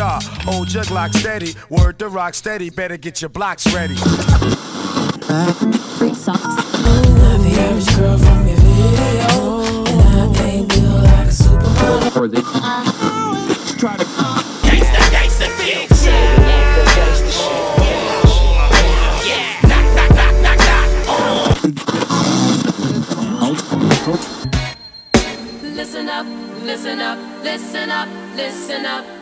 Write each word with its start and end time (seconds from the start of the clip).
Star, 0.00 0.20
old 0.48 0.66
jug 0.66 0.90
lock 0.90 1.12
steady. 1.12 1.54
Word 1.68 1.98
to 1.98 2.08
rock 2.08 2.32
steady, 2.32 2.70
better 2.70 2.96
get 2.96 3.20
your 3.20 3.28
blocks 3.28 3.66
ready. 3.74 3.96
Not 3.96 4.06
the 7.44 7.52
average 7.60 7.96
girl 7.96 8.16
from 8.16 8.48
your 8.48 8.56
video, 8.56 9.60
and 9.88 10.00
I 10.00 10.44
ain't 10.48 10.68
built 10.68 11.04
like 11.04 11.26
a 11.26 11.30
supermodel. 11.30 12.44
Try 13.78 13.96
to. 13.96 14.04
Gangsta, 14.64 15.00
gangsta, 15.12 15.46
fix 15.58 16.00
Listen 25.76 26.08
up, 26.08 26.26
listen 26.62 27.00
up, 27.00 27.18
listen 27.42 27.90
up, 27.90 28.08
listen 28.36 28.86
up, 28.86 29.19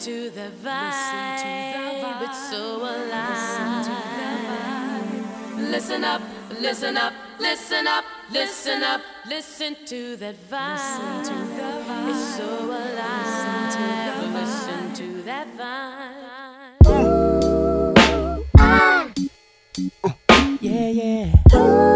listen 0.00 0.30
to 0.30 0.30
the 0.30 0.50
vibe. 0.64 2.22
It's 2.22 2.50
so 2.50 2.76
alive. 2.80 3.86
Listen 5.58 6.04
up, 6.04 6.22
listen 6.58 6.96
up, 6.96 7.12
listen 7.38 7.86
up, 7.86 8.04
listen 8.32 8.82
up, 8.82 9.00
listen 9.28 9.76
to 9.86 10.16
that 10.16 10.36
vibe. 10.50 12.08
It's 12.08 12.36
so 12.36 12.64
alive. 12.64 13.74
Listen 14.32 14.92
to 14.94 15.22
that 15.22 15.48
vibe. 15.58 16.00
Yeah, 20.60 20.88
yeah. 20.88 21.89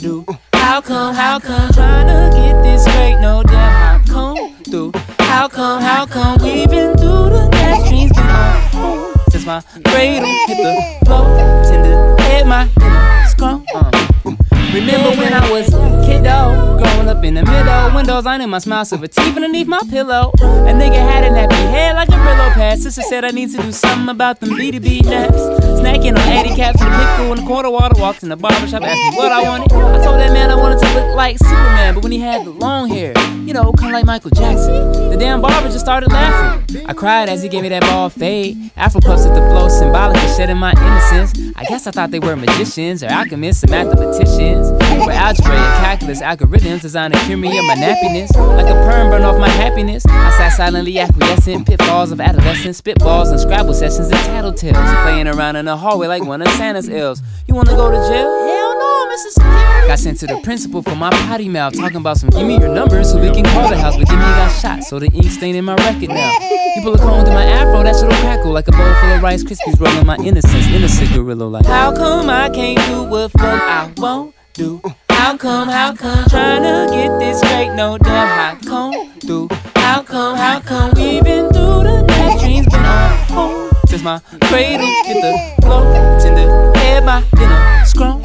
Do? 0.00 0.24
How 0.54 0.80
come, 0.80 1.14
how 1.14 1.38
come 1.38 1.72
trying 1.72 2.06
to 2.06 2.36
get 2.36 2.62
this 2.62 2.82
straight? 2.82 3.20
No 3.20 3.42
damn, 3.42 4.00
how 4.00 4.12
come 4.12 4.54
through? 4.64 4.92
How 5.18 5.46
come, 5.48 5.82
how 5.82 6.06
come 6.06 6.42
we've 6.42 6.68
been 6.68 6.96
through 6.96 7.30
the 7.30 7.48
last 7.52 7.88
dreams 7.88 8.12
been 8.12 8.26
on 8.26 9.30
since 9.30 9.44
my 9.44 9.60
cradle 9.84 10.26
hit 10.46 10.56
the 10.56 11.04
floor? 11.04 11.24
Tender 11.64 12.22
head, 12.22 12.46
my 12.46 12.68
inner 12.80 13.28
scrum. 13.28 13.64
Uh. 13.74 14.49
Remember 14.72 15.10
when 15.18 15.32
I 15.32 15.50
was 15.50 15.66
a 15.74 16.06
kiddo, 16.06 16.78
growing 16.78 17.08
up 17.08 17.24
in 17.24 17.34
the 17.34 17.44
middle, 17.44 17.94
windows 17.94 18.24
on 18.24 18.40
in 18.40 18.48
my 18.50 18.58
smile, 18.60 18.84
silver 18.84 19.08
teeth 19.08 19.34
underneath 19.34 19.66
my 19.66 19.80
pillow. 19.90 20.30
A 20.40 20.72
nigga 20.72 20.94
had 20.94 21.24
a 21.24 21.30
nappy 21.30 21.70
head 21.70 21.96
like 21.96 22.08
a 22.08 22.12
Brillo 22.12 22.52
pad. 22.52 22.78
Sister 22.78 23.02
said 23.02 23.24
I 23.24 23.30
need 23.30 23.50
to 23.50 23.60
do 23.60 23.72
something 23.72 24.08
about 24.08 24.38
them 24.38 24.50
B2B 24.50 25.04
naps. 25.04 25.36
Snacking 25.80 26.16
on 26.16 26.46
80 26.46 26.54
caps 26.54 26.80
and 26.80 26.92
a 26.92 26.98
pickle 26.98 27.32
and 27.32 27.42
a 27.42 27.46
quarter 27.46 27.68
water. 27.68 28.00
Walked 28.00 28.22
in 28.22 28.28
the 28.28 28.36
barbershop, 28.36 28.82
asked 28.82 29.02
me 29.10 29.16
what 29.16 29.32
I 29.32 29.42
wanted. 29.42 29.72
I 29.72 30.04
told 30.04 30.20
that 30.20 30.32
man 30.32 30.50
I 30.50 30.54
wanted 30.54 30.78
to 30.78 30.94
look 30.94 31.16
like 31.16 31.36
Superman, 31.38 31.94
but 31.94 32.04
when 32.04 32.12
he 32.12 32.20
had 32.20 32.46
the 32.46 32.50
long 32.50 32.88
hair, 32.88 33.12
you 33.44 33.52
know, 33.52 33.72
kinda 33.72 33.92
like 33.92 34.04
Michael 34.06 34.30
Jackson, 34.30 35.10
the 35.10 35.16
damn 35.18 35.40
barber 35.40 35.66
just 35.68 35.80
started 35.80 36.12
laughing. 36.12 36.86
I 36.86 36.92
cried 36.92 37.28
as 37.28 37.42
he 37.42 37.48
gave 37.48 37.62
me 37.62 37.68
that 37.70 37.82
ball 37.82 38.08
fade. 38.08 38.70
Afro 38.76 39.00
puffs 39.00 39.26
at 39.26 39.34
the 39.34 39.40
flow, 39.50 39.68
symbolic 39.68 40.16
of 40.16 40.36
shedding 40.36 40.58
my 40.58 40.72
innocence. 40.72 41.32
I 41.56 41.64
guess 41.64 41.86
I 41.86 41.90
thought 41.90 42.10
they 42.12 42.20
were 42.20 42.36
magicians 42.36 43.02
or 43.02 43.06
alchemists 43.06 43.64
or 43.64 43.68
mathematicians. 43.68 44.59
Where 44.68 45.16
algebra 45.16 45.54
and 45.54 45.84
calculus 45.84 46.20
algorithms 46.20 46.82
designed 46.82 47.14
to 47.14 47.20
cure 47.20 47.38
me 47.38 47.58
of 47.58 47.64
my 47.64 47.74
nappiness. 47.74 48.34
Like 48.36 48.66
a 48.66 48.74
perm 48.88 49.10
burn 49.10 49.22
off 49.22 49.38
my 49.38 49.48
happiness. 49.48 50.04
I 50.06 50.30
sat 50.36 50.50
silently 50.50 50.98
acquiescent, 50.98 51.66
pitfalls 51.66 52.12
of 52.12 52.20
adolescence, 52.20 52.80
spitballs 52.80 53.30
and 53.30 53.40
Scrabble 53.40 53.74
sessions 53.74 54.08
and 54.08 54.18
tattletales. 54.20 55.02
Playing 55.02 55.28
around 55.28 55.56
in 55.56 55.64
the 55.64 55.76
hallway 55.76 56.06
like 56.06 56.24
one 56.24 56.42
of 56.42 56.48
Santa's 56.48 56.88
elves. 56.88 57.22
You 57.46 57.54
wanna 57.54 57.72
go 57.72 57.90
to 57.90 57.96
jail? 58.08 58.28
Hell 58.46 58.78
no, 58.78 59.08
Mr. 59.10 59.30
Security. 59.32 59.86
Got 59.88 59.98
sent 59.98 60.18
to 60.20 60.26
the 60.26 60.40
principal 60.42 60.82
for 60.82 60.94
my 60.94 61.10
potty 61.10 61.48
mouth, 61.48 61.74
talking 61.74 61.96
about 61.96 62.18
some 62.18 62.30
give 62.30 62.46
me 62.46 62.58
your 62.58 62.72
number 62.72 63.02
so 63.02 63.20
we 63.20 63.30
can 63.30 63.44
call 63.44 63.68
the 63.68 63.76
house. 63.76 63.96
But 63.96 64.08
then 64.08 64.18
he 64.18 64.24
got 64.24 64.50
shot, 64.60 64.84
so 64.84 64.98
the 64.98 65.06
ink 65.06 65.30
stain 65.30 65.56
in 65.56 65.64
my 65.64 65.74
record 65.76 66.10
now. 66.10 66.32
You 66.76 66.82
pull 66.82 66.94
a 66.94 66.98
comb 66.98 67.24
through 67.24 67.34
my 67.34 67.44
afro, 67.44 67.82
that 67.82 67.96
shit'll 67.96 68.10
crackle 68.20 68.52
like 68.52 68.68
a 68.68 68.72
bowl 68.72 68.94
full 68.94 69.10
of 69.10 69.22
Rice 69.22 69.42
Krispies, 69.42 69.80
rolling 69.80 70.06
my 70.06 70.16
innocence 70.16 70.66
in 70.68 70.84
a 70.84 70.88
cigarillo 70.88 71.48
like. 71.48 71.66
How 71.66 71.94
come 71.94 72.30
I 72.30 72.50
can't 72.50 72.78
do 72.88 73.04
what 73.04 73.32
fuck 73.32 73.42
I 73.62 73.92
won't 73.96 74.34
do? 74.54 74.80
How 75.10 75.36
come, 75.36 75.68
how 75.68 75.94
come, 75.94 76.24
trying 76.28 76.62
to 76.62 76.88
get 76.92 77.18
this 77.18 77.38
straight, 77.38 77.74
no 77.74 77.98
damn, 77.98 78.26
how 78.26 78.68
come 78.68 79.12
through? 79.20 79.48
How 79.76 80.02
come, 80.02 80.36
how 80.36 80.60
come 80.60 80.92
we 80.94 81.20
been 81.22 81.50
through 81.52 81.82
the 81.84 82.04
last 82.08 82.42
dreams 82.42 82.66
been 82.66 82.84
on 82.84 83.18
hold 83.28 83.72
since 83.88 84.02
my 84.02 84.18
cradle 84.44 84.86
hit 85.04 85.20
the 85.20 85.62
floor, 85.62 85.82
tender 86.20 86.78
head, 86.78 87.04
my 87.04 87.22
dinner 87.36 87.84
scrum. 87.84 88.22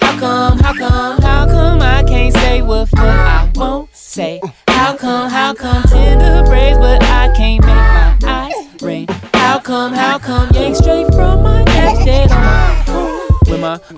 How 0.00 0.18
come, 0.18 0.58
how 0.58 0.74
come, 0.74 1.22
how 1.22 1.46
come 1.46 1.82
I 1.82 2.02
can't 2.06 2.32
say 2.34 2.62
what 2.62 2.88
fuck 2.90 3.00
I 3.00 3.50
won't 3.54 3.94
say? 3.94 4.40
How 4.68 4.96
come, 4.96 5.30
how 5.30 5.54
come 5.54 5.82
tender 5.84 6.42
braids, 6.46 6.78
but 6.78 7.02
I 7.02 7.32
can't 7.34 7.64
make 7.64 7.74
my 7.74 8.18
eyes 8.24 8.82
rain? 8.82 9.06
How 9.34 9.58
come, 9.58 9.92
how 9.92 10.18
come 10.18 10.53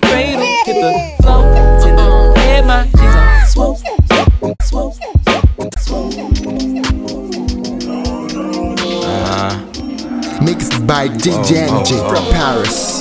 cradle 0.01 0.41
hit 0.65 0.75
the 0.81 1.23
floor, 1.23 1.43
tender 1.81 2.39
head, 2.39 2.65
my 2.65 2.83
jeans 2.83 3.15
on 3.15 3.47
swole, 3.47 3.79
swole, 4.63 4.93
Mixed 10.41 10.85
by 10.85 11.07
DJ 11.07 11.67
Oh, 11.67 11.83
NJ 11.83 11.99
oh, 11.99 12.09
from 12.09 12.17
oh. 12.17 12.21
oh, 12.21 12.27
oh. 12.27 12.31
Paris. 12.33 12.96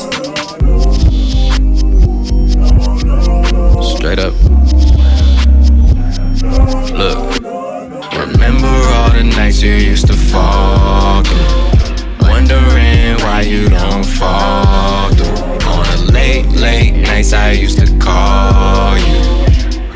Nights 17.26 17.32
I 17.32 17.52
used 17.52 17.78
to 17.78 17.86
call 17.98 18.96
you. 18.98 19.20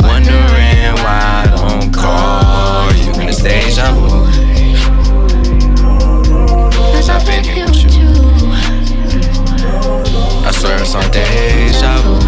Wondering 0.01 0.95
why 1.03 1.45
I 1.45 1.53
don't 1.55 1.93
call 1.93 2.93
you. 2.95 3.21
And 3.21 3.29
it's 3.29 3.43
deja 3.43 3.93
vu. 3.93 4.27
Cause 6.93 7.09
I've 7.09 7.27
been 7.27 7.45
here 7.45 7.67
with 7.67 7.95
you. 7.95 8.11
I 10.45 10.51
swear 10.53 10.81
it's 10.81 10.95
on 10.95 11.11
deja 11.11 11.99
vu. 12.03 12.19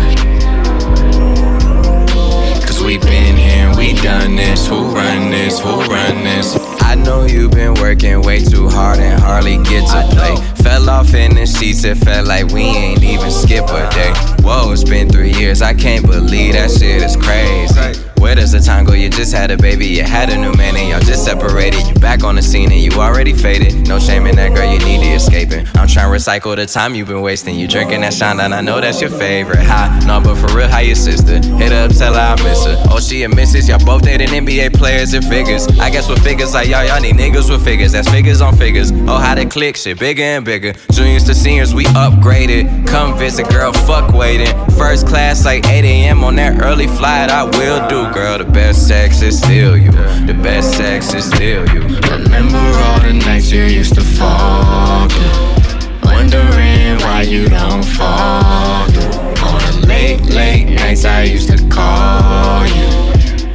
Cause 2.66 2.82
we 2.82 2.98
been 2.98 3.36
here, 3.36 3.72
we 3.76 3.94
done 3.94 4.36
this. 4.36 4.66
Who 4.68 4.94
run 4.94 5.30
this? 5.30 5.58
Who 5.60 5.80
run 5.82 6.24
this? 6.24 6.56
I 6.80 6.94
know 6.94 7.24
you've 7.24 7.52
been 7.52 7.74
working 7.74 8.22
way 8.22 8.44
too 8.44 8.68
hard 8.68 8.98
and 8.98 9.20
hardly 9.20 9.56
get 9.64 9.86
to 9.88 10.14
play. 10.14 10.61
Fell 10.72 10.88
off 10.88 11.12
in 11.12 11.34
the 11.34 11.46
seats, 11.46 11.84
it 11.84 11.98
felt 11.98 12.26
like 12.26 12.46
we 12.46 12.62
ain't 12.62 13.02
even 13.02 13.30
skip 13.30 13.64
a 13.64 13.90
day. 13.90 14.14
Whoa, 14.42 14.72
it's 14.72 14.82
been 14.82 15.06
three 15.06 15.34
years, 15.34 15.60
I 15.60 15.74
can't 15.74 16.06
believe 16.06 16.54
that 16.54 16.70
shit 16.70 17.02
is 17.02 17.14
crazy. 17.14 18.11
Where 18.32 18.40
does 18.40 18.52
the 18.52 18.60
time 18.60 18.86
go? 18.86 18.94
You 18.94 19.10
just 19.10 19.34
had 19.34 19.50
a 19.50 19.58
baby, 19.58 19.86
you 19.86 20.04
had 20.04 20.30
a 20.30 20.38
new 20.38 20.54
man, 20.54 20.74
and 20.74 20.88
y'all 20.88 21.00
just 21.00 21.22
separated. 21.22 21.86
You 21.86 21.92
back 21.96 22.24
on 22.24 22.36
the 22.36 22.40
scene 22.40 22.72
and 22.72 22.80
you 22.80 22.90
already 22.92 23.34
faded. 23.34 23.86
No 23.86 23.98
shame 23.98 24.26
in 24.26 24.36
that 24.36 24.54
girl, 24.54 24.64
you 24.64 24.78
need 24.86 25.02
to 25.02 25.12
escaping. 25.12 25.66
I'm 25.74 25.86
trying 25.86 26.10
to 26.10 26.16
recycle 26.16 26.56
the 26.56 26.64
time 26.64 26.94
you've 26.94 27.08
been 27.08 27.20
wasting. 27.20 27.58
You 27.58 27.68
drinking 27.68 28.00
that 28.00 28.14
shine, 28.14 28.40
and 28.40 28.54
I 28.54 28.62
know 28.62 28.80
that's 28.80 29.02
your 29.02 29.10
favorite. 29.10 29.58
Hi, 29.58 30.00
no, 30.06 30.18
but 30.18 30.36
for 30.36 30.56
real, 30.56 30.66
how 30.66 30.78
your 30.78 30.94
sister? 30.94 31.42
Hit 31.58 31.72
up, 31.72 31.92
tell 31.92 32.14
her 32.14 32.20
I 32.20 32.42
miss 32.42 32.64
her. 32.64 32.82
Oh, 32.88 33.00
she 33.00 33.22
a 33.24 33.28
missus, 33.28 33.68
y'all 33.68 33.84
both 33.84 34.00
dating 34.00 34.28
NBA 34.28 34.72
players 34.72 35.12
and 35.12 35.22
figures. 35.26 35.68
I 35.78 35.90
guess 35.90 36.08
with 36.08 36.24
figures 36.24 36.54
like 36.54 36.68
y'all, 36.68 36.86
y'all 36.86 37.02
need 37.02 37.16
niggas 37.16 37.50
with 37.50 37.62
figures. 37.62 37.92
That's 37.92 38.08
figures 38.08 38.40
on 38.40 38.56
figures. 38.56 38.92
Oh, 38.92 39.18
how 39.18 39.34
they 39.34 39.44
click 39.44 39.76
shit, 39.76 39.98
bigger 39.98 40.22
and 40.22 40.42
bigger. 40.42 40.72
Juniors 40.90 41.24
to 41.24 41.34
seniors, 41.34 41.74
we 41.74 41.84
upgraded. 41.84 42.86
Come 42.86 43.18
visit, 43.18 43.50
girl, 43.50 43.74
fuck 43.74 44.14
waiting. 44.14 44.48
First 44.70 45.06
class 45.06 45.44
like 45.44 45.66
8 45.66 45.84
a.m. 45.84 46.24
on 46.24 46.36
that 46.36 46.62
early 46.62 46.86
flight, 46.86 47.28
I 47.28 47.44
will 47.44 47.86
do 47.90 48.10
girl, 48.14 48.21
the 48.22 48.44
best 48.44 48.86
sex 48.86 49.20
is 49.20 49.38
still 49.38 49.76
you. 49.76 49.90
The 49.90 50.38
best 50.42 50.76
sex 50.76 51.12
is 51.12 51.24
still 51.24 51.66
you. 51.74 51.80
Remember 52.08 52.58
all 52.58 53.00
the 53.00 53.12
nights 53.12 53.50
you 53.50 53.64
used 53.64 53.94
to 53.94 54.00
fall 54.00 55.08
through. 55.08 56.08
Wondering 56.08 56.98
why 57.00 57.22
you 57.22 57.48
don't 57.48 57.84
fall 57.84 58.86
through. 58.86 59.44
On 59.44 59.80
the 59.80 59.86
late, 59.86 60.22
late 60.26 60.68
nights 60.70 61.04
I 61.04 61.24
used 61.24 61.48
to 61.50 61.58
call 61.68 62.64
you. 62.66 62.90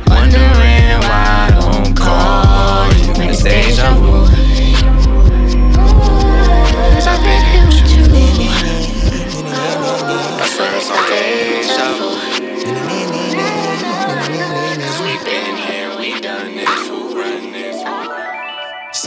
Wondering 0.07 0.99
why 1.07 1.25
I 1.39 1.59
don't 1.59 1.95
call 1.95 2.87
you. 2.93 3.29
It's 3.29 3.43
deja 3.43 3.93
vu. 3.95 4.36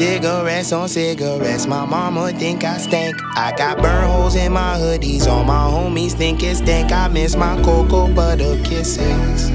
Cigarettes 0.01 0.73
on 0.73 0.89
cigarettes, 0.89 1.67
my 1.67 1.85
mama 1.85 2.33
think 2.33 2.65
I 2.65 2.79
stink. 2.79 3.15
I 3.37 3.53
got 3.55 3.83
burn 3.83 4.09
holes 4.09 4.35
in 4.35 4.51
my 4.51 4.79
hoodies, 4.79 5.27
all 5.27 5.45
my 5.45 5.69
homies 5.69 6.13
think 6.13 6.43
it 6.43 6.57
stink. 6.57 6.91
I 6.91 7.07
miss 7.09 7.37
my 7.37 7.61
cocoa 7.63 8.09
butter 8.09 8.57
kisses. 8.65 9.51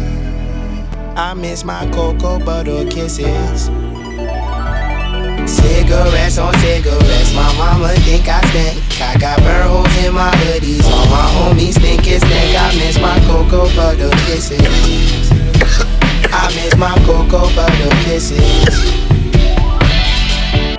I 1.15 1.33
miss 1.33 1.63
my 1.63 1.89
cocoa 1.89 2.37
butter 2.45 2.85
kisses. 2.91 3.71
Cigarettes 5.49 6.37
on 6.37 6.53
cigarettes, 6.59 7.33
my 7.33 7.51
mama 7.57 7.89
think 8.05 8.27
I 8.27 8.39
stink. 8.51 9.01
I 9.01 9.17
got 9.17 9.39
burn 9.39 9.67
holes 9.67 10.05
in 10.05 10.13
my 10.13 10.29
hoodies, 10.29 10.85
all 10.85 11.07
my 11.07 11.25
homies 11.37 11.81
think 11.81 12.05
it 12.05 12.21
stink. 12.21 12.55
I 12.55 12.71
miss 12.77 12.99
my 13.01 13.19
cocoa 13.21 13.65
butter 13.75 14.11
kisses. 14.27 14.61
I 16.31 16.53
miss 16.53 16.77
my 16.77 16.93
cocoa 17.07 17.49
butter 17.55 17.89
kisses. 18.03 18.94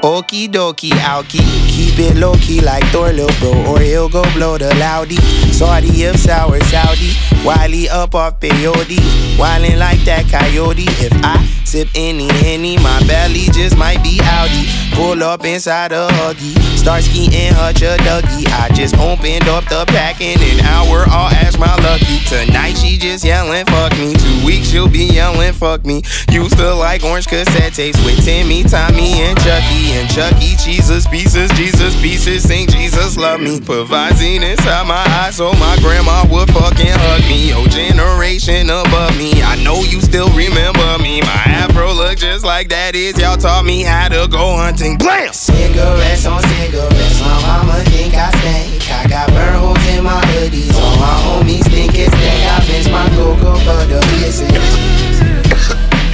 Okie 0.07 0.47
dokie, 0.49 0.93
alky. 1.03 1.43
Keep 1.67 1.99
it 1.99 2.17
low 2.17 2.35
key 2.37 2.61
like 2.61 2.85
Thor, 2.93 3.13
lil' 3.13 3.29
bro, 3.41 3.51
or 3.67 3.81
he'll 3.81 4.09
go 4.09 4.23
blow 4.35 4.57
the 4.57 4.73
loudy. 4.77 5.17
Saudi 5.51 6.05
of 6.05 6.17
sour 6.17 6.61
Saudi, 6.61 7.11
Wiley 7.45 7.89
up 7.89 8.15
off 8.15 8.39
peyote. 8.39 9.01
Wildin' 9.37 9.81
like 9.81 9.99
that 10.05 10.29
coyote. 10.31 10.87
If 11.03 11.13
I 11.25 11.45
sip 11.65 11.89
any 11.97 12.29
henny, 12.35 12.77
my 12.77 13.03
belly 13.09 13.47
just 13.51 13.77
might 13.77 14.01
be 14.05 14.19
outy. 14.23 14.71
Pull 14.95 15.25
up 15.25 15.45
inside 15.45 15.91
a 15.91 16.07
huggy, 16.07 16.55
start 16.87 17.03
skiing 17.03 17.53
hutch 17.53 17.83
a 17.83 17.99
dougie. 18.07 18.47
I 18.47 18.71
just 18.73 18.95
opened 18.99 19.49
up 19.49 19.65
the 19.65 19.85
pack 19.89 20.21
in 20.21 20.39
an 20.39 20.61
hour, 20.61 21.03
I'll 21.11 21.35
ask 21.35 21.59
my 21.59 21.75
lucky. 21.83 22.23
Tonight 22.31 22.75
she 22.79 22.97
just 22.97 23.25
yelling, 23.25 23.67
fuck 23.67 23.91
me. 23.99 24.15
Two 24.15 24.47
weeks 24.47 24.69
she'll 24.69 24.89
be 24.89 25.07
yelling, 25.11 25.53
fuck 25.53 25.85
me. 25.85 26.05
Used 26.31 26.57
to 26.59 26.75
like 26.75 27.03
orange 27.03 27.27
cassette 27.27 27.75
tapes 27.75 27.99
with 28.05 28.25
Timmy, 28.25 28.63
Tommy, 28.63 29.19
and 29.27 29.37
Chucky. 29.43 29.99
And 29.99 30.09
Chucky, 30.09 30.55
Jesus 30.63 31.09
pieces, 31.09 31.51
Jesus 31.59 32.01
pieces, 32.01 32.47
sing 32.47 32.69
Jesus 32.69 33.17
love 33.17 33.41
me. 33.41 33.59
Put 33.59 33.89
Visine 33.89 34.49
inside 34.49 34.87
my 34.87 35.03
eyes 35.27 35.35
so 35.35 35.53
my 35.55 35.77
grandma 35.81 36.23
would 36.31 36.49
fucking 36.55 36.95
hug 37.03 37.23
me. 37.23 37.49
Your 37.51 37.67
generation 37.67 38.71
above 38.71 39.19
me, 39.19 39.43
I 39.43 39.61
know 39.65 39.83
you 39.83 40.01
still 40.01 40.31
remember 40.39 41.03
me. 41.03 41.21
My 41.23 41.43
afro 41.67 41.93
look 41.93 42.17
just 42.17 42.45
like 42.45 42.69
that 42.69 42.95
is. 42.95 43.19
Y'all 43.19 43.37
taught 43.37 43.65
me 43.65 43.83
how 43.83 44.07
to 44.07 44.29
go 44.31 44.55
hunting. 44.55 44.99
Blam! 44.99 45.33
Cigarettes 45.33 46.27
on 46.27 46.41
cigarettes, 46.43 46.76
my 46.77 47.37
mama 47.43 47.81
think 47.89 48.15
I 48.15 48.31
stink. 48.41 48.91
I 48.91 49.09
got 49.09 49.29
burn 49.29 49.59
holes 49.59 49.87
in 49.89 50.05
my 50.05 50.21
hoodies, 50.21 50.75
all 50.77 50.97
my 51.01 51.17
homies 51.25 51.65
think 51.71 51.95
it's 51.97 52.13
stink. 52.13 52.43
I 52.45 52.59
miss 52.69 52.89
my 52.89 53.09
cocoa 53.17 53.57
butter 53.65 54.01
kisses. 54.21 54.53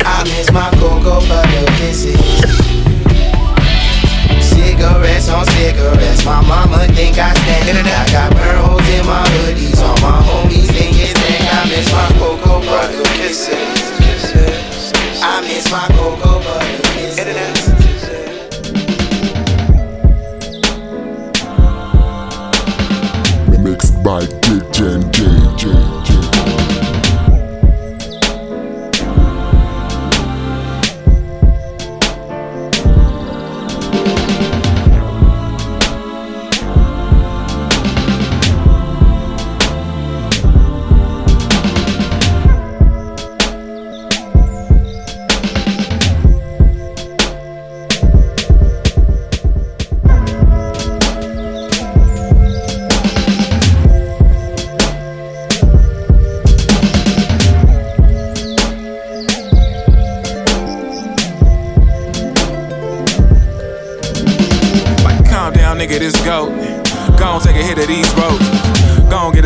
I 0.04 0.22
miss 0.24 0.50
my 0.52 0.70
cocoa 0.78 1.20
butter 1.26 1.66
kisses. 1.78 2.18
Cigarettes 4.40 5.28
on 5.28 5.46
cigarettes, 5.46 6.24
my 6.24 6.40
mama 6.42 6.86
think 6.94 7.18
I 7.18 7.34
stand. 7.34 7.86
I 7.86 8.06
got 8.12 8.30
burn 8.32 8.56
holes 8.64 8.88
in 8.88 9.06
my 9.06 9.24
hoodies, 9.34 9.82
all 9.82 9.98
my 9.98 10.22
homies 10.22 10.70
think 10.70 10.96
it's 10.96 11.18
stink. 11.18 11.42
I 11.42 11.66
miss 11.70 11.90
my 11.92 12.08
cocoa 12.18 12.60
butter 12.60 13.02
kisses. 13.18 13.82
I 15.24 15.40
miss 15.42 15.70
my 15.70 15.86
cocoa 15.88 16.38
butter 16.38 16.82
kisses. 16.94 17.61
By 24.02 24.26
DJ 24.26 25.41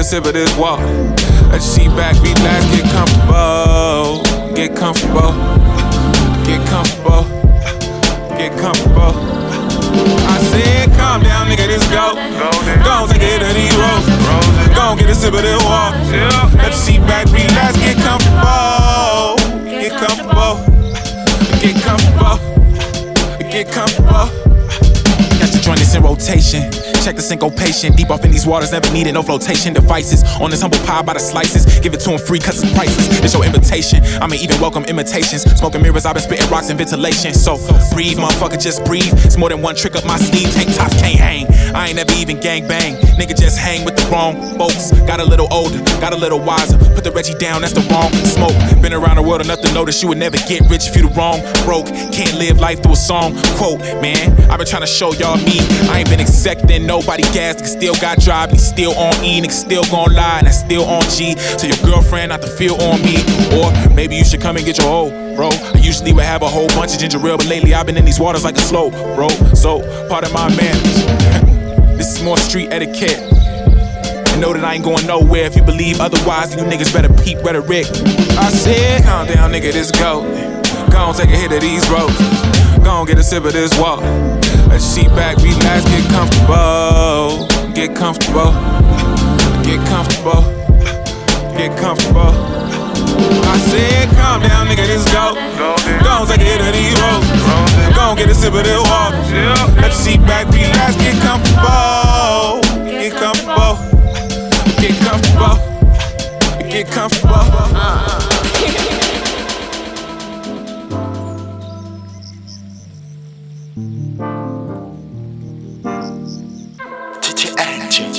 sip 0.06 0.24
of 0.24 0.34
this 0.34 0.56
water. 0.56 0.86
Let 1.50 1.54
your 1.54 1.60
seat 1.60 1.88
back, 1.98 2.14
relax, 2.22 2.62
get 2.70 2.86
comfortable. 2.94 4.22
Get 4.54 4.76
comfortable. 4.76 5.34
Get 6.46 6.62
comfortable. 6.70 7.24
Get 8.38 8.52
comfortable. 8.56 9.14
I 10.30 10.38
said, 10.46 10.94
calm 10.96 11.24
down, 11.24 11.48
nigga, 11.48 11.66
this 11.66 11.82
go. 11.90 12.14
Go 12.86 13.10
take 13.10 13.20
a 13.20 13.26
hit 13.26 13.42
of 13.42 13.54
these 13.58 13.74
roads. 13.74 14.06
Go 14.76 14.94
get 14.94 15.10
a 15.10 15.14
sip 15.16 15.34
of 15.34 15.42
this 15.42 15.64
water. 15.64 15.98
Let 16.54 16.70
your 16.70 16.72
seat 16.72 17.00
back, 17.00 17.26
relax, 17.26 17.76
get 17.76 17.96
comfortable. 18.06 19.34
Get 19.66 19.90
comfortable. 19.90 20.54
Get 21.58 21.82
comfortable. 21.82 22.38
Get 23.50 23.72
comfortable. 23.72 23.95
In 25.96 26.02
rotation. 26.02 26.70
Check 27.02 27.16
the 27.16 27.22
syncopation. 27.22 27.92
Deep 27.94 28.10
off 28.10 28.24
in 28.24 28.30
these 28.30 28.46
waters, 28.46 28.72
never 28.72 28.92
needed 28.92 29.14
no 29.14 29.22
flotation 29.22 29.72
devices. 29.72 30.22
On 30.40 30.50
this 30.50 30.60
humble 30.60 30.78
pie 30.86 31.02
by 31.02 31.14
the 31.14 31.18
slices. 31.18 31.64
Give 31.80 31.94
it 31.94 32.00
to 32.00 32.10
him 32.10 32.18
free 32.18 32.38
cause 32.38 32.62
it's 32.62 32.72
priceless. 32.72 33.08
It's 33.24 33.34
your 33.34 33.44
invitation. 33.44 34.04
I 34.20 34.26
may 34.26 34.36
even 34.36 34.60
welcome 34.60 34.84
imitations. 34.84 35.42
Smoking 35.58 35.82
mirrors, 35.82 36.06
I've 36.06 36.14
been 36.14 36.22
spitting 36.22 36.48
rocks 36.50 36.68
and 36.68 36.78
ventilation. 36.78 37.34
So 37.34 37.56
breathe, 37.92 38.18
motherfucker, 38.18 38.60
just 38.60 38.84
breathe. 38.84 39.12
It's 39.24 39.36
more 39.36 39.48
than 39.48 39.62
one 39.62 39.74
trick 39.74 39.96
up 39.96 40.04
my 40.04 40.18
sleeve. 40.18 40.52
Tank 40.52 40.74
tops 40.76 41.00
can't 41.00 41.18
hang. 41.18 41.46
I 41.74 41.88
ain't 41.88 41.96
never 41.96 42.12
even 42.14 42.40
gang 42.40 42.66
bang. 42.68 42.96
Nigga 43.18 43.36
just 43.38 43.58
hang 43.58 43.84
with 43.84 43.96
the 43.96 44.08
wrong 44.10 44.34
folks. 44.58 44.92
Got 45.06 45.20
a 45.20 45.24
little 45.24 45.48
older, 45.52 45.78
got 46.00 46.12
a 46.12 46.16
little 46.16 46.40
wiser. 46.40 46.78
Put 46.94 47.04
the 47.04 47.12
Reggie 47.12 47.34
down, 47.34 47.62
that's 47.62 47.74
the 47.74 47.86
wrong 47.92 48.12
smoke. 48.24 48.56
Been 48.82 48.92
around 48.92 49.16
the 49.16 49.22
world 49.22 49.40
enough 49.40 49.60
to 49.60 49.68
that 49.84 50.02
you 50.02 50.08
would 50.08 50.18
never 50.18 50.36
get 50.48 50.68
rich 50.70 50.88
if 50.88 50.96
you 50.96 51.08
the 51.08 51.14
wrong 51.14 51.40
broke. 51.64 51.86
Can't 52.12 52.34
live 52.38 52.58
life 52.58 52.82
through 52.82 52.92
a 52.92 52.96
song. 52.96 53.34
Quote, 53.56 53.80
man, 54.00 54.32
I've 54.50 54.58
been 54.58 54.66
trying 54.66 54.82
to 54.82 54.86
show 54.86 55.12
y'all 55.14 55.36
me. 55.36 55.58
I 55.88 56.00
ain't 56.00 56.08
been 56.08 56.20
accepting 56.20 56.86
nobody 56.86 57.22
gas. 57.34 57.70
Still 57.70 57.94
got 57.96 58.18
drive, 58.18 58.58
still 58.58 58.92
on 58.96 59.14
E, 59.24 59.40
nigga 59.40 59.52
still 59.52 59.84
gon' 59.84 60.14
lie, 60.14 60.38
and 60.38 60.48
I 60.48 60.50
still 60.50 60.84
on 60.84 61.02
G. 61.10 61.34
Tell 61.34 61.68
your 61.68 61.78
girlfriend 61.84 62.30
not 62.30 62.42
to 62.42 62.48
feel 62.48 62.74
on 62.82 63.00
me. 63.02 63.16
Or 63.56 63.70
maybe 63.94 64.16
you 64.16 64.24
should 64.24 64.40
come 64.40 64.56
and 64.56 64.64
get 64.64 64.78
your 64.78 64.88
hoe, 64.88 65.36
bro. 65.36 65.48
I 65.48 65.78
usually 65.78 66.12
would 66.12 66.24
have 66.24 66.42
a 66.42 66.48
whole 66.48 66.68
bunch 66.68 66.94
of 66.94 67.00
ginger 67.00 67.18
ale, 67.18 67.36
but 67.36 67.46
lately 67.46 67.74
I've 67.74 67.86
been 67.86 67.96
in 67.96 68.04
these 68.04 68.20
waters 68.20 68.44
like 68.44 68.56
a 68.56 68.60
slow, 68.60 68.90
bro. 69.14 69.28
So, 69.54 69.80
part 70.08 70.24
of 70.24 70.32
my 70.32 70.48
manners. 70.54 71.42
this 71.96 72.16
is 72.16 72.22
more 72.22 72.36
street 72.36 72.68
etiquette. 72.70 73.20
Know 74.38 74.52
that 74.52 74.64
I 74.66 74.74
ain't 74.74 74.84
going 74.84 75.06
nowhere. 75.06 75.46
If 75.46 75.56
you 75.56 75.62
believe 75.62 75.98
otherwise, 75.98 76.54
you 76.54 76.60
niggas 76.62 76.92
better 76.92 77.10
peep 77.24 77.42
rhetoric. 77.42 77.86
I 78.36 78.50
said, 78.50 79.02
calm 79.02 79.26
down, 79.26 79.50
nigga, 79.50 79.72
this 79.72 79.90
go. 79.90 80.20
Go 80.90 80.98
on, 80.98 81.14
take 81.14 81.30
a 81.30 81.36
hit 81.36 81.52
of 81.52 81.62
these 81.62 81.88
ropes. 81.88 82.18
Go 82.84 82.90
on, 82.90 83.06
get 83.06 83.16
a 83.16 83.22
sip 83.22 83.44
of 83.44 83.54
this 83.54 83.72
walk. 83.78 84.00
Let 84.00 84.72
your 84.72 84.78
seat 84.78 85.08
back, 85.08 85.38
relax, 85.38 85.84
get 85.84 86.10
comfortable. 86.10 87.48
Get 87.72 87.96
comfortable. 87.96 88.52
Get 89.64 89.80
comfortable. 89.88 90.42
Get 91.56 91.78
comfortable. 91.78 92.55
I 93.26 93.58
said, 93.58 94.08
calm 94.16 94.42
down, 94.42 94.66
nigga, 94.66 94.86
this 94.86 95.04
go. 95.12 95.34
Go 96.04 96.10
on, 96.10 96.26
take 96.26 96.40
a 96.40 96.44
hit 96.44 96.60
of 96.60 96.72
these 96.72 96.94
ropes. 97.00 97.28
Go 97.96 98.14
get 98.14 98.30
a 98.30 98.34
sip 98.34 98.54
of 98.54 98.64
this 98.64 98.82
water. 98.88 99.16
Let 99.80 99.90
your 99.90 99.92
seat 99.92 100.20
back, 100.20 100.46
relax, 100.48 100.96
get 100.96 101.16
comfortable. 101.22 102.60
Get 102.84 103.12
comfortable. 103.12 103.74
Get 104.80 104.96
comfortable. 105.02 105.56
Get 106.70 106.86
comfortable. 106.90 107.36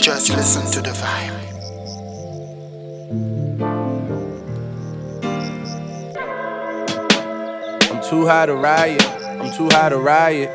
Just 0.08 0.30
listen 0.30 0.72
to 0.72 0.82
the 0.82 0.96
vibe. 0.96 1.47
Too 8.10 8.26
high 8.26 8.46
to 8.46 8.56
riot. 8.56 9.06
I'm 9.22 9.52
too 9.52 9.68
high 9.70 9.90
to 9.90 9.98
riot. 9.98 10.50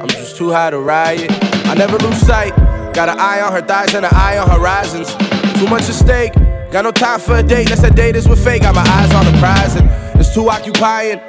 I'm 0.00 0.08
just 0.08 0.36
too 0.36 0.50
high 0.50 0.70
to 0.70 0.78
riot. 0.78 1.30
I 1.66 1.74
never 1.74 1.98
lose 1.98 2.16
sight. 2.18 2.56
Got 2.94 3.10
an 3.10 3.18
eye 3.18 3.42
on 3.42 3.52
her 3.52 3.60
thighs 3.60 3.94
and 3.94 4.06
an 4.06 4.14
eye 4.14 4.38
on 4.38 4.48
horizons. 4.48 5.14
Too 5.58 5.66
much 5.68 5.82
at 5.82 5.94
stake. 5.94 6.32
Got 6.70 6.84
no 6.84 6.92
time 6.92 7.20
for 7.20 7.36
a 7.36 7.42
date. 7.42 7.64
Unless 7.64 7.82
that 7.82 7.94
date 7.94 8.16
is 8.16 8.26
with 8.26 8.42
fake. 8.42 8.62
Got 8.62 8.74
my 8.74 8.86
eyes 8.86 9.12
on 9.12 9.26
the 9.26 9.38
prize 9.38 9.76
and 9.76 9.88
it's 10.18 10.32
too 10.32 10.48
occupying. 10.48 11.20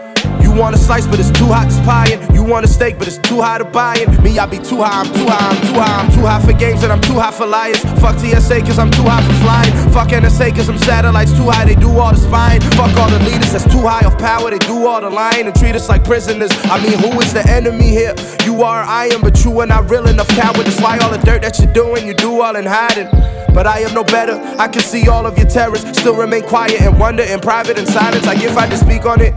You 0.58 0.64
want 0.64 0.76
a 0.76 0.80
slice, 0.80 1.06
but 1.06 1.20
it's 1.20 1.30
too 1.30 1.46
hot 1.46 1.70
to 1.70 1.72
spying. 1.72 2.18
You 2.34 2.42
want 2.42 2.66
a 2.66 2.68
steak, 2.68 2.98
but 2.98 3.06
it's 3.06 3.20
too 3.20 3.42
high 3.42 3.60
to 3.60 3.64
buying. 3.64 4.10
Me, 4.24 4.40
I 4.40 4.48
be 4.48 4.58
too 4.58 4.82
high, 4.82 5.06
I'm 5.06 5.14
too 5.14 5.30
high, 5.30 5.54
I'm 5.54 5.62
too 5.62 5.78
high, 5.78 6.02
I'm 6.02 6.10
too 6.10 6.26
high 6.26 6.42
for 6.42 6.52
games, 6.58 6.82
and 6.82 6.92
I'm 6.92 7.00
too 7.00 7.14
high 7.14 7.30
for 7.30 7.46
liars. 7.46 7.78
Fuck 8.02 8.18
TSA, 8.18 8.66
cause 8.66 8.80
I'm 8.80 8.90
too 8.90 9.04
high 9.06 9.22
for 9.22 9.38
flying. 9.46 9.72
Fuck 9.94 10.08
NSA, 10.18 10.56
cause 10.56 10.68
I'm 10.68 10.80
satellites 10.80 11.38
too 11.38 11.46
high, 11.46 11.66
they 11.66 11.76
do 11.76 11.92
all 12.00 12.10
the 12.10 12.18
spying. 12.18 12.60
Fuck 12.74 12.98
all 12.98 13.08
the 13.08 13.20
leaders 13.20 13.54
that's 13.54 13.72
too 13.72 13.86
high 13.86 14.04
of 14.04 14.18
power, 14.18 14.50
they 14.50 14.58
do 14.58 14.88
all 14.88 15.00
the 15.00 15.12
lying 15.12 15.46
and 15.46 15.56
treat 15.56 15.76
us 15.76 15.90
like 15.90 16.04
prisoners. 16.04 16.50
I 16.74 16.82
mean, 16.82 16.98
who 16.98 17.22
is 17.22 17.34
the 17.34 17.46
enemy 17.48 17.90
here? 17.90 18.16
You 18.44 18.64
are, 18.64 18.82
I 18.82 19.14
am, 19.14 19.22
but 19.22 19.46
you 19.46 19.54
are 19.60 19.68
not 19.68 19.92
real 19.92 20.08
enough 20.08 20.30
coward. 20.30 20.66
That's 20.66 20.82
why 20.82 20.98
all 20.98 21.12
the 21.12 21.22
dirt 21.22 21.44
that 21.44 21.60
you're 21.60 21.72
doing, 21.72 22.08
you 22.08 22.16
do 22.16 22.42
all 22.42 22.56
in 22.56 22.66
hiding. 22.66 23.10
But 23.54 23.68
I 23.68 23.82
am 23.82 23.94
no 23.94 24.04
better. 24.04 24.42
I 24.58 24.70
can 24.70 24.82
see 24.82 25.08
all 25.08 25.28
of 25.28 25.38
your 25.38 25.48
terrors. 25.48 25.82
Still 25.96 26.16
remain 26.16 26.42
quiet 26.42 26.82
and 26.82 27.00
wonder 27.00 27.22
in 27.22 27.42
private 27.42 27.78
and 27.78 27.88
silence. 27.88 28.26
Like 28.26 28.42
if 28.42 28.58
I 28.58 28.68
just 28.68 28.82
speak 28.82 29.06
on 29.06 29.22
it. 29.22 29.36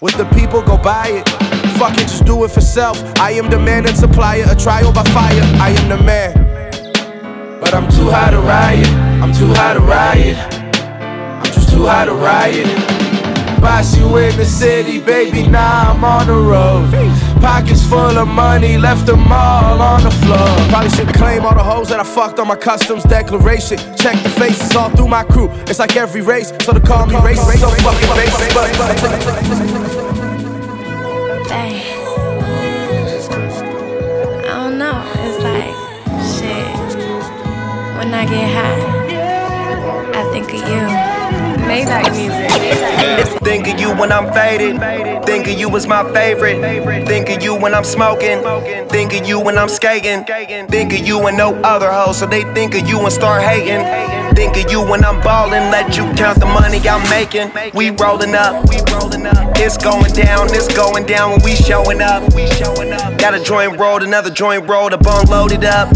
Would 0.00 0.14
the 0.14 0.26
people 0.26 0.62
go 0.62 0.78
buy 0.78 1.08
it? 1.08 1.28
Fuck 1.76 1.94
it, 1.94 2.06
just 2.06 2.24
do 2.24 2.44
it 2.44 2.52
for 2.52 2.60
self. 2.60 3.02
I 3.18 3.32
am 3.32 3.50
the 3.50 3.58
man 3.58 3.84
and 3.84 3.96
supplier, 3.96 4.44
a 4.48 4.54
trial 4.54 4.92
by 4.92 5.02
fire. 5.10 5.42
I 5.60 5.70
am 5.70 5.88
the 5.88 6.00
man. 6.00 7.60
But 7.60 7.74
I'm 7.74 7.90
too 7.90 8.08
high 8.08 8.30
to 8.30 8.38
riot. 8.38 8.86
I'm 9.20 9.32
too 9.32 9.52
high 9.54 9.74
to 9.74 9.80
riot. 9.80 10.36
I'm 10.54 11.52
just 11.52 11.70
too 11.70 11.84
high 11.84 12.04
to 12.04 12.14
riot. 12.14 12.97
Boss 13.60 13.96
you 13.96 14.16
in 14.18 14.36
the 14.36 14.44
city, 14.44 15.00
baby, 15.00 15.46
now 15.46 15.92
I'm 15.92 16.04
on 16.04 16.26
the 16.26 16.34
road. 16.34 16.90
Pockets 17.40 17.84
full 17.86 18.18
of 18.18 18.28
money, 18.28 18.78
left 18.78 19.06
them 19.06 19.30
all 19.30 19.80
on 19.80 20.02
the 20.02 20.10
floor. 20.10 20.48
Probably 20.68 20.90
should 20.90 21.12
claim 21.14 21.44
all 21.44 21.54
the 21.54 21.62
hoes 21.62 21.88
that 21.88 22.00
I 22.00 22.04
fucked 22.04 22.38
on 22.38 22.46
my 22.48 22.56
customs 22.56 23.02
declaration. 23.04 23.78
Check 23.96 24.22
the 24.22 24.28
faces 24.30 24.74
all 24.76 24.90
through 24.90 25.08
my 25.08 25.24
crew. 25.24 25.50
It's 25.66 25.78
like 25.78 25.96
every 25.96 26.22
race, 26.22 26.52
so 26.60 26.72
to 26.72 26.80
call 26.80 27.06
me 27.06 27.14
racist, 27.14 27.58
so 27.58 27.70
fucking 27.70 28.08
racist. 28.08 28.54
But 28.54 28.72
Dang. 31.48 31.82
I 34.44 34.46
don't 34.46 34.78
know. 34.78 35.02
It's 35.24 35.38
like, 35.42 35.74
shit. 36.34 36.68
When 37.98 38.14
I 38.14 38.24
get 38.24 38.48
high, 38.56 38.80
I 40.20 40.22
think 40.32 40.48
of 40.48 40.60
you. 40.68 41.08
Maybach 41.66 42.10
music. 42.16 42.77
Think 43.42 43.68
of 43.68 43.80
you 43.80 43.94
when 43.94 44.12
I'm 44.12 44.32
faded. 44.32 44.80
Think 45.24 45.46
of 45.46 45.58
you 45.58 45.74
as 45.76 45.86
my 45.86 46.02
favorite. 46.12 47.06
Think 47.06 47.30
of 47.30 47.42
you 47.42 47.54
when 47.54 47.74
I'm 47.74 47.84
smoking. 47.84 48.42
Think 48.88 49.14
of 49.14 49.26
you 49.26 49.40
when 49.40 49.56
I'm 49.56 49.68
skating. 49.68 50.24
Think 50.68 50.92
of 50.92 51.06
you 51.06 51.26
and 51.26 51.36
no 51.36 51.54
other 51.62 51.90
hoe, 51.90 52.12
so 52.12 52.26
they 52.26 52.42
think 52.54 52.74
of 52.74 52.88
you 52.88 53.00
and 53.00 53.12
start 53.12 53.42
hating. 53.42 53.84
Think 54.34 54.56
of 54.56 54.70
you 54.70 54.80
when 54.80 55.04
I'm 55.04 55.20
ballin', 55.20 55.70
let 55.70 55.96
you 55.96 56.04
count 56.14 56.38
the 56.38 56.46
money 56.46 56.78
I'm 56.88 57.02
making. 57.10 57.50
We 57.74 57.90
rollin' 57.90 58.34
up. 58.34 58.64
It's 59.60 59.76
going 59.76 60.12
down, 60.12 60.46
it's 60.54 60.72
going 60.74 61.06
down 61.06 61.32
when 61.32 61.42
we 61.42 61.56
showing 61.56 62.00
up. 62.00 62.22
Got 63.18 63.34
a 63.34 63.42
joint 63.42 63.78
rolled, 63.78 64.02
another 64.02 64.30
joint 64.30 64.68
rolled, 64.68 64.92
a 64.92 64.98
bung 64.98 65.26
loaded 65.26 65.64
up. 65.64 65.88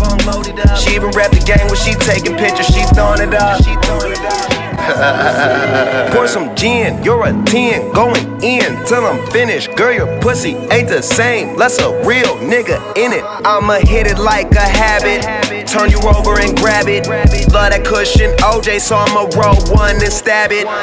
She 0.76 0.94
even 0.96 1.10
rep 1.10 1.30
the 1.30 1.42
game 1.46 1.66
when 1.66 1.76
she 1.76 1.94
taking 1.94 2.36
pictures, 2.36 2.66
she 2.66 2.82
throwing 2.94 3.20
it 3.20 3.34
up. 3.34 4.51
She 4.82 4.92
throwing 4.92 5.70
it 5.70 5.74
up. 5.74 6.12
Pour 6.12 6.26
some 6.26 6.54
gin, 6.56 7.02
you're 7.02 7.24
a 7.26 7.32
10, 7.44 7.92
going 7.92 8.26
in 8.42 8.84
till 8.86 9.04
I'm 9.04 9.24
finished. 9.30 9.74
Girl, 9.76 9.92
your 9.92 10.20
pussy 10.20 10.54
ain't 10.70 10.88
the 10.88 11.02
same, 11.02 11.56
less 11.56 11.78
a 11.80 11.90
real 12.04 12.36
nigga 12.38 12.78
in 12.96 13.12
it. 13.12 13.24
I'ma 13.44 13.78
hit 13.80 14.06
it 14.06 14.18
like 14.18 14.50
a 14.52 14.60
habit, 14.60 15.22
turn 15.66 15.90
you 15.90 16.00
over 16.00 16.40
and 16.40 16.56
grab 16.56 16.88
it. 16.88 17.06
Love 17.52 17.70
that 17.70 17.84
cushion, 17.84 18.30
OJ, 18.38 18.80
so 18.80 18.96
I'ma 18.96 19.28
roll 19.38 19.56
one 19.74 19.96
and 20.02 20.12
stab 20.12 20.50
it. 20.52 20.66
I 20.66 20.82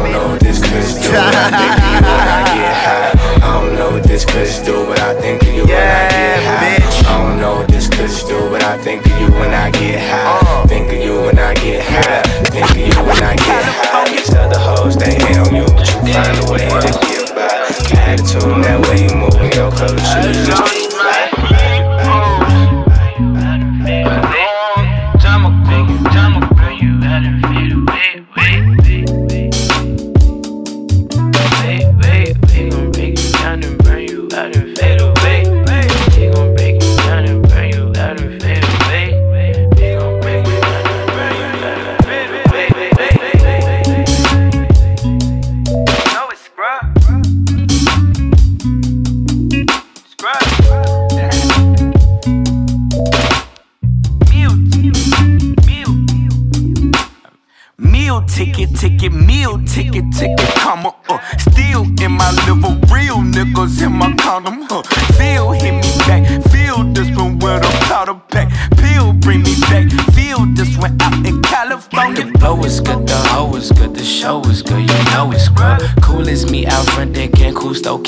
don't 0.00 0.12
know 0.12 0.28
what 0.30 0.40
this 0.40 0.60
kush 0.60 0.94
do, 0.94 1.10
but 1.14 1.34
I 1.36 1.50
think 1.50 1.82
of 1.82 1.84
you 1.84 2.02
when 2.04 2.28
I 2.28 2.44
get 2.54 2.74
high. 2.74 3.12
I 3.44 3.60
don't 3.60 3.74
know 3.76 3.90
what 3.92 4.04
this 4.04 4.24
kush 4.24 4.58
do, 4.64 4.86
but 4.86 5.00
I 5.00 5.14
think 5.20 5.42
of 5.42 5.48
you 5.48 5.64
when 5.64 5.76
I 5.76 6.08
get 6.08 6.42
high. 6.42 6.84
I 7.06 7.18
don't 7.18 7.38
know 7.40 7.54
what 7.56 7.68
this 7.68 7.88
kush 7.88 8.22
do, 8.24 8.48
but 8.50 8.62
I 8.62 8.78
think 8.78 9.04
of 9.06 9.12
you 9.20 9.30
when 9.38 9.52
I 9.52 9.70
get 9.70 10.00
high. 10.00 10.43
Think 10.74 10.90
of 10.90 11.04
you 11.04 11.22
when 11.22 11.38
I 11.38 11.54
get 11.54 11.84
high. 11.86 12.22
Think 12.50 12.68
of 12.68 12.76
you 12.76 12.90
when 13.06 13.22
I 13.22 13.36
get 13.36 13.62
high. 13.62 14.10
These 14.10 14.34
other 14.34 14.58
hoes, 14.58 14.96
they 14.96 15.14
hate 15.14 15.38
on 15.38 15.54
you, 15.54 15.66
but 15.70 15.86
you 15.86 16.12
find 16.12 16.34
a 16.34 16.50
way 16.50 16.66
to 16.66 16.90
get 17.06 17.30
by. 17.30 17.46
Attitude, 17.94 18.58
that 18.66 18.82
way 18.82 19.06
you 19.06 19.14
moving 19.14 19.52
your 19.54 19.70
color 19.70 19.94
shoes. 20.02 20.48
Just 20.48 20.74
Meal 20.74 21.23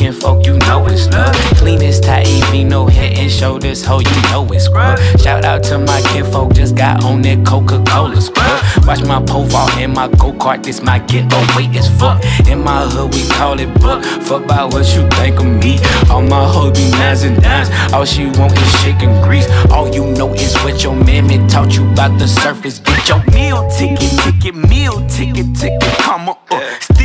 cool 0.07 0.13
stoking 0.13 0.21
folk, 0.21 0.47
you 0.47 0.59
know 0.67 0.87
it's 0.87 1.09
love. 1.09 1.35
Clean 1.57 1.83
as 1.83 2.01
Taivy, 2.01 2.67
no 2.67 2.87
head 2.87 3.19
and 3.19 3.31
shoulders, 3.31 3.85
ho, 3.85 4.01
you 4.01 4.23
know 4.31 4.47
it's 4.53 4.65
scrub. 4.65 4.99
Shout 5.21 5.45
out 5.45 5.63
to 5.65 5.79
my 5.79 6.01
kinfolk, 6.13 6.55
just 6.55 6.77
got 6.77 7.05
on 7.05 7.23
that 7.23 7.45
Coca 7.47 7.83
Cola 7.89 8.21
scrub. 8.21 8.87
Watch 8.87 9.03
my 9.05 9.23
pole 9.23 9.49
fall 9.49 9.71
in 9.79 9.93
my 9.93 10.09
go 10.09 10.33
kart, 10.33 10.63
this 10.63 10.83
my 10.83 10.99
getaway 10.99 11.67
as 11.77 11.89
fuck. 11.99 12.23
In 12.47 12.63
my 12.63 12.87
hood, 12.87 13.15
we 13.15 13.27
call 13.29 13.59
it 13.59 13.73
buck. 13.81 14.05
Fuck 14.23 14.45
about 14.45 14.73
what 14.73 14.87
you 14.95 15.09
think 15.11 15.39
of 15.39 15.47
me. 15.47 15.79
All 16.11 16.23
my 16.23 16.47
hoes 16.47 16.77
be 16.77 16.91
nines 16.93 17.23
and 17.23 17.41
dimes, 17.43 17.71
all 17.93 18.05
she 18.05 18.27
want 18.39 18.53
is 18.53 18.83
chicken 18.83 19.11
grease. 19.23 19.49
All 19.71 19.89
you 19.93 20.05
know 20.13 20.33
is 20.35 20.55
what 20.63 20.83
your 20.83 20.95
mammy 20.95 21.39
taught 21.49 21.75
you 21.77 21.91
about 21.93 22.19
the 22.19 22.29
surface. 22.29 22.79
Get 22.79 23.09
your 23.09 23.23
Meal 23.33 23.69
ticket, 23.71 24.11
ticket, 24.23 24.55
meal 24.55 25.07
ticket, 25.09 25.55
ticket, 25.57 25.99
comma, 25.99 26.39
uh. 26.51 26.96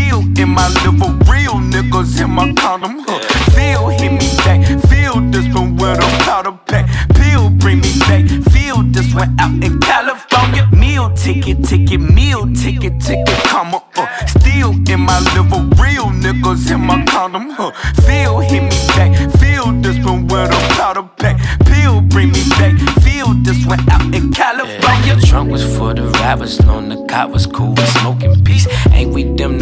In 0.42 0.50
my 0.50 0.68
liver, 0.84 1.14
real 1.32 1.54
niggas 1.70 2.20
in 2.20 2.32
my 2.32 2.52
condom, 2.54 3.06
huh. 3.06 3.20
Feel 3.52 3.90
hit 3.90 4.12
me 4.12 4.28
back, 4.38 4.66
feel 4.90 5.22
this 5.30 5.46
one 5.54 5.76
with 5.76 6.00
a 6.00 6.24
powder 6.24 6.58
pack. 6.66 6.90
Pill 7.14 7.52
bring 7.52 7.80
me 7.80 7.94
back, 8.10 8.26
feel 8.52 8.82
this 8.82 9.14
one 9.14 9.36
out 9.40 9.64
in 9.64 9.80
California. 9.80 10.68
Meal 10.76 11.14
ticket, 11.14 11.64
ticket, 11.64 12.02
meal 12.02 12.52
ticket, 12.56 13.00
ticket, 13.00 13.38
come 13.46 13.76
up. 13.76 13.88
Uh, 13.96 14.08
still 14.26 14.72
in 14.90 15.02
my 15.02 15.20
liver, 15.36 15.62
real 15.80 16.08
niggas 16.10 16.72
in 16.74 16.82
my 16.82 17.06
condom. 17.06 17.52
Uh, 17.52 17.70
feel 18.02 18.40
hit 18.40 18.64
me 18.64 18.80
back, 18.98 19.14
feel 19.38 19.72
this 19.84 20.04
one 20.04 20.24
with 20.26 20.50
a 20.50 20.74
powder 20.74 21.08
pack. 21.18 21.38
Pill 21.68 22.02
bring 22.02 22.32
me 22.32 22.44
back, 22.58 22.74
feel 23.04 23.36
this 23.44 23.64
one 23.68 23.88
out 23.92 24.16
in 24.16 24.34
California. 24.34 25.06
Yeah, 25.06 25.16
the 25.16 25.28
trunk 25.28 25.52
was 25.52 25.64
for 25.78 25.94
the 25.94 26.08
rappers, 26.24 26.60
on 26.62 26.90
the 26.90 27.06
cop 27.06 27.30
was 27.30 27.46
cool, 27.46 27.76
we 27.76 27.86
smoking 27.86 28.44
peace. 28.44 28.68
Ain't 28.92 29.14
we 29.14 29.24
them 29.36 29.60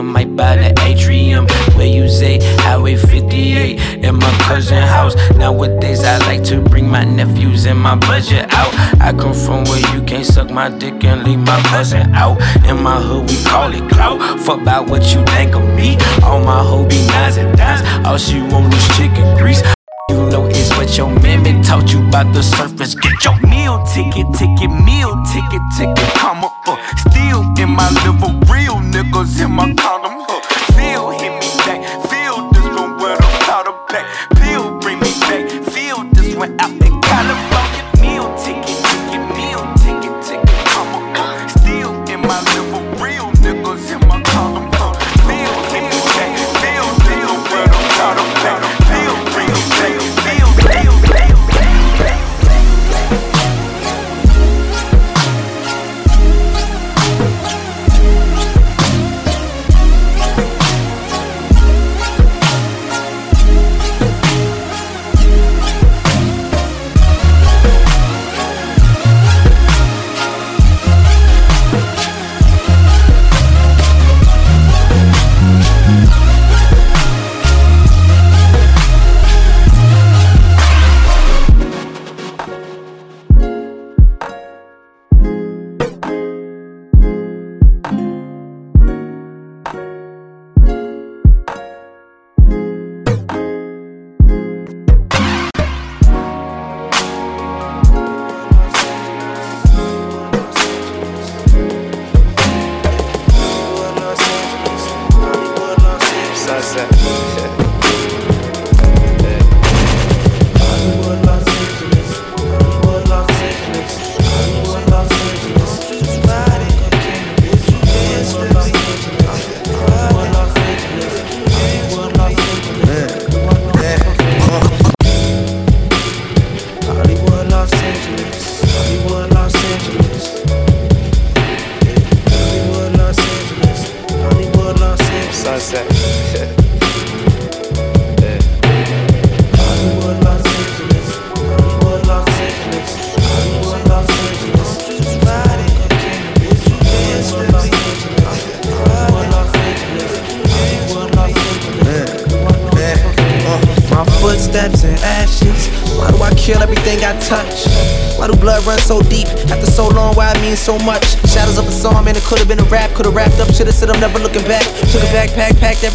ATM, 0.00 0.12
might 0.12 0.36
buy 0.36 0.56
the 0.56 0.74
atrium. 0.82 1.46
Where 1.76 1.86
you 1.86 2.08
say, 2.08 2.38
Highway 2.58 2.96
58, 2.96 4.04
in 4.04 4.16
my 4.16 4.30
cousin 4.42 4.82
house. 4.82 5.14
Nowadays 5.36 6.04
I 6.04 6.18
like 6.26 6.42
to 6.44 6.60
bring 6.60 6.88
my 6.88 7.04
nephews 7.04 7.66
and 7.66 7.78
my 7.78 7.96
budget 7.96 8.46
out. 8.52 8.72
I 9.00 9.12
come 9.12 9.34
from 9.34 9.64
where 9.64 9.80
you 9.94 10.02
can't 10.02 10.26
suck 10.26 10.50
my 10.50 10.68
dick 10.68 11.04
and 11.04 11.24
leave 11.24 11.38
my 11.38 11.60
cousin 11.68 12.12
out. 12.14 12.40
In 12.64 12.82
my 12.82 13.00
hood 13.00 13.30
we 13.30 13.42
call 13.44 13.72
it 13.72 13.88
clout. 13.90 14.40
Fuck 14.40 14.62
about 14.62 14.88
what 14.88 15.02
you 15.14 15.24
think 15.26 15.54
of 15.54 15.64
me. 15.74 15.96
All 16.22 16.42
my 16.42 16.62
hoes 16.62 16.88
be 16.88 17.06
nines 17.06 17.36
and 17.36 17.56
dimes. 17.56 17.82
All 18.06 18.18
she 18.18 18.40
want 18.40 18.74
is 18.74 18.88
chicken 18.96 19.36
grease. 19.38 19.62
You 20.10 20.28
know 20.28 20.46
it's 20.46 20.70
what 20.76 20.96
your 20.96 21.08
mammy 21.20 21.62
taught 21.62 21.92
you 21.92 22.06
about 22.08 22.34
the 22.34 22.42
surface. 22.42 22.94
Get 22.94 23.24
your 23.24 23.38
meal 23.46 23.82
ticket, 23.86 24.26
ticket, 24.34 24.70
meal 24.84 25.14
ticket, 25.32 25.62
ticket, 25.78 26.14
come 26.18 26.44
up. 26.44 26.52
Uh, 26.66 26.76
in 27.60 27.68
my 27.68 27.90
liver, 28.04 28.32
real 28.52 28.76
niggas 28.76 29.44
in 29.44 29.50
my 29.52 29.74
condom. 29.74 30.39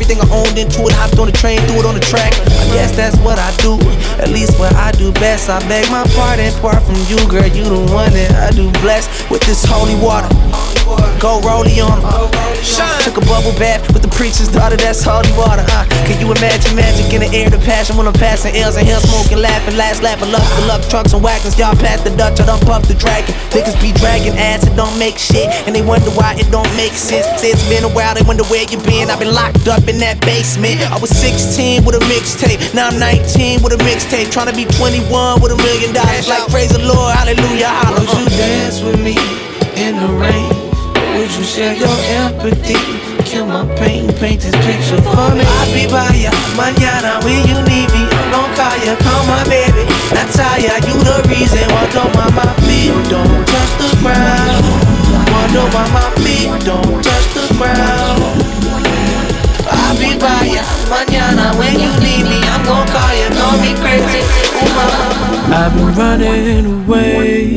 Everything 0.06 0.30
I 0.30 0.36
owned 0.36 0.58
into 0.58 0.82
it, 0.86 0.94
hopped 0.94 1.18
on 1.18 1.28
the 1.28 1.32
train, 1.32 1.60
threw 1.62 1.80
it 1.80 1.86
on 1.86 1.96
the 1.96 2.00
track. 2.00 2.34
I 2.34 2.66
guess 2.74 2.96
that's 2.96 3.18
what 3.20 3.40
I 3.40 3.56
do. 3.58 3.78
At 4.22 4.30
least 4.30 4.60
what 4.60 4.74
I 4.76 4.92
do 4.92 5.12
best. 5.14 5.50
I 5.50 5.60
beg 5.68 5.90
my 5.90 6.06
pardon, 6.16 6.54
part 6.62 6.84
from 6.84 6.96
you, 7.08 7.18
girl. 7.28 7.48
You 7.48 7.64
the 7.64 7.92
one 7.92 8.14
that 8.14 8.32
I 8.32 8.56
do 8.56 8.72
bless 8.82 9.08
with 9.30 9.42
this 9.42 9.66
holy 9.66 9.96
water. 9.96 10.75
Go 11.26 11.42
rollie 11.42 11.82
on 11.82 12.06
'em. 12.06 12.30
Took 13.02 13.18
a 13.18 13.26
bubble 13.26 13.58
bath 13.58 13.82
with 13.92 14.04
the 14.04 14.14
preacher's 14.14 14.48
daughter, 14.48 14.78
that's 14.78 15.02
holy 15.02 15.34
water. 15.34 15.66
Uh, 15.74 15.84
can 16.06 16.22
you 16.22 16.30
imagine 16.32 16.76
magic 16.76 17.12
in 17.14 17.22
the 17.26 17.30
air, 17.34 17.50
the 17.50 17.58
passion 17.58 17.98
when 17.98 18.06
I'm 18.06 18.14
passing 18.14 18.56
L's 18.56 18.78
and 18.78 18.86
hell 18.86 19.02
smoking, 19.02 19.42
laughing, 19.42 19.76
last 19.76 20.04
laughing, 20.04 20.32
love 20.32 20.46
the 20.56 20.68
luck, 20.68 20.88
trucks 20.88 21.14
and 21.14 21.24
wagons. 21.24 21.58
Y'all 21.58 21.76
pass 21.76 22.00
the 22.02 22.12
Dutch, 22.12 22.40
I 22.40 22.46
done 22.46 22.60
puff 22.60 22.88
the 22.88 22.94
dragon. 22.94 23.34
Niggas 23.50 23.74
be 23.82 23.92
dragging 23.94 24.38
ass, 24.38 24.68
it 24.68 24.76
don't 24.76 24.96
make 25.00 25.18
shit, 25.18 25.50
and 25.66 25.74
they 25.76 25.82
wonder 25.82 26.12
why 26.12 26.36
it 26.38 26.46
don't 26.52 26.70
make 26.78 26.94
sense. 26.94 27.26
Say 27.42 27.50
it's 27.50 27.68
been 27.70 27.84
a 27.84 27.90
while, 27.90 28.14
they 28.14 28.22
wonder 28.22 28.44
where 28.46 28.66
you 28.70 28.78
been. 28.86 29.10
I've 29.10 29.18
been 29.18 29.34
locked 29.34 29.68
up 29.68 29.88
in 29.90 29.98
that 30.06 30.22
basement. 30.22 30.78
I 30.94 30.98
was 31.02 31.10
16 31.10 31.86
with 31.86 31.96
a 31.96 32.04
mixtape, 32.06 32.62
now 32.76 32.90
I'm 32.90 33.00
19 33.00 33.64
with 33.64 33.74
a 33.74 33.82
mixtape, 33.82 34.30
trying 34.30 34.54
to 34.54 34.54
be 34.54 34.66
21 34.78 35.42
with 35.42 35.52
a 35.52 35.58
million 35.58 35.90
dollars. 35.92 36.28
Like 36.30 36.46
praise 36.54 36.70
the 36.70 36.86
Lord, 36.86 37.18
hallelujah, 37.18 37.66
hallelujah. 37.66 38.14
Would 38.14 38.30
you 38.30 38.38
dance 38.38 38.82
with 38.86 39.02
me 39.02 39.18
in 39.74 39.98
the 39.98 40.14
rain? 40.22 40.65
Would 41.16 41.32
you 41.32 41.44
share 41.44 41.74
your 41.74 41.96
empathy? 42.20 42.76
Kill 43.24 43.48
my 43.48 43.64
pain, 43.80 44.12
paint 44.20 44.42
this 44.42 44.56
picture 44.68 45.02
for 45.02 45.32
me. 45.32 45.48
I'll 45.48 45.72
be 45.72 45.88
by 45.88 46.12
ya, 46.12 46.32
mañana 46.60 47.24
when 47.24 47.40
you 47.48 47.56
need 47.64 47.88
me. 47.96 48.04
I'm 48.04 48.32
gon' 48.36 48.52
call 48.60 48.76
ya, 48.84 48.96
call 49.00 49.24
my 49.26 49.42
baby. 49.48 49.88
Natalia, 50.12 50.76
you 50.84 50.96
the 51.08 51.24
reason. 51.32 51.66
Why 51.72 52.28
my 52.36 52.52
feet 52.68 52.92
don't 53.10 53.48
touch 53.48 53.72
the 53.80 53.90
ground. 54.04 54.66
Wonder 55.32 55.66
why 55.74 55.88
my 55.96 56.10
feet 56.22 56.52
don't 56.66 57.02
touch 57.02 57.28
the 57.34 57.48
ground. 57.58 58.45
Ya, 60.26 60.64
mañana 60.90 61.54
when 61.58 61.80
you 61.80 61.92
need 62.02 62.24
me. 62.26 62.40
I'm 62.50 62.66
gon' 62.66 62.88
call 62.88 63.14
ya, 63.14 63.30
call 63.38 63.58
me 63.62 63.74
crazy. 63.78 64.22
Ooh. 64.58 65.54
I've 65.54 65.74
been 65.76 65.94
running 65.94 66.66
away. 66.66 67.54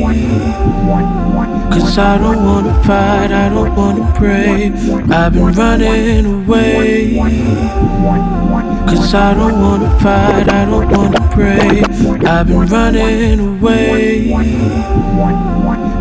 Cause 1.71 1.97
I 1.97 2.17
don't 2.17 2.45
wanna 2.45 2.73
fight, 2.83 3.31
I 3.31 3.49
don't 3.49 3.75
wanna 3.75 4.13
pray. 4.15 4.71
I've 5.09 5.33
been 5.33 5.51
running 5.53 6.25
away. 6.25 7.17
Cause 8.87 9.13
I 9.15 9.33
don't 9.33 9.59
wanna 9.59 9.89
fight, 9.99 10.47
I 10.49 10.65
don't 10.65 10.89
wanna 10.91 11.29
pray. 11.31 11.81
I've 12.27 12.47
been 12.47 12.65
running 12.67 13.39
away. 13.39 14.31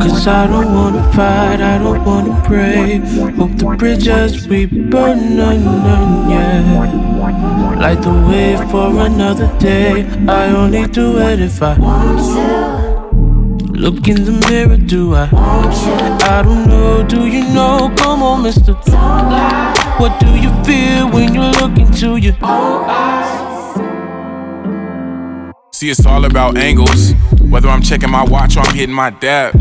Cause 0.01 0.27
I 0.27 0.47
don't 0.47 0.75
wanna 0.75 1.03
fight, 1.13 1.61
I 1.61 1.79
don't 1.79 2.05
wanna 2.05 2.43
pray. 2.45 2.99
Hope 3.37 3.57
the 3.57 3.75
bridges 3.79 4.47
we 4.49 4.67
burn, 4.67 5.37
none, 5.37 5.65
none, 5.65 6.31
yeah. 6.31 6.58
Light 6.61 8.03
the 8.03 8.11
way 8.29 8.57
for 8.71 8.91
another 9.07 9.47
day. 9.59 10.05
I 10.29 10.51
only 10.51 10.87
do 10.89 11.19
it 11.19 11.41
if 11.41 11.63
I 11.63 11.79
want 11.79 12.19
to. 12.19 13.69
Look 13.79 14.09
in 14.09 14.25
the 14.25 14.33
mirror, 14.51 14.77
do 14.77 15.15
I? 15.15 15.29
want 15.33 15.73
you? 15.75 15.93
I 16.27 16.43
don't 16.43 16.67
know, 16.67 17.05
do 17.05 17.27
you 17.29 17.45
know? 17.55 17.95
Come 17.97 18.23
on, 18.25 18.43
mister. 18.43 18.73
Don't 18.73 19.31
lie. 19.31 19.95
What 19.99 20.19
do 20.19 20.27
you 20.37 20.51
feel 20.65 21.09
when 21.11 21.33
you 21.35 21.43
look 21.43 21.79
into 21.79 22.17
your 22.17 22.35
own 22.43 22.85
eyes? 22.89 23.77
See, 25.73 25.91
it's 25.91 26.05
all 26.05 26.25
about 26.25 26.57
angles. 26.57 27.13
Whether 27.41 27.69
I'm 27.69 27.83
checking 27.83 28.11
my 28.11 28.25
watch 28.25 28.57
or 28.57 28.61
I'm 28.61 28.75
hitting 28.75 28.95
my 28.95 29.11
dab. 29.11 29.55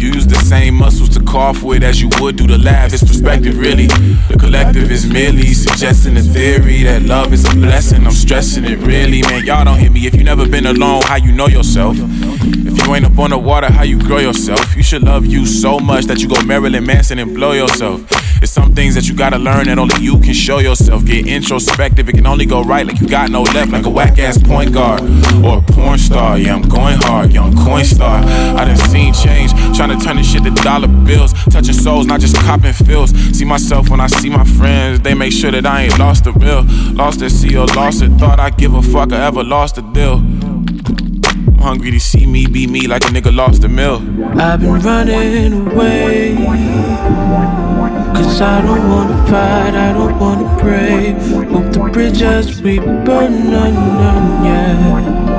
You 0.00 0.12
use 0.14 0.26
the 0.26 0.36
same 0.36 0.76
muscles 0.76 1.10
to 1.10 1.22
cough 1.22 1.62
with 1.62 1.82
as 1.82 2.00
you 2.00 2.08
would 2.20 2.36
do 2.36 2.46
the 2.46 2.56
laugh. 2.56 2.90
It's 2.90 3.04
perspective, 3.04 3.58
really. 3.58 3.86
The 3.86 4.36
collective 4.40 4.90
is 4.90 5.06
merely 5.06 5.52
suggesting 5.52 6.16
a 6.16 6.22
theory 6.22 6.84
that 6.84 7.02
love 7.02 7.34
is 7.34 7.44
a 7.44 7.54
blessing. 7.54 8.06
I'm 8.06 8.12
stressing 8.12 8.64
it, 8.64 8.78
really, 8.78 9.20
man. 9.20 9.44
Y'all 9.44 9.62
don't 9.62 9.78
hit 9.78 9.92
me. 9.92 10.06
If 10.06 10.14
you 10.14 10.24
never 10.24 10.48
been 10.48 10.64
alone, 10.64 11.02
how 11.02 11.16
you 11.16 11.32
know 11.32 11.48
yourself? 11.48 11.96
If 11.98 12.86
you 12.86 12.94
ain't 12.94 13.04
up 13.04 13.18
on 13.18 13.28
the 13.28 13.38
water, 13.38 13.70
how 13.70 13.82
you 13.82 13.98
grow 13.98 14.18
yourself? 14.18 14.74
You 14.74 14.82
should 14.82 15.02
love 15.02 15.26
you 15.26 15.44
so 15.44 15.78
much 15.78 16.06
that 16.06 16.20
you 16.20 16.28
go 16.28 16.42
Marilyn 16.44 16.86
Manson 16.86 17.18
and 17.18 17.34
blow 17.34 17.52
yourself. 17.52 18.00
It's 18.42 18.50
some 18.50 18.74
things 18.74 18.94
that 18.94 19.06
you 19.06 19.14
gotta 19.14 19.36
learn 19.36 19.66
that 19.66 19.78
only 19.78 20.02
you 20.02 20.18
can 20.18 20.32
show 20.32 20.58
yourself. 20.60 21.04
Get 21.04 21.26
introspective, 21.26 22.08
it 22.08 22.14
can 22.14 22.26
only 22.26 22.46
go 22.46 22.62
right 22.62 22.86
like 22.86 22.98
you 22.98 23.06
got 23.06 23.30
no 23.30 23.42
left, 23.42 23.70
like 23.70 23.84
a 23.84 23.90
whack 23.90 24.18
ass 24.18 24.38
point 24.38 24.72
guard 24.72 25.02
or 25.44 25.58
a 25.58 25.62
porn 25.62 25.98
star. 25.98 26.38
Yeah, 26.38 26.54
I'm 26.54 26.62
going 26.62 26.96
hard, 26.96 27.32
young 27.32 27.54
coin 27.54 27.84
star. 27.84 28.24
I 28.24 28.64
done 28.64 28.76
seen 28.76 29.12
change, 29.12 29.52
trying 29.76 29.96
to 29.96 30.02
turn 30.02 30.16
this 30.16 30.32
shit 30.32 30.42
to 30.44 30.50
dollar 30.62 30.88
bills. 30.88 31.34
Touching 31.50 31.74
souls, 31.74 32.06
not 32.06 32.20
just 32.20 32.34
copping 32.36 32.72
feels. 32.72 33.10
See 33.36 33.44
myself 33.44 33.90
when 33.90 34.00
I 34.00 34.06
see 34.06 34.30
my 34.30 34.44
friends, 34.44 35.00
they 35.00 35.12
make 35.12 35.32
sure 35.32 35.50
that 35.50 35.66
I 35.66 35.82
ain't 35.82 35.98
lost 35.98 36.24
the 36.24 36.32
real. 36.32 36.64
Lost 36.94 37.20
it, 37.20 37.54
or 37.54 37.66
lost 37.66 38.00
it. 38.02 38.10
Thought 38.12 38.40
I'd 38.40 38.56
give 38.56 38.72
a 38.72 38.80
fuck, 38.80 39.12
I 39.12 39.26
ever 39.26 39.44
lost 39.44 39.76
a 39.76 39.82
deal. 39.82 40.14
I'm 40.14 41.58
hungry 41.58 41.90
to 41.90 42.00
see 42.00 42.24
me 42.24 42.46
be 42.46 42.66
me 42.66 42.86
like 42.86 43.04
a 43.04 43.08
nigga 43.08 43.34
lost 43.34 43.64
a 43.64 43.68
mill. 43.68 43.98
I've 44.40 44.60
been 44.60 44.80
running 44.80 45.72
away. 45.72 47.69
Cause 48.14 48.40
I 48.40 48.60
don't 48.62 48.88
wanna 48.88 49.16
fight, 49.26 49.74
I 49.74 49.92
don't 49.92 50.18
wanna 50.18 50.48
pray. 50.58 51.12
Hope 51.52 51.72
the 51.72 51.88
bridges 51.92 52.60
we 52.62 52.78
burn 52.78 53.50
none, 53.50 54.44
yeah. 54.44 55.30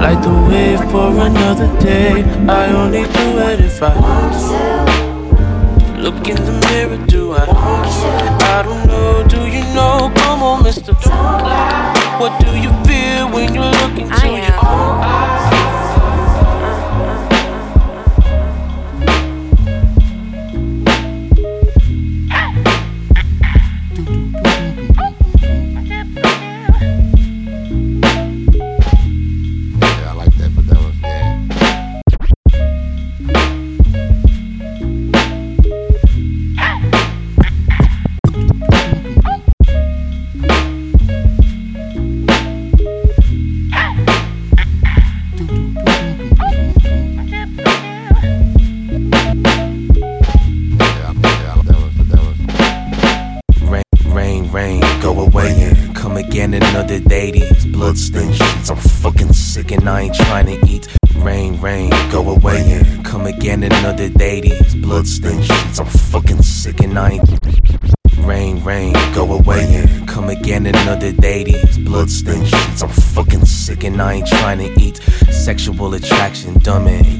Light 0.00 0.22
the 0.22 0.32
way 0.48 0.76
for 0.90 1.10
another 1.28 1.68
day. 1.80 2.24
I 2.48 2.72
only 2.72 3.02
do 3.02 3.26
it 3.48 3.60
if 3.60 3.82
I 3.82 3.94
want 3.98 4.32
to. 4.44 6.00
Look 6.00 6.28
in 6.28 6.36
the 6.36 6.52
mirror, 6.68 6.98
do 7.06 7.32
I 7.32 7.44
want 7.52 7.90
to? 7.98 8.46
I 8.46 8.62
don't 8.62 8.86
know, 8.86 9.24
do 9.26 9.40
you 9.46 9.64
know? 9.74 10.12
Come 10.14 10.42
on, 10.42 10.62
Mr. 10.62 10.94
What 12.20 12.38
do 12.40 12.50
you 12.56 12.70
feel 12.84 13.30
when 13.30 13.54
you 13.54 13.62
look 13.62 13.98
into 13.98 14.28
your 14.28 14.56
own 14.64 15.00
eyes? 15.02 15.45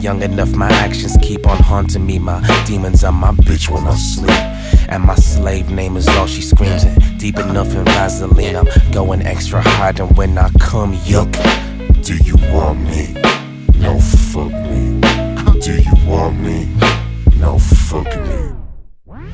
Young 0.06 0.22
enough. 0.22 0.54
My 0.54 0.68
actions 0.68 1.16
keep 1.20 1.48
on 1.48 1.58
haunting 1.58 2.06
me. 2.06 2.20
My 2.20 2.38
demons 2.64 3.02
are 3.02 3.10
my 3.10 3.32
bitch 3.32 3.68
when 3.68 3.84
I 3.88 3.96
sleep. 3.96 4.40
And 4.88 5.02
my 5.02 5.16
slave 5.16 5.68
name 5.68 5.96
is 5.96 6.06
all 6.06 6.28
she 6.28 6.42
screams. 6.42 6.84
And 6.84 6.96
deep 7.18 7.36
enough 7.38 7.74
in 7.74 7.84
Vaseline, 7.86 8.54
I'm 8.54 8.68
going 8.92 9.22
extra 9.26 9.60
hard. 9.60 9.98
And 9.98 10.16
when 10.16 10.38
I 10.38 10.48
come, 10.60 10.94
yuck. 11.10 11.32
Do 12.04 12.14
you 12.18 12.36
want 12.54 12.82
me? 12.82 13.14
No, 13.80 13.98
fuck 13.98 14.52
me. 14.70 15.00
Do 15.66 15.74
you 15.74 15.96
want 16.06 16.38
me? 16.38 16.68
No, 17.40 17.58
fuck 17.58 18.06
me. 18.06 18.36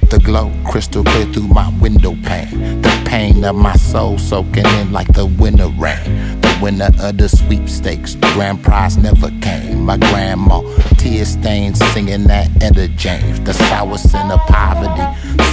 The 0.08 0.20
glow 0.24 0.50
crystal 0.64 1.04
clear 1.04 1.26
through 1.34 1.48
my 1.48 1.68
window 1.82 2.14
pane. 2.22 2.80
The 2.80 3.02
pain 3.04 3.44
of 3.44 3.56
my 3.56 3.74
soul 3.74 4.16
soaking 4.16 4.64
in 4.80 4.90
like 4.90 5.12
the 5.12 5.26
winter 5.26 5.68
rain 5.68 6.31
of 6.70 7.18
the 7.18 7.28
sweepstakes. 7.28 8.14
Grand 8.34 8.62
prize 8.62 8.96
never 8.96 9.30
came. 9.40 9.84
My 9.84 9.96
grandma, 9.96 10.60
tear 11.02 11.24
stains, 11.24 11.78
singing 11.92 12.24
that 12.24 12.48
Etta 12.62 12.86
James. 12.88 13.40
The 13.40 13.52
sour 13.54 13.98
sin 13.98 14.30
of 14.30 14.40
poverty 14.46 15.02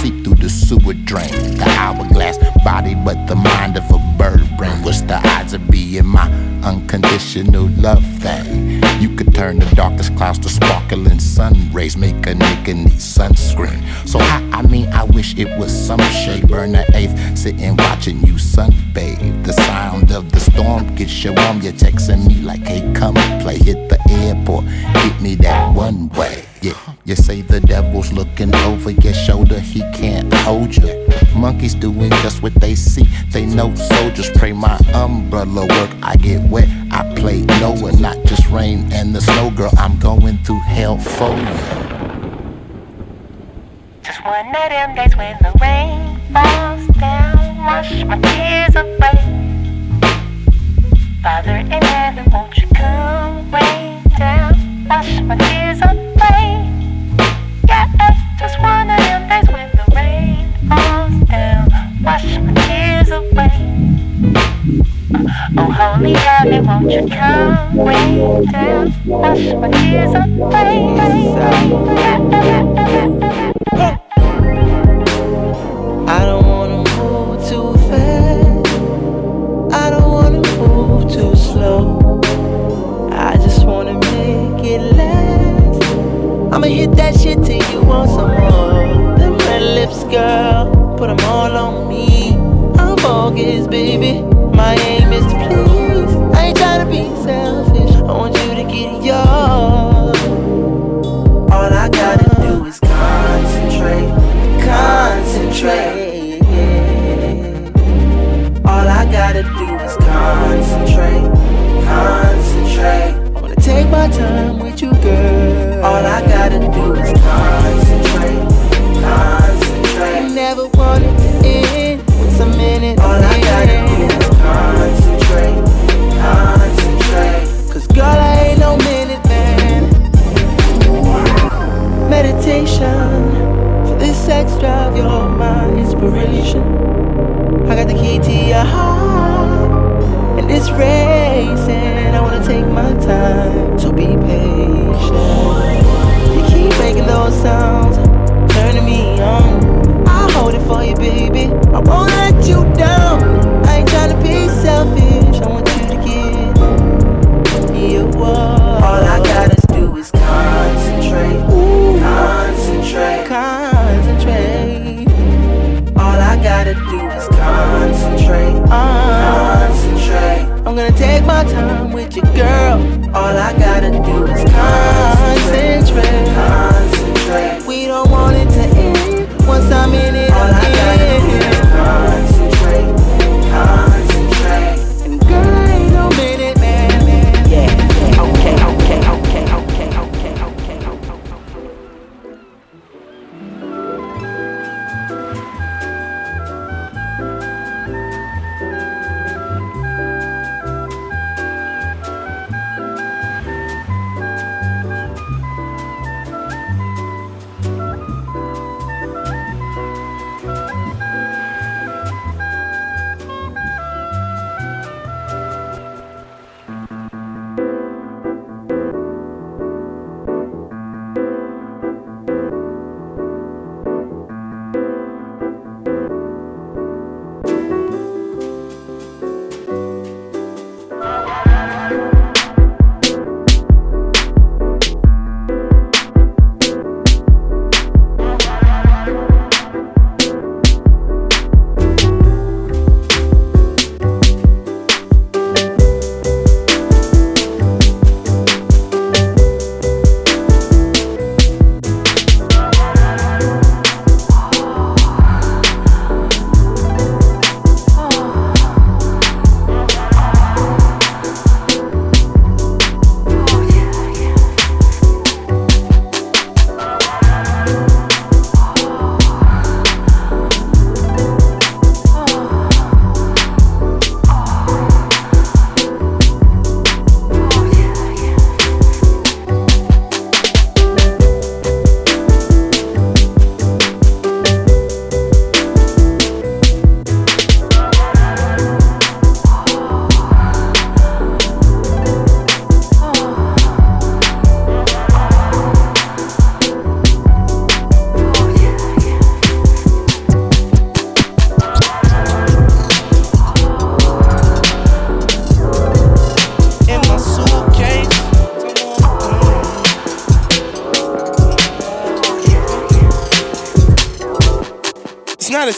seep 0.00 0.24
through 0.24 0.36
the 0.36 0.48
sewer 0.48 0.94
drain. 0.94 1.32
The 1.58 1.66
hourglass 1.78 2.38
body, 2.64 2.94
but 2.94 3.26
the 3.26 3.34
mind 3.34 3.76
of 3.76 3.90
a 3.90 3.98
bird 4.16 4.48
brain. 4.56 4.82
What's 4.84 5.02
the 5.02 5.18
odds 5.28 5.52
of 5.52 5.68
being 5.68 6.06
my 6.06 6.30
unconditional 6.62 7.66
love 7.70 8.04
thing? 8.20 8.80
You 9.00 9.14
could 9.16 9.34
turn 9.34 9.58
the 9.58 9.74
darkest 9.74 10.14
clouds 10.16 10.38
to 10.40 10.48
sparkling 10.48 11.18
sun 11.18 11.72
rays, 11.72 11.96
make 11.96 12.26
a 12.26 12.34
nigga 12.34 12.74
need 12.74 13.00
sunscreen. 13.00 13.82
So 14.06 14.18
I, 14.20 14.48
I 14.52 14.62
mean, 14.62 14.88
I 14.92 15.04
wish 15.04 15.36
it 15.36 15.58
was 15.58 15.72
some 15.72 16.00
shade. 16.22 16.48
Burn 16.48 16.72
the 16.72 16.84
eighth, 16.94 17.38
sitting 17.38 17.76
watching 17.76 18.20
you 18.26 18.34
sunbathe. 18.34 19.44
The 19.44 19.52
sound 19.52 20.12
of 20.12 20.30
the 20.30 20.40
storm 20.40 20.94
gets 20.94 21.24
you 21.24 21.32
warm. 21.32 21.60
You're 21.60 21.72
texting 21.72 22.26
me 22.28 22.36
like, 22.42 22.60
hey, 22.66 22.82
come 22.94 23.14
play. 23.40 23.58
Hit 23.58 23.88
the 23.88 23.98
airport, 24.10 24.66
get 25.02 25.20
me 25.20 25.34
that 25.42 25.74
one 25.74 26.08
way. 26.10 26.44
Yeah, 26.62 26.74
you 27.04 27.16
say 27.16 27.40
the 27.40 27.60
devil's 27.60 28.12
looking 28.12 28.54
over 28.54 28.90
your 28.90 29.14
shoulder, 29.14 29.58
he 29.58 29.80
can't 29.92 30.32
hold 30.32 30.76
you. 30.76 31.06
Monkeys 31.34 31.74
doing 31.74 32.10
just 32.22 32.42
what 32.42 32.54
they 32.54 32.74
see. 32.74 33.06
They 33.30 33.46
know 33.46 33.74
soldiers 33.74 34.30
pray 34.34 34.52
my 34.52 34.76
umbrella 34.92 35.66
work. 35.66 35.90
I 36.02 36.16
get 36.16 36.42
wet, 36.50 36.68
I 36.90 37.14
play 37.14 37.42
Noah, 37.60 37.92
not 37.98 38.22
just 38.24 38.48
rain 38.50 38.92
and 38.92 39.14
the 39.14 39.20
snow 39.20 39.50
girl. 39.50 39.72
I'm 39.78 39.98
going 39.98 40.38
through 40.44 40.60
hell 40.60 40.98
for 40.98 41.30
you. 41.30 41.90
Just 44.02 44.24
one 44.24 44.46
of 44.48 44.70
them 44.70 44.94
days 44.94 45.16
when 45.16 45.36
the 45.40 45.52
rain 45.60 46.20
falls 46.32 46.86
down, 46.98 47.58
wash 47.64 48.04
my 48.04 48.18
tears 48.20 48.76
away. 48.76 49.40
Father 51.22 51.56
in 51.56 51.70
heaven, 51.70 52.30
won't 52.30 52.56
you 52.56 52.66
come 52.74 53.50
rain 53.50 53.79
wash 54.90 55.20
my 55.20 55.36
tears 55.36 55.80
away? 55.82 56.66
Yeah, 57.68 57.86
just 58.40 58.58
one 58.60 58.90
of 58.90 58.98
them 58.98 59.28
days 59.28 59.48
when 59.54 59.70
the 59.78 59.84
rain 59.94 60.52
falls 60.68 61.14
down, 61.28 61.68
wash 62.02 62.38
my 62.38 62.52
tears 62.66 63.10
away. 63.10 63.54
Oh, 65.56 65.70
holy 65.70 66.14
heaven, 66.14 66.66
won't 66.66 66.90
you 66.90 67.06
come 67.06 67.78
rain 67.78 68.44
down, 68.50 68.92
wash 69.06 69.54
my 69.54 69.70
tears 69.70 70.12
away? 70.12 70.80
I'm 93.40 93.66
baby. 93.70 94.29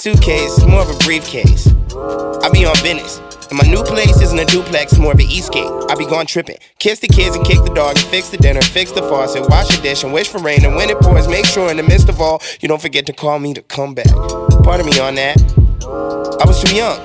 Suitcase, 0.02 0.58
more 0.66 0.80
of 0.80 0.90
a 0.90 0.98
briefcase. 1.04 1.68
I 2.42 2.50
be 2.52 2.64
on 2.64 2.74
business. 2.82 3.20
And 3.50 3.56
my 3.56 3.64
new 3.68 3.84
place 3.84 4.20
isn't 4.20 4.36
a 4.36 4.44
duplex, 4.46 4.98
more 4.98 5.12
of 5.12 5.20
an 5.20 5.26
Eastgate. 5.30 5.70
I 5.88 5.94
be 5.94 6.06
gone 6.06 6.26
tripping. 6.26 6.56
Kiss 6.80 6.98
the 6.98 7.06
kids 7.06 7.36
and 7.36 7.46
kick 7.46 7.62
the 7.62 7.72
dog 7.72 7.96
and 7.96 8.04
fix 8.06 8.28
the 8.28 8.36
dinner, 8.36 8.60
fix 8.62 8.90
the 8.90 9.02
faucet, 9.02 9.48
wash 9.48 9.68
the 9.68 9.80
dish 9.80 10.02
and 10.02 10.12
wish 10.12 10.26
for 10.26 10.38
rain. 10.38 10.64
And 10.64 10.74
when 10.74 10.90
it 10.90 10.98
pours, 10.98 11.28
make 11.28 11.46
sure 11.46 11.70
in 11.70 11.76
the 11.76 11.84
midst 11.84 12.08
of 12.08 12.20
all, 12.20 12.42
you 12.60 12.66
don't 12.66 12.82
forget 12.82 13.06
to 13.06 13.12
call 13.12 13.38
me 13.38 13.54
to 13.54 13.62
come 13.62 13.94
back. 13.94 14.10
Pardon 14.64 14.86
me 14.86 14.98
on 14.98 15.14
that. 15.14 15.38
I 16.42 16.48
was 16.48 16.60
too 16.60 16.74
young. 16.74 16.98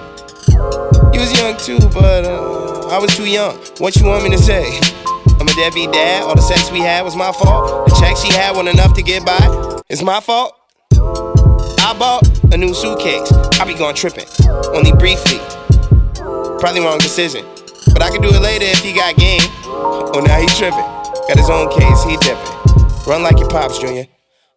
You 1.13 1.19
was 1.19 1.39
young 1.39 1.55
too, 1.57 1.77
but 1.93 2.25
uh, 2.25 2.87
I 2.87 2.97
was 2.97 3.15
too 3.15 3.29
young. 3.29 3.57
What 3.77 3.95
you 3.95 4.07
want 4.07 4.23
me 4.23 4.31
to 4.31 4.39
say? 4.39 4.65
I'm 5.39 5.47
a 5.47 5.53
deadbeat 5.53 5.91
dad. 5.91 6.23
All 6.23 6.33
the 6.33 6.41
sex 6.41 6.71
we 6.71 6.79
had 6.79 7.03
was 7.03 7.15
my 7.15 7.31
fault. 7.31 7.89
The 7.89 7.95
check 7.99 8.17
she 8.17 8.33
had 8.33 8.55
wasn't 8.55 8.69
enough 8.69 8.95
to 8.95 9.03
get 9.03 9.23
by. 9.23 9.81
It's 9.87 10.01
my 10.01 10.19
fault. 10.19 10.55
Bought 11.97 12.53
a 12.53 12.57
new 12.57 12.75
suitcase. 12.75 13.31
I 13.59 13.65
be 13.65 13.73
gone 13.73 13.95
tripping, 13.95 14.25
only 14.75 14.91
briefly. 14.91 15.39
Probably 16.59 16.81
wrong 16.81 16.99
decision, 16.99 17.43
but 17.91 18.03
I 18.03 18.11
can 18.11 18.21
do 18.21 18.29
it 18.29 18.39
later 18.39 18.65
if 18.65 18.83
he 18.83 18.93
got 18.93 19.15
game. 19.15 19.41
Oh, 19.65 20.21
now 20.23 20.39
he 20.39 20.45
tripping. 20.45 20.77
Got 21.27 21.37
his 21.37 21.49
own 21.49 21.69
case, 21.71 22.03
he 22.03 22.15
dipping. 22.17 22.53
Run 23.07 23.23
like 23.23 23.39
your 23.39 23.49
pops, 23.49 23.79
Junior. 23.79 24.05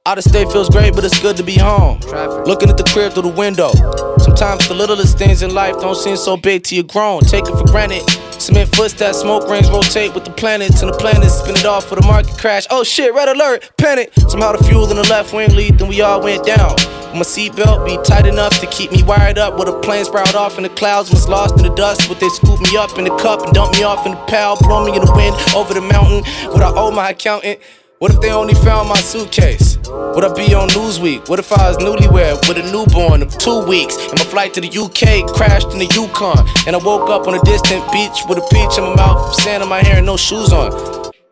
Out 0.06 0.16
of 0.16 0.24
state 0.24 0.50
feels 0.50 0.70
great, 0.70 0.94
but 0.94 1.04
it's 1.04 1.20
good 1.20 1.36
to 1.36 1.42
be 1.42 1.58
home. 1.58 2.00
Looking 2.46 2.70
at 2.70 2.78
the 2.78 2.88
crib 2.88 3.12
through 3.12 3.28
the 3.30 3.36
window. 3.36 3.70
Sometimes 4.16 4.66
the 4.66 4.72
littlest 4.72 5.18
things 5.18 5.42
in 5.42 5.52
life 5.52 5.78
don't 5.78 5.94
seem 5.94 6.16
so 6.16 6.38
big 6.38 6.64
till 6.64 6.76
you're 6.76 6.86
grown. 6.86 7.20
Take 7.20 7.46
it 7.46 7.52
for 7.52 7.64
granted. 7.64 8.08
Cement 8.40 8.74
footsteps, 8.74 9.20
smoke 9.20 9.46
rings 9.46 9.68
rotate 9.68 10.14
with 10.14 10.24
the 10.24 10.30
planets, 10.30 10.80
and 10.80 10.90
the 10.90 10.96
planets 10.96 11.34
spin 11.34 11.54
it 11.54 11.66
off 11.66 11.86
for 11.86 11.96
the 11.96 12.06
market 12.06 12.32
crash. 12.38 12.66
Oh 12.70 12.82
shit, 12.82 13.12
red 13.12 13.28
alert, 13.28 13.70
panic. 13.76 14.10
Somehow 14.26 14.52
the 14.52 14.64
fuel 14.64 14.90
in 14.90 14.96
the 14.96 15.06
left 15.10 15.34
wing 15.34 15.54
lead, 15.54 15.78
then 15.78 15.88
we 15.88 16.00
all 16.00 16.22
went 16.22 16.46
down. 16.46 16.74
My 17.12 17.20
seatbelt 17.20 17.84
be 17.84 17.98
tight 18.02 18.24
enough 18.24 18.58
to 18.60 18.66
keep 18.68 18.92
me 18.92 19.02
wired 19.02 19.36
up. 19.36 19.58
With 19.58 19.68
a 19.68 19.78
plane 19.80 20.06
sprout 20.06 20.34
off 20.34 20.56
in 20.56 20.62
the 20.62 20.70
clouds, 20.70 21.10
was 21.10 21.28
lost 21.28 21.58
in 21.58 21.62
the 21.62 21.74
dust. 21.74 22.08
But 22.08 22.20
they 22.20 22.30
scoop 22.30 22.58
me 22.58 22.74
up 22.74 22.96
in 22.96 23.04
the 23.04 23.14
cup 23.18 23.44
and 23.44 23.52
dump 23.52 23.74
me 23.74 23.82
off 23.82 24.06
in 24.06 24.12
the 24.12 24.24
pal? 24.24 24.56
Blow 24.60 24.82
me 24.82 24.96
in 24.96 25.04
the 25.04 25.12
wind 25.12 25.36
over 25.54 25.74
the 25.74 25.82
mountain. 25.82 26.24
Would 26.52 26.62
I 26.62 26.72
owe 26.74 26.90
my 26.90 27.10
accountant? 27.10 27.60
What 28.00 28.14
if 28.14 28.20
they 28.22 28.32
only 28.32 28.54
found 28.54 28.88
my 28.88 28.96
suitcase? 28.96 29.76
Would 29.86 30.24
I 30.24 30.32
be 30.32 30.54
on 30.54 30.70
Newsweek? 30.70 31.28
What 31.28 31.38
if 31.38 31.52
I 31.52 31.68
was 31.68 31.76
newlywed 31.76 32.48
with 32.48 32.56
a 32.56 32.62
newborn 32.72 33.20
of 33.20 33.36
two 33.36 33.60
weeks? 33.66 33.94
And 34.08 34.18
my 34.18 34.24
flight 34.24 34.54
to 34.54 34.62
the 34.62 34.68
UK 34.68 35.30
crashed 35.36 35.70
in 35.72 35.78
the 35.78 35.84
Yukon. 35.84 36.48
And 36.66 36.74
I 36.74 36.78
woke 36.78 37.10
up 37.10 37.28
on 37.28 37.34
a 37.34 37.42
distant 37.42 37.84
beach 37.92 38.24
with 38.26 38.38
a 38.38 38.46
peach 38.50 38.78
in 38.78 38.84
my 38.84 38.94
mouth, 38.96 39.34
sand 39.42 39.62
in 39.62 39.68
my 39.68 39.82
hair, 39.82 39.98
and 39.98 40.06
no 40.06 40.16
shoes 40.16 40.50
on. 40.50 40.72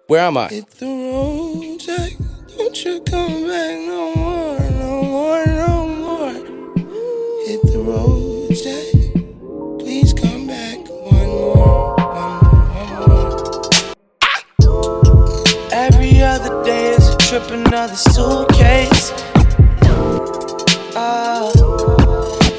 Where 0.08 0.20
am 0.20 0.36
I? 0.36 0.48
Hit 0.48 0.68
the 0.72 0.84
road, 0.84 1.78
Jack. 1.80 2.12
Don't 2.58 2.84
you 2.84 3.00
come 3.00 3.48
back 3.48 3.78
no 3.88 4.14
more, 4.14 4.60
no 4.68 5.02
more, 5.04 5.46
no 5.46 5.88
more. 5.88 6.32
Hit 7.46 7.62
the 7.62 7.78
road, 7.78 8.27
day 17.38 17.44
is 17.44 17.46
a 17.46 17.46
trip, 17.46 17.50
another 17.50 17.94
suitcase. 17.94 19.12
Oh, 20.94 21.52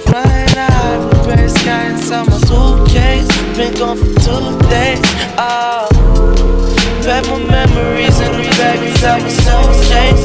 flying 0.06 0.48
high, 0.50 1.10
blueberry 1.10 1.50
sky 1.50 1.90
inside 1.90 2.28
my 2.28 2.38
suitcase. 2.38 3.28
Been 3.58 3.74
gone 3.76 3.98
for 3.98 4.06
two 4.06 4.70
days. 4.70 5.00
Ah, 5.38 5.88
oh, 5.92 7.02
pack 7.04 7.26
my 7.26 7.40
memories 7.40 8.18
the 8.20 8.26
bag 8.58 8.80
inside 8.88 9.22
my 9.22 9.30
suitcase. 9.30 10.24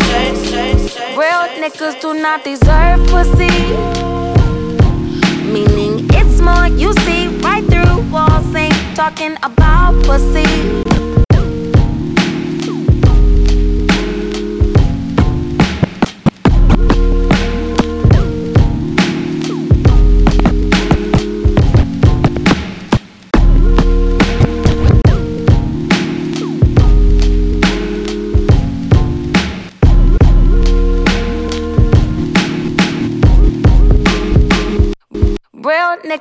Real 1.17 1.49
niggas 1.61 2.01
do 2.01 2.15
not 2.15 2.45
deserve 2.45 3.07
pussy. 3.09 3.51
Meaning 5.51 6.07
it's 6.11 6.41
more 6.41 6.67
you 6.69 6.93
see 7.05 7.29
right 7.39 7.65
through 7.65 8.11
walls. 8.11 8.55
Ain't 8.55 8.75
talking 8.97 9.37
about 9.43 10.03
pussy. 10.05 10.94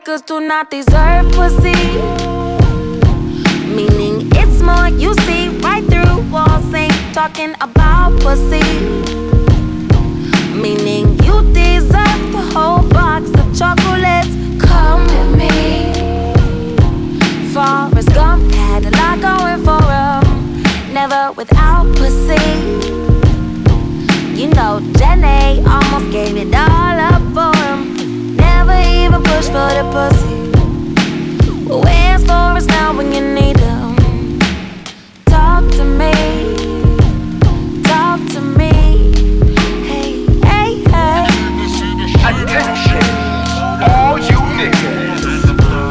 Niggas 0.03 0.25
do 0.25 0.39
not 0.39 0.69
deserve 0.69 1.31
pussy. 1.31 1.71
Meaning 3.73 4.29
it's 4.33 4.61
more 4.61 4.89
you 4.89 5.13
see 5.25 5.47
right 5.59 5.83
through 5.85 6.29
walls, 6.29 6.73
ain't 6.73 6.93
talking 7.13 7.53
about 7.61 8.11
pussy. 8.19 8.63
Meaning 10.53 11.17
you 11.23 11.41
deserve 11.53 12.21
the 12.31 12.43
whole 12.53 12.83
box 12.89 13.29
of 13.29 13.57
chocolates. 13.57 14.33
Come 14.59 15.03
with 15.13 15.37
me. 15.39 15.93
Forrest 17.53 18.13
Gump 18.13 18.51
had 18.53 18.85
a 18.85 18.91
lot 18.99 19.21
going 19.21 19.63
for 19.63 19.83
him, 19.97 20.93
never 20.93 21.31
without 21.33 21.85
pussy. 21.95 22.43
You 24.39 24.47
know, 24.49 24.81
Jenny 24.97 25.63
almost 25.65 26.11
gave 26.11 26.35
it 26.35 26.53
all 26.53 26.99
up 26.99 27.21
for 27.33 27.62
even 29.43 29.53
for 29.53 29.69
the 29.73 29.83
pussy. 29.91 30.41
Where's 31.67 32.23
Forrest 32.25 32.69
now 32.69 32.95
when 32.95 33.11
you 33.11 33.21
need 33.21 33.59
him? 33.59 33.95
Talk 35.25 35.69
to 35.71 35.83
me, 35.83 36.13
talk 37.83 38.19
to 38.31 38.41
me. 38.41 38.71
Hey, 39.87 40.25
hey, 40.43 40.83
hey. 40.83 41.25
Attention, 42.25 43.03
all 43.89 44.17
you 44.19 44.39
niggas, 44.57 45.23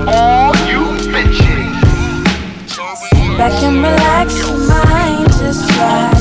all 0.08 0.54
you 0.70 0.82
bitches. 1.12 1.72
Back 3.38 3.62
and 3.62 3.76
relax 3.76 4.38
your 4.38 4.58
mind, 4.68 5.28
just 5.32 5.70
right. 5.78 6.11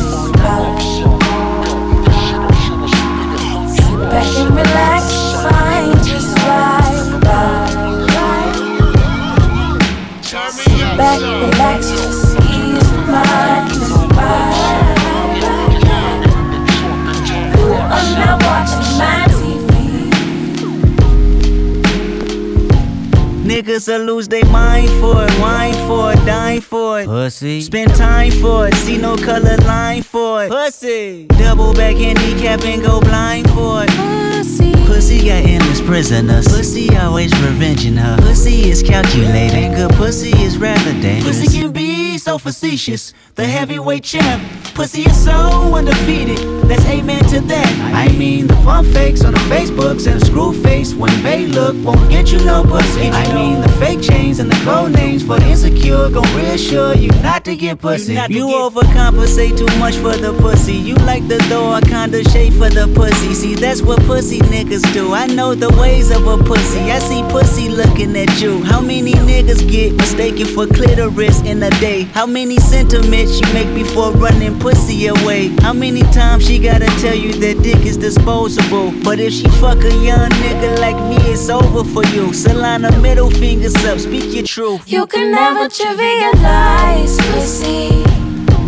Niggas 23.71 23.87
will 23.87 24.15
lose 24.15 24.27
their 24.27 24.43
mind 24.47 24.89
for 24.99 25.23
it, 25.25 25.39
wine 25.39 25.73
for 25.87 26.11
it, 26.11 26.25
dine 26.25 26.59
for 26.59 26.99
it. 26.99 27.05
Pussy. 27.05 27.61
Spend 27.61 27.95
time 27.95 28.29
for 28.29 28.67
it, 28.67 28.73
see 28.73 28.97
no 28.97 29.15
color 29.15 29.55
line 29.59 30.03
for 30.03 30.43
it. 30.43 30.51
Pussy. 30.51 31.25
Double 31.27 31.73
back 31.73 31.95
handicap 31.95 32.65
and 32.65 32.81
go 32.81 32.99
blind 32.99 33.49
for 33.51 33.83
it. 33.83 33.89
Pussy. 33.91 34.73
Pussy 34.85 35.19
got 35.19 35.45
endless 35.45 35.79
prisoners. 35.79 36.49
Pussy 36.49 36.93
always 36.97 37.31
revenging 37.39 37.95
her. 37.95 38.17
Pussy 38.17 38.69
is 38.69 38.83
calculating. 38.83 39.71
Good 39.71 39.91
pussy 39.91 40.31
is 40.43 40.57
rather 40.57 40.91
dangerous. 41.01 41.39
Pussy 41.39 41.61
can 41.61 41.71
be 41.71 42.17
so 42.17 42.37
facetious. 42.37 43.13
The 43.35 43.45
heavyweight 43.45 44.03
champ. 44.03 44.43
Pussy 44.73 45.03
is 45.03 45.23
so 45.23 45.33
undefeated. 45.73 46.60
That's 46.71 46.85
amen 46.85 47.25
to 47.25 47.41
that. 47.41 47.67
I 47.93 48.17
mean, 48.17 48.47
the 48.47 48.53
pump 48.63 48.87
fakes 48.87 49.25
on 49.25 49.33
the 49.33 49.39
Facebooks 49.51 50.09
and 50.09 50.21
the 50.21 50.25
screw 50.25 50.53
face 50.53 50.93
when 50.93 51.11
they 51.21 51.45
look 51.45 51.75
won't 51.83 52.09
get 52.09 52.31
you 52.31 52.39
no 52.45 52.63
pussy. 52.63 53.09
I 53.09 53.33
mean, 53.33 53.59
the 53.59 53.67
fake 53.73 54.01
chains 54.01 54.39
and 54.39 54.49
the 54.49 54.55
code 54.63 54.93
names 54.93 55.21
for 55.21 55.37
the 55.37 55.47
insecure 55.47 56.09
gon' 56.09 56.23
reassure 56.33 56.95
you 56.95 57.09
not 57.21 57.43
to 57.43 57.57
get 57.57 57.81
pussy. 57.81 58.13
You, 58.29 58.47
overcompensate 58.47 59.57
too 59.57 59.67
much 59.79 59.95
for 59.95 60.15
the 60.15 60.31
pussy. 60.39 60.71
You 60.71 60.95
like 60.95 61.27
the 61.27 61.39
door 61.49 61.81
kinda 61.81 62.23
shape 62.29 62.53
for 62.53 62.69
the 62.69 62.87
pussy. 62.95 63.33
See, 63.33 63.55
that's 63.55 63.81
what 63.81 63.99
pussy 64.03 64.39
niggas 64.39 64.93
do. 64.93 65.13
I 65.13 65.27
know 65.27 65.53
the 65.53 65.71
ways 65.81 66.09
of 66.09 66.25
a 66.25 66.37
pussy. 66.37 66.89
I 66.89 66.99
see 66.99 67.21
pussy 67.23 67.67
looking 67.67 68.15
at 68.15 68.41
you. 68.41 68.63
How 68.63 68.79
many 68.79 69.11
niggas 69.11 69.69
get 69.69 69.91
mistaken 69.97 70.45
for 70.45 70.67
clitoris 70.67 71.41
in 71.41 71.61
a 71.63 71.69
day? 71.81 72.03
How 72.13 72.25
many 72.25 72.55
sentiments 72.59 73.41
you 73.41 73.53
make 73.53 73.73
before 73.75 74.13
running 74.13 74.57
pussy 74.57 75.07
away? 75.07 75.49
How 75.59 75.73
many 75.73 76.03
times 76.13 76.45
she 76.47 76.60
gotta 76.61 76.85
tell 77.01 77.15
you 77.15 77.33
that 77.33 77.63
dick 77.63 77.85
is 77.85 77.97
disposable? 77.97 78.93
But 79.03 79.19
if 79.19 79.33
she 79.33 79.47
fuck 79.59 79.83
a 79.83 79.93
young 80.03 80.29
nigga 80.29 80.79
like 80.79 80.97
me, 81.09 81.17
it's 81.31 81.49
over 81.49 81.83
for 81.83 82.05
you. 82.13 82.27
Salana 82.31 82.91
middle 83.01 83.31
fingers 83.31 83.75
up, 83.85 83.99
speak 83.99 84.33
your 84.33 84.43
truth. 84.43 84.81
You 84.85 85.07
can 85.07 85.31
never 85.31 85.67
trivialize 85.67 87.17
pussy. 87.33 88.03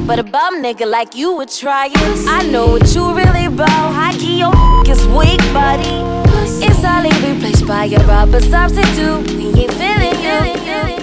But 0.07 0.19
a 0.19 0.23
bum 0.23 0.61
nigga 0.63 0.89
like 0.89 1.15
you 1.15 1.33
would 1.35 1.49
try 1.49 1.87
it. 1.87 2.27
I 2.27 2.41
know 2.49 2.67
what 2.67 2.93
you 2.95 3.13
really 3.13 3.45
about. 3.45 3.93
High 3.93 4.13
key, 4.13 4.39
your 4.39 4.53
is 4.89 5.05
weak, 5.07 5.39
buddy. 5.53 6.01
It's 6.65 6.83
only 6.83 7.11
replaced 7.27 7.67
by 7.67 7.85
a 7.85 7.99
rubber 8.07 8.41
substitute. 8.41 9.27
We 9.37 9.61
ain't 9.61 9.73
feeling 9.73 10.19
you. 10.23 11.02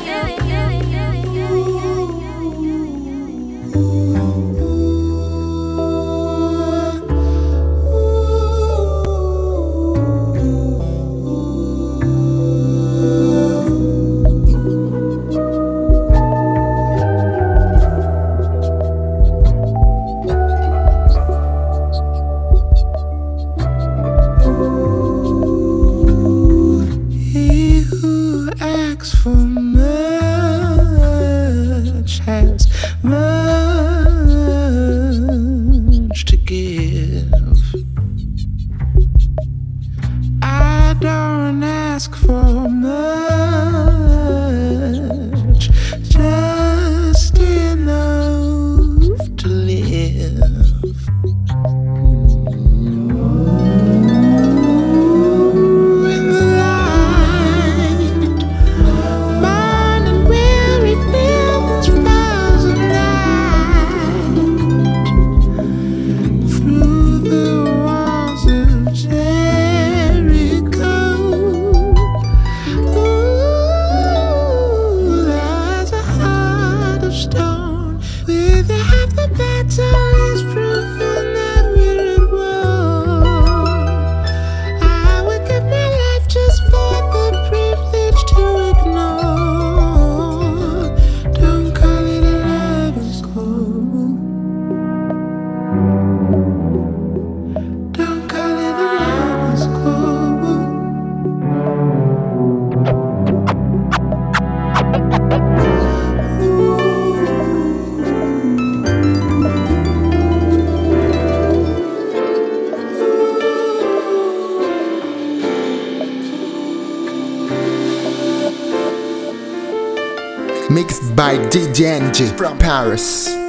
By 121.31 121.37
DJ 121.37 122.01
Enjay 122.01 122.37
from 122.37 122.59
Paris. 122.59 123.40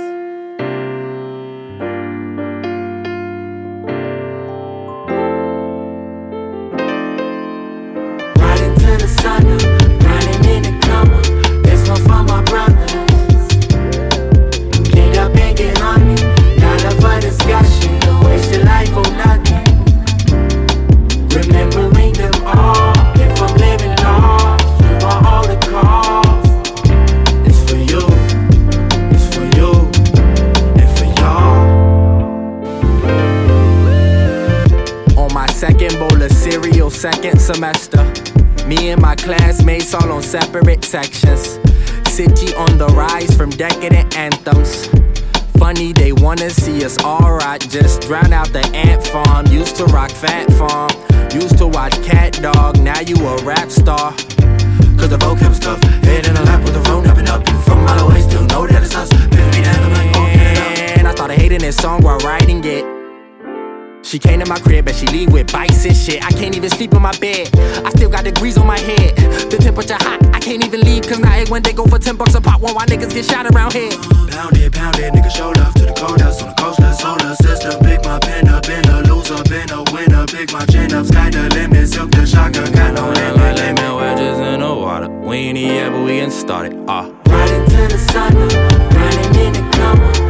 She 64.04 64.20
came 64.20 64.40
to 64.40 64.46
my 64.46 64.60
crib 64.60 64.88
and 64.88 64.98
she 64.98 65.08
leave 65.08 65.32
with 65.32 65.52
bites 65.54 65.86
and 65.86 65.96
shit. 65.96 66.26
I 66.26 66.32
can't 66.32 66.56
even 66.56 66.70
sleep 66.70 66.94
in 66.94 67.02
my 67.02 67.18
bed. 67.20 67.50
I 67.86 67.90
still 67.92 68.10
got 68.10 68.24
degrees 68.24 68.58
on 68.58 68.68
my 68.68 68.80
head. 68.80 69.16
The 69.50 69.58
temperature 69.58 69.96
hot, 69.96 70.20
I 70.36 70.40
can't 70.40 70.66
even 70.66 70.82
leave. 70.82 71.04
Cause 71.04 71.20
now 71.20 71.44
when 71.50 71.64
they 71.64 71.74
go 71.74 71.86
for 71.86 72.00
10 72.00 72.18
bucks 72.18 72.36
a 72.36 72.42
pop, 72.42 72.62
while 72.62 72.74
my 72.74 72.86
niggas 72.86 73.14
get 73.14 73.26
shot 73.26 73.46
around 73.46 73.74
here. 73.74 73.92
Pound 74.30 74.58
it, 74.58 74.74
pound 74.74 74.98
it, 74.98 75.14
nigga, 75.14 75.32
show 75.32 75.52
love 75.52 75.74
to 75.76 75.86
the 75.86 75.94
cold 75.94 76.20
house 76.20 76.42
on 76.42 76.50
the 76.50 76.56
coast. 76.56 76.80
Let's 76.80 77.02
hold 77.02 77.22
us, 77.22 77.38
sister. 77.38 77.78
Pick 77.84 78.04
my 78.04 78.20
pen 78.20 78.48
up, 78.50 78.66
been 78.68 78.86
a 78.90 79.02
loser, 79.04 79.42
been 79.44 79.70
a 79.72 79.84
winner. 79.94 80.26
Pick 80.26 80.52
my 80.52 80.66
chin 80.66 80.94
up, 80.94 81.06
sky 81.06 81.30
the 81.30 81.50
limit, 81.56 81.88
silk 81.88 82.12
the 82.12 82.26
shotgun, 82.26 82.72
got 82.74 82.94
no 82.96 83.12
limit. 83.12 83.38
Like 83.38 83.58
lemon 83.58 83.96
wedges 83.96 84.40
in 84.40 84.60
the 84.62 84.74
water. 84.74 85.10
We 85.10 85.38
ain't 85.38 85.58
here 85.58 85.74
yet, 85.74 85.92
but 85.92 86.04
we 86.04 86.16
getting 86.18 86.32
started. 86.32 86.74
Ah. 86.88 87.10
Riding 87.28 87.66
to 87.70 87.88
the 87.88 88.00
sun, 88.12 88.34
riding 88.36 89.46
in 89.46 89.54
the 89.54 89.70
come 89.78 90.21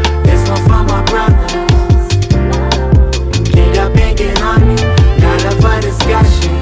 up 6.09 6.25
for 6.25 6.60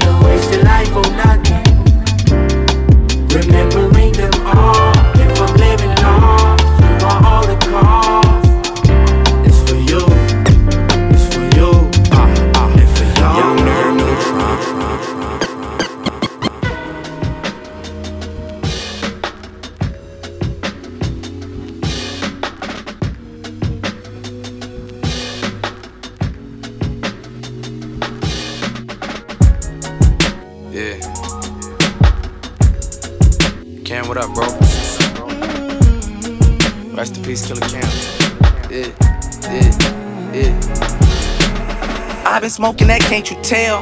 been 42.50 42.54
smoking 42.56 42.88
that, 42.88 43.00
can't 43.02 43.30
you 43.30 43.36
tell? 43.42 43.78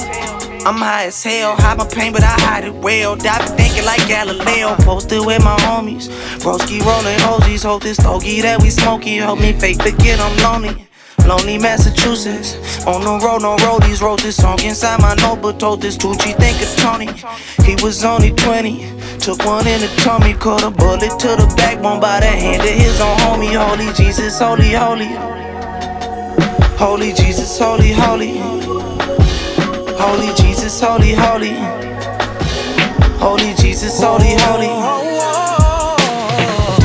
I'm 0.67 0.77
high 0.77 1.07
as 1.07 1.23
hell, 1.23 1.57
hide 1.57 1.79
my 1.79 1.87
pain, 1.87 2.13
but 2.13 2.23
I 2.23 2.37
hide 2.45 2.65
it 2.65 2.75
well. 2.75 3.17
Die 3.17 3.47
thinking 3.57 3.85
like 3.85 4.07
Galileo, 4.07 4.77
posted 4.85 5.25
with 5.25 5.43
my 5.43 5.57
homies. 5.65 6.09
Broski 6.43 6.85
rolling 6.85 7.19
hosies, 7.25 7.65
hold 7.65 7.83
this 7.83 7.97
stogie 7.97 8.43
that 8.43 8.61
we 8.61 8.69
smoking. 8.69 9.19
Help 9.19 9.41
me 9.41 9.53
fake 9.53 9.81
forget 9.81 10.21
I'm 10.21 10.37
lonely. 10.45 10.87
Lonely 11.25 11.59
Massachusetts, 11.59 12.85
on 12.87 13.01
the 13.03 13.25
road, 13.25 13.43
no 13.43 13.57
roadies. 13.57 14.03
Wrote 14.03 14.23
this 14.23 14.37
song 14.37 14.61
inside 14.63 15.01
my 15.01 15.15
notebook, 15.15 15.59
told 15.59 15.81
this 15.81 15.97
Tucci, 15.97 16.37
think 16.37 16.61
of 16.61 16.69
Tony. 16.77 17.09
He 17.65 17.83
was 17.83 18.05
only 18.05 18.33
20, 18.33 19.19
took 19.19 19.45
one 19.45 19.67
in 19.67 19.81
the 19.81 19.89
tummy, 20.05 20.35
caught 20.35 20.63
a 20.63 20.71
bullet 20.71 21.19
to 21.21 21.29
the 21.41 21.55
backbone 21.57 22.01
by 22.01 22.21
the 22.21 22.27
hand 22.27 22.63
of 22.63 22.69
his 22.69 23.01
own 23.01 23.17
homie. 23.19 23.55
Holy 23.57 23.93
Jesus, 23.95 24.39
holy, 24.39 24.73
holy. 24.73 25.39
Holy 26.79 27.13
Jesus, 27.13 27.59
holy, 27.59 27.91
holy. 27.91 28.58
Holy 30.09 30.33
Jesus, 30.41 30.81
holy, 30.81 31.13
holy. 31.13 31.53
Holy 33.21 33.53
Jesus, 33.61 34.01
holy, 34.01 34.33
holy. 34.49 34.73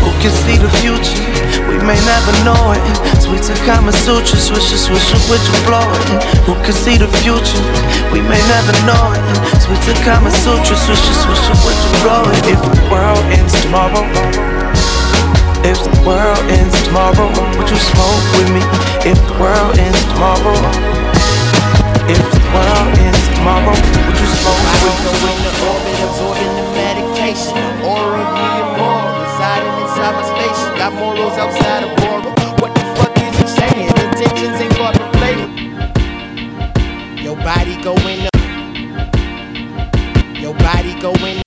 Who 0.03 0.11
can 0.19 0.33
see 0.43 0.59
the 0.59 0.67
future? 0.83 1.23
We 1.71 1.79
may 1.79 1.95
never 2.03 2.35
know 2.43 2.75
it. 2.75 2.83
Sweet 3.23 3.43
to 3.47 3.55
Kama 3.63 3.93
Sutra, 3.93 4.35
swisher, 4.35 4.75
swisher, 4.75 5.19
with 5.31 5.39
your 5.39 5.63
blow 5.63 5.87
it. 5.87 6.23
Who 6.43 6.53
can 6.67 6.75
see 6.75 6.97
the 6.99 7.07
future? 7.23 7.63
We 8.11 8.19
may 8.19 8.43
never 8.51 8.75
know 8.83 9.15
it. 9.15 9.23
Sweet 9.63 9.79
to 9.87 9.95
Kama 10.03 10.29
Sutra, 10.43 10.75
swisher, 10.75 11.15
swisher, 11.23 11.55
with 11.63 11.79
your 11.79 11.95
blow 12.03 12.27
it. 12.27 12.43
If 12.51 12.59
the 12.59 12.75
world 12.91 13.23
ends 13.31 13.55
tomorrow. 13.63 14.03
If 15.63 15.79
the 15.79 15.95
world 16.03 16.43
ends 16.51 16.75
tomorrow, 16.83 17.31
would 17.55 17.69
you 17.71 17.79
smoke 17.79 18.25
with 18.35 18.51
me? 18.51 18.59
If 19.07 19.15
the 19.15 19.35
world 19.39 19.79
ends 19.79 20.03
tomorrow, 20.11 20.59
if 22.11 22.42
world 22.53 22.97
ends 23.01 23.25
tomorrow, 23.33 23.73
would 23.73 24.17
you 24.21 24.29
smoke 24.37 24.61
with 24.85 24.97
me? 25.01 25.23
in 25.33 25.41
the 25.43 25.53
orbit, 25.71 25.97
absorbing 26.05 26.53
the 26.59 26.65
medication. 26.77 27.57
Aura 27.81 28.21
of 28.21 28.29
me 28.37 28.47
and 28.61 28.71
more, 28.77 29.03
residing 29.23 29.75
inside 29.83 30.13
my 30.17 30.23
space. 30.33 30.61
Got 30.77 30.91
morals 30.93 31.35
outside 31.41 31.83
of 31.83 31.91
aura. 32.05 32.31
What 32.61 32.71
the 32.75 32.83
fuck 32.95 33.13
is 33.17 33.33
you 33.41 33.47
saying? 33.47 33.89
Intentions 33.89 34.57
ain't 34.61 34.75
play. 35.17 35.37
Your 37.23 37.37
body 37.37 37.75
go 37.81 37.93
in 38.11 38.19
the. 38.25 38.31
Your 40.39 40.55
body 40.55 40.93
go 40.99 41.11
in. 41.29 41.41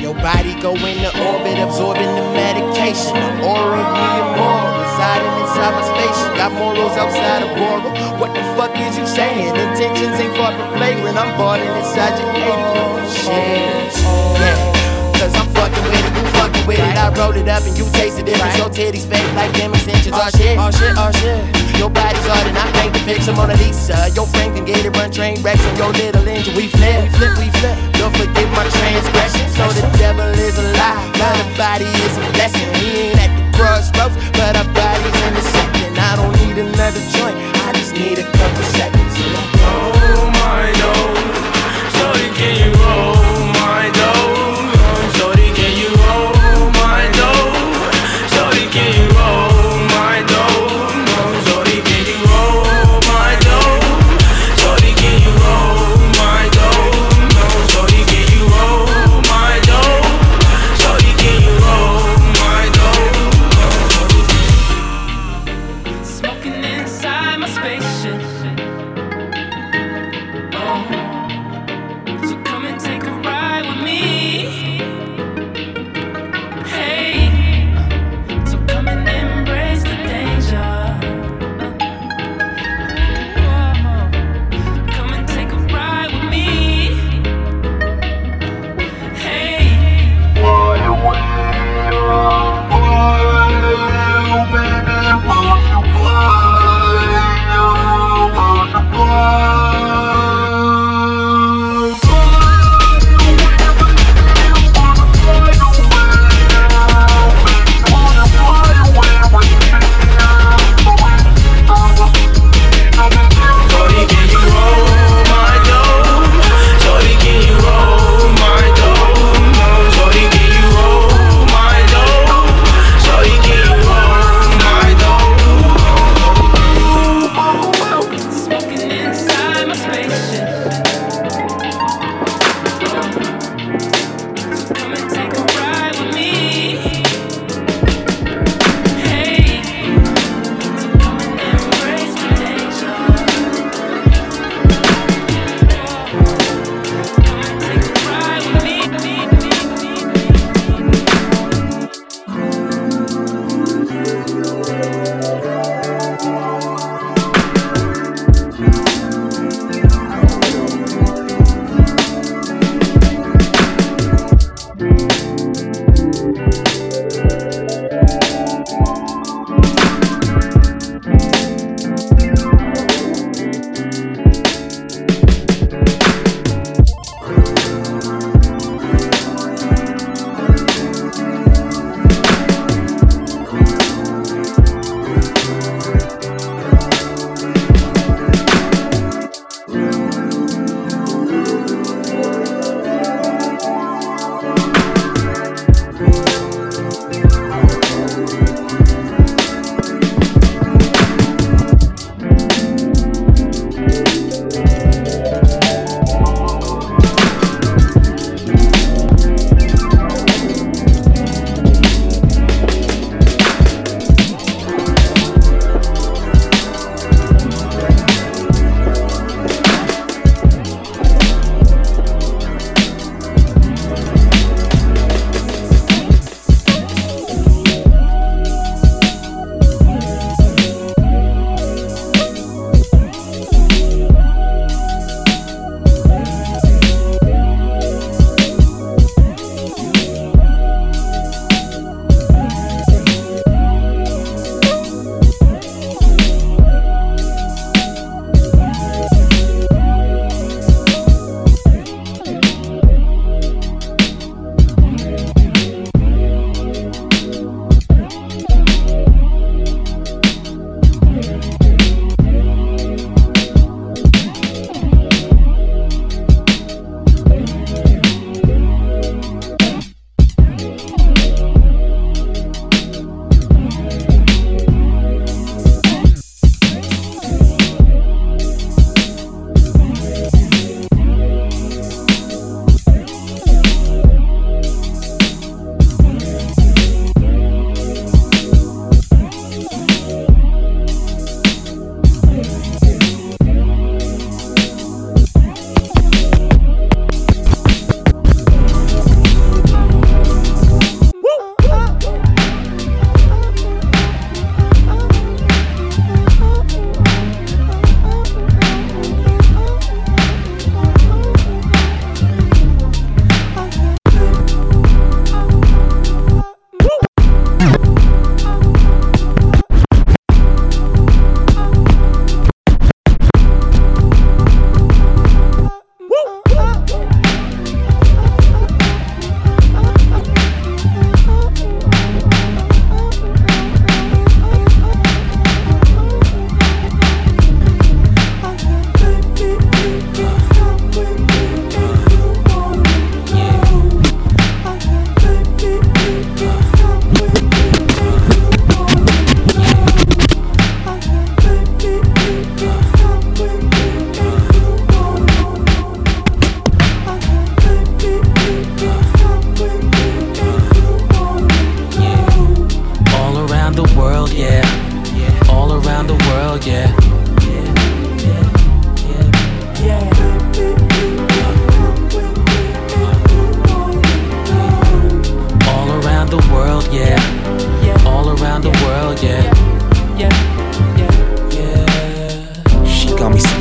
Your 0.00 0.14
body 0.14 0.54
go 0.60 0.72
in 0.74 0.96
the 1.02 1.12
orbit, 1.28 1.58
absorbing 1.58 2.12
the 2.18 2.24
medication. 2.36 3.16
Aura 3.42 3.80
of 3.80 3.92
me 3.94 4.06
and 4.20 4.73
residing 5.14 5.40
inside 5.42 5.72
my 5.74 5.82
space. 5.82 6.20
Got 6.36 6.52
morals 6.52 6.96
outside 6.96 7.42
of 7.42 7.50
aura. 7.58 8.18
What 8.18 8.34
the 8.34 8.42
fuck 8.56 8.74
is 8.78 8.98
you 8.98 9.06
saying? 9.06 9.54
Intentions 9.54 10.18
ain't 10.20 10.36
far 10.36 10.52
from 10.52 10.76
flagrant. 10.76 11.16
I'm 11.16 11.36
balling 11.38 11.70
inside 11.78 12.18
your 12.18 12.30
apron. 12.30 13.08
Shit. 13.10 13.94
Yeah. 14.40 14.74
Cause 15.14 15.34
I'm 15.34 15.48
fucking 15.54 15.84
with 15.88 16.04
it, 16.04 16.12
you 16.18 16.24
fucking 16.36 16.66
with 16.66 16.78
it. 16.78 16.96
I 16.98 17.08
rolled 17.14 17.36
it 17.36 17.48
up 17.48 17.62
and 17.64 17.76
you 17.78 17.86
tasted 17.92 18.28
it. 18.28 18.36
Cause 18.36 18.58
your 18.58 18.68
titties 18.68 19.06
fake 19.08 19.24
like 19.34 19.52
them 19.54 19.72
extensions. 19.72 20.14
Oh 20.14 20.28
shit, 20.36 20.58
oh 20.58 20.70
shit, 20.70 20.94
oh 20.98 21.10
shit. 21.22 21.40
Your 21.78 21.90
body's 21.90 22.26
hard 22.26 22.46
and 22.46 22.58
I 22.58 22.70
paint 22.78 22.92
the 22.94 23.02
picture 23.02 23.32
Mona 23.32 23.54
Lisa. 23.56 24.10
Your 24.14 24.26
friend 24.26 24.54
can 24.54 24.64
get 24.64 24.84
it, 24.84 24.94
run 24.96 25.10
train 25.10 25.40
wrecks 25.42 25.64
on 25.64 25.76
your 25.76 25.92
little 25.92 26.26
engine. 26.28 26.54
We 26.54 26.68
flip, 26.68 27.02
we 27.02 27.08
flip, 27.18 27.34
we 27.38 27.48
flip. 27.58 27.76
Don't 27.98 28.14
forgive 28.14 28.50
my 28.52 28.66
transgression. 28.68 29.46
So 29.56 29.64
the 29.74 29.86
devil 29.98 30.28
is 30.38 30.58
a 30.58 30.66
lie, 30.76 30.98
but 31.18 31.34
the 31.40 31.46
body 31.56 31.88
is 31.88 32.14
a 32.18 32.22
blessing. 32.36 32.68
We 32.78 33.10
ain't 33.10 33.18
at 33.18 33.30
the 33.32 33.44
crossroads, 33.56 34.14
but 34.38 34.54
our 34.54 34.68
bodies 34.74 34.93
in 35.26 35.32
the 35.32 35.53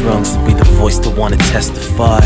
To 0.04 0.46
be 0.46 0.54
the 0.54 0.66
voice 0.78 1.00
to 1.00 1.10
wanna 1.10 1.38
testify. 1.38 2.20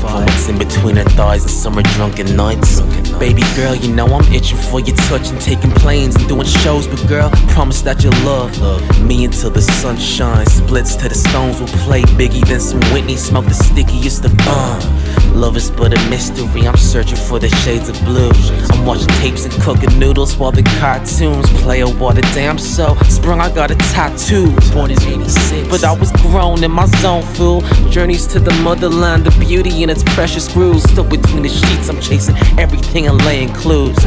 Bullets 0.00 0.48
in 0.48 0.56
between 0.56 0.94
her 0.96 1.04
thighs 1.16 1.42
and 1.42 1.50
summer 1.50 1.82
drunken 1.82 2.36
nights. 2.36 2.80
Baby 3.18 3.42
girl, 3.56 3.74
you 3.74 3.92
know 3.92 4.06
I'm 4.06 4.32
itching 4.32 4.56
for 4.56 4.78
your 4.78 4.94
touch 5.08 5.30
and 5.30 5.40
taking 5.40 5.72
planes 5.72 6.14
and 6.14 6.28
doing 6.28 6.46
shows, 6.46 6.86
but 6.86 7.04
girl, 7.08 7.30
promise 7.48 7.82
that 7.82 8.04
you 8.04 8.10
love 8.24 8.54
me 9.02 9.24
until 9.24 9.50
the 9.50 9.62
sun 9.62 9.98
shines. 9.98 10.52
Splits 10.52 10.94
to 10.94 11.08
the 11.08 11.16
stones, 11.16 11.58
we'll 11.58 11.68
play 11.84 12.02
Biggie, 12.02 12.46
then 12.46 12.60
some 12.60 12.80
Whitney, 12.92 13.16
smoke 13.16 13.46
the 13.46 13.54
stickiest 13.54 14.24
of 14.24 14.36
bomb. 14.38 15.23
Love 15.34 15.56
is 15.56 15.68
but 15.68 15.92
a 15.92 16.08
mystery. 16.08 16.66
I'm 16.66 16.76
searching 16.76 17.16
for 17.16 17.40
the 17.40 17.48
shades 17.48 17.88
of 17.88 17.98
blue. 18.04 18.30
I'm 18.70 18.86
watching 18.86 19.08
tapes 19.20 19.44
and 19.44 19.52
cooking 19.62 19.98
noodles 19.98 20.36
while 20.36 20.52
the 20.52 20.62
cartoons 20.78 21.50
play 21.60 21.80
a 21.80 21.88
water 21.88 22.20
damn 22.32 22.56
so 22.56 22.94
sprung. 23.08 23.40
I 23.40 23.52
got 23.52 23.72
a 23.72 23.74
tattoo. 23.74 24.54
Born 24.72 24.92
in 24.92 25.02
86, 25.02 25.68
but 25.68 25.82
I 25.82 25.92
was 25.92 26.12
grown 26.22 26.62
in 26.62 26.70
my 26.70 26.86
zone. 26.86 27.22
Full 27.34 27.62
journeys 27.90 28.28
to 28.28 28.38
the 28.38 28.52
motherland, 28.62 29.24
the 29.24 29.36
beauty 29.44 29.82
in 29.82 29.90
its 29.90 30.04
precious 30.04 30.50
grooves. 30.52 30.84
Still 30.84 31.04
between 31.04 31.42
the 31.42 31.48
sheets, 31.48 31.88
I'm 31.88 32.00
chasing 32.00 32.36
everything 32.58 33.08
and 33.08 33.22
laying 33.24 33.52
clues. 33.52 33.98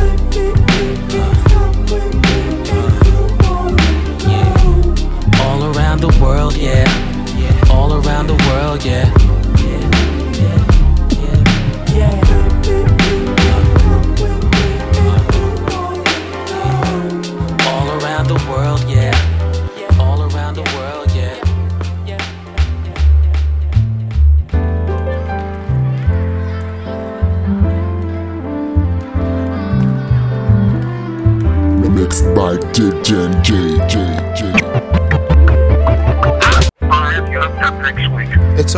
All 5.42 5.76
around 5.76 6.00
the 6.00 6.18
world, 6.22 6.56
yeah. 6.56 6.88
All 7.70 7.94
around 7.94 8.28
the 8.28 8.38
world, 8.48 8.86
yeah. 8.86 9.37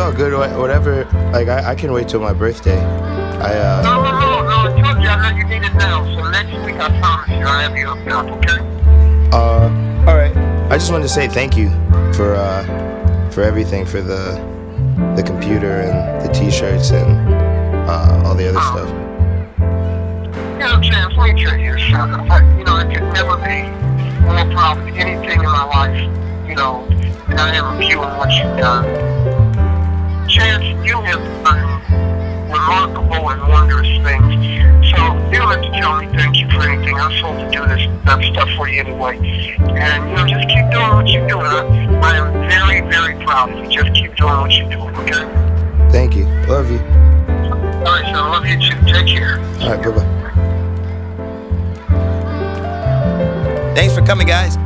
All 0.00 0.12
good. 0.12 0.32
Whatever. 0.58 1.04
Like 1.32 1.48
I, 1.48 1.72
I 1.72 1.74
can 1.74 1.92
wait 1.92 2.08
till 2.08 2.20
my 2.20 2.32
birthday. 2.32 2.78
I 2.78 3.56
uh. 3.56 3.82
No, 3.82 4.02
no, 4.02 4.10
no, 4.10 4.42
no. 4.48 4.56
I 4.74 4.82
told 4.82 5.02
you 5.02 5.08
I 5.08 5.30
know 5.30 5.36
you 5.36 5.44
need 5.44 5.64
it 5.64 5.74
now. 5.74 6.04
So 6.14 6.28
next 6.30 6.52
week 6.64 6.76
I 6.76 6.88
promise 6.98 7.28
you 7.28 7.46
I 7.46 7.62
have 7.62 7.76
you 7.76 7.86
hooked 7.86 8.10
up, 8.10 8.26
okay? 8.26 8.58
Uh, 9.32 9.68
all 10.08 10.16
right. 10.16 10.36
I 10.70 10.78
just 10.78 10.90
wanted 10.90 11.04
to 11.04 11.08
say 11.08 11.28
thank 11.28 11.56
you 11.56 11.70
for 12.14 12.34
uh, 12.34 13.30
for 13.30 13.42
everything, 13.42 13.84
for 13.86 14.00
the 14.00 14.40
the 15.16 15.22
computer 15.22 15.80
and 15.80 16.20
the 16.26 16.32
T-shirts 16.32 16.90
and 16.90 17.10
uh, 17.88 18.22
all 18.24 18.34
the 18.34 18.48
other 18.48 18.60
stuff. 18.60 18.88
You 20.60 20.66
know, 20.66 20.80
Chance, 20.80 21.16
let 21.16 21.34
me 21.34 21.44
tell 21.44 21.58
you 21.58 21.78
something. 21.90 22.30
I, 22.30 22.58
you 22.58 22.64
know, 22.64 22.76
it 22.78 22.92
could 22.92 23.12
never 23.14 23.36
be 23.36 23.68
more 24.22 24.44
proud 24.54 24.78
of 24.78 24.88
anything 24.88 25.40
in 25.40 25.46
my 25.46 25.64
life, 25.64 26.48
you 26.48 26.54
know, 26.54 26.86
than 27.28 27.38
I 27.38 27.54
am 27.56 27.76
of 27.76 27.82
you 27.82 28.02
and 28.02 28.18
what 28.18 28.30
you've 28.30 28.58
done. 28.58 29.19
Chance, 30.40 30.64
you 30.88 30.96
have 31.02 31.20
done 31.44 32.50
remarkable 32.50 33.28
and 33.28 33.42
wondrous 33.42 33.88
things. 34.02 34.32
So 34.88 34.96
you 35.28 35.36
don't 35.36 35.52
have 35.52 35.60
to 35.60 35.70
tell 35.78 36.00
me 36.00 36.06
thank 36.16 36.40
you 36.40 36.48
for 36.48 36.62
anything. 36.62 36.94
I'm 36.96 37.12
supposed 37.16 37.52
to 37.52 37.58
do 37.60 37.66
this 37.66 37.86
that 38.06 38.24
stuff 38.32 38.48
for 38.56 38.66
you 38.66 38.80
anyway. 38.80 39.18
And, 39.58 40.08
you 40.08 40.16
know, 40.16 40.26
just 40.26 40.48
keep 40.48 40.64
doing 40.70 40.94
what 40.96 41.06
you're 41.08 41.28
doing. 41.28 41.44
I, 41.44 41.60
I 42.00 42.16
am 42.16 42.32
very, 42.48 42.80
very 42.88 43.22
proud 43.22 43.52
of 43.52 43.58
you. 43.58 43.82
Just 43.82 43.92
keep 43.92 44.16
doing 44.16 44.40
what 44.40 44.50
you're 44.50 44.70
doing, 44.70 44.96
okay? 44.96 45.28
Thank 45.90 46.16
you. 46.16 46.24
Love 46.48 46.70
you. 46.70 46.78
All 46.78 47.84
right, 47.84 48.04
so 48.06 48.18
I 48.18 48.30
love 48.30 48.46
you 48.46 48.56
too. 48.56 48.80
Take 48.90 49.08
care. 49.08 49.40
All 49.60 49.76
right. 49.76 49.82
Bye 49.84 49.90
bye. 49.90 50.06
Thanks 53.74 53.94
for 53.94 54.00
coming, 54.06 54.26
guys. 54.26 54.56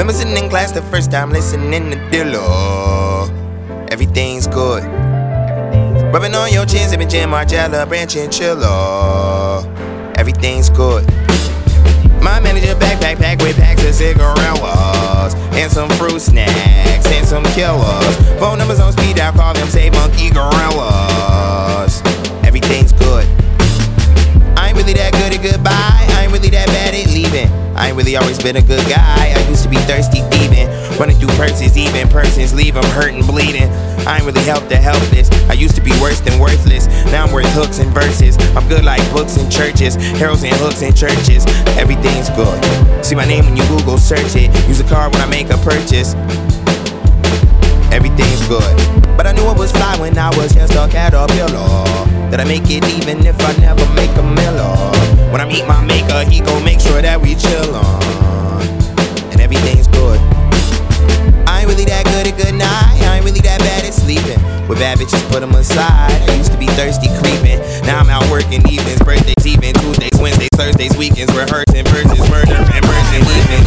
Remember 0.00 0.14
sitting 0.14 0.42
in 0.42 0.48
class 0.48 0.72
the 0.72 0.80
first 0.80 1.10
time 1.10 1.28
listening 1.28 1.90
to 1.90 1.96
Dilla. 2.08 3.28
Everything's 3.92 4.46
good. 4.46 4.82
Rubbing 6.10 6.34
on 6.34 6.50
your 6.50 6.64
chin, 6.64 6.88
sipping 6.88 7.06
Jim 7.06 7.28
Margella, 7.28 7.86
branch 7.86 8.16
and 8.16 8.32
chiller. 8.32 9.60
Everything's 10.16 10.70
good. 10.70 11.04
My 12.22 12.40
manager 12.40 12.74
backpack 12.76 13.18
packed 13.18 13.42
with 13.42 13.58
packs 13.58 13.84
of 13.84 13.94
cigarillas 13.94 15.34
and 15.52 15.70
some 15.70 15.90
fruit 15.90 16.18
snacks 16.20 17.06
and 17.08 17.26
some 17.26 17.44
killers. 17.52 18.16
Phone 18.40 18.56
numbers 18.56 18.80
on 18.80 18.94
speed 18.94 19.16
dial, 19.16 19.34
call 19.34 19.52
them 19.52 19.68
say 19.68 19.90
monkey 19.90 20.30
gorillas. 20.30 22.00
Everything's 22.42 22.94
good. 22.94 23.26
I 24.56 24.68
ain't 24.68 24.78
really 24.78 24.94
that 24.94 25.12
good 25.12 25.34
at 25.34 25.42
goodbye. 25.42 26.06
I 26.16 26.22
ain't 26.22 26.32
really 26.32 26.48
that 26.48 26.68
bad 26.68 26.94
at 26.94 27.06
leaving. 27.12 27.69
I 27.80 27.88
ain't 27.88 27.96
really 27.96 28.14
always 28.16 28.38
been 28.38 28.56
a 28.56 28.62
good 28.62 28.86
guy. 28.90 29.32
I 29.34 29.48
used 29.48 29.62
to 29.62 29.70
be 29.70 29.78
thirsty, 29.88 30.20
thieving, 30.28 30.68
running 31.00 31.16
through 31.16 31.34
purses, 31.40 31.78
even 31.78 32.08
persons 32.10 32.52
leave 32.52 32.76
'em 32.76 32.84
hurting, 32.92 33.24
bleeding. 33.24 33.72
I 34.06 34.16
ain't 34.16 34.26
really 34.26 34.42
helped 34.42 34.68
the 34.68 34.76
helpless. 34.76 35.30
I 35.48 35.54
used 35.54 35.76
to 35.76 35.80
be 35.80 35.90
worse 35.98 36.20
than 36.20 36.38
worthless. 36.38 36.88
Now 37.06 37.24
I'm 37.24 37.32
worth 37.32 37.50
hooks 37.54 37.78
and 37.78 37.90
verses. 37.90 38.36
I'm 38.54 38.68
good 38.68 38.84
like 38.84 39.00
books 39.14 39.38
and 39.38 39.50
churches, 39.50 39.94
heralds 40.20 40.44
and 40.44 40.54
hooks 40.56 40.82
and 40.82 40.94
churches. 40.94 41.46
Everything's 41.78 42.28
good. 42.36 42.60
See 43.02 43.14
my 43.14 43.24
name 43.24 43.46
when 43.46 43.56
you 43.56 43.64
Google 43.68 43.96
search 43.96 44.36
it. 44.36 44.50
Use 44.68 44.80
a 44.80 44.84
card 44.84 45.14
when 45.14 45.22
I 45.22 45.26
make 45.26 45.48
a 45.48 45.56
purchase. 45.56 46.14
Everything's 47.90 48.46
good. 48.46 48.76
But 49.16 49.26
I 49.26 49.32
knew 49.32 49.48
it 49.50 49.56
was 49.56 49.72
fly 49.72 49.96
when 49.96 50.18
I 50.18 50.28
was 50.36 50.52
just 50.52 50.74
a 50.74 50.86
caterpillar. 50.86 52.19
That 52.30 52.38
I 52.38 52.44
make 52.44 52.70
it 52.70 52.86
even 52.86 53.26
if 53.26 53.34
I 53.42 53.52
never 53.58 53.82
make 53.98 54.14
a 54.14 54.22
miller. 54.22 54.70
When 55.34 55.40
I 55.40 55.46
meet 55.46 55.66
my 55.66 55.82
maker, 55.82 56.22
he 56.30 56.38
gon' 56.38 56.64
make 56.64 56.78
sure 56.78 57.02
that 57.02 57.20
we 57.20 57.34
chill 57.34 57.74
on. 57.74 58.62
And 59.34 59.40
everything's 59.40 59.88
good. 59.88 60.20
I 61.50 61.60
ain't 61.60 61.68
really 61.68 61.86
that 61.90 62.06
good 62.06 62.30
at 62.30 62.38
good 62.38 62.54
night. 62.54 63.02
I 63.02 63.16
ain't 63.16 63.24
really 63.24 63.42
that 63.42 63.58
bad 63.58 63.84
at 63.84 63.92
sleeping. 63.92 64.38
With 64.68 64.78
bad 64.78 64.98
bitches, 64.98 65.26
put 65.32 65.42
'em 65.42 65.58
aside. 65.58 66.14
I 66.30 66.34
used 66.38 66.52
to 66.52 66.58
be 66.58 66.66
thirsty 66.78 67.10
creeping. 67.18 67.58
Now 67.82 67.98
I'm 67.98 68.08
out 68.08 68.22
working 68.30 68.62
evenings, 68.70 69.02
birthdays, 69.02 69.44
even 69.44 69.74
Tuesdays, 69.74 70.14
Wednesdays, 70.22 70.54
Thursdays, 70.54 70.96
weekends, 70.96 71.34
rehearsing 71.34 71.82
verses, 71.90 72.22
murder, 72.30 72.54
and 72.54 72.82
murder, 72.86 73.18
leaving, 73.26 73.66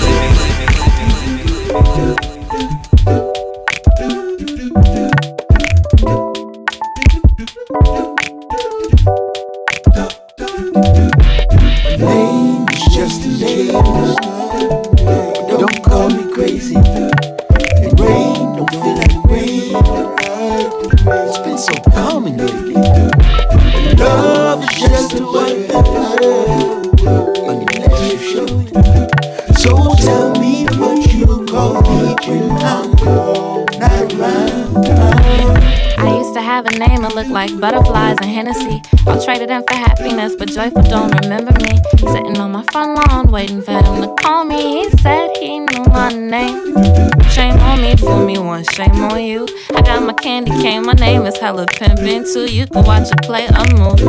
pimpin' 51.51 52.23
too. 52.31 52.45
You 52.53 52.65
can 52.67 52.85
watch 52.85 53.11
it 53.11 53.21
play 53.23 53.45
a 53.47 53.75
move. 53.75 54.01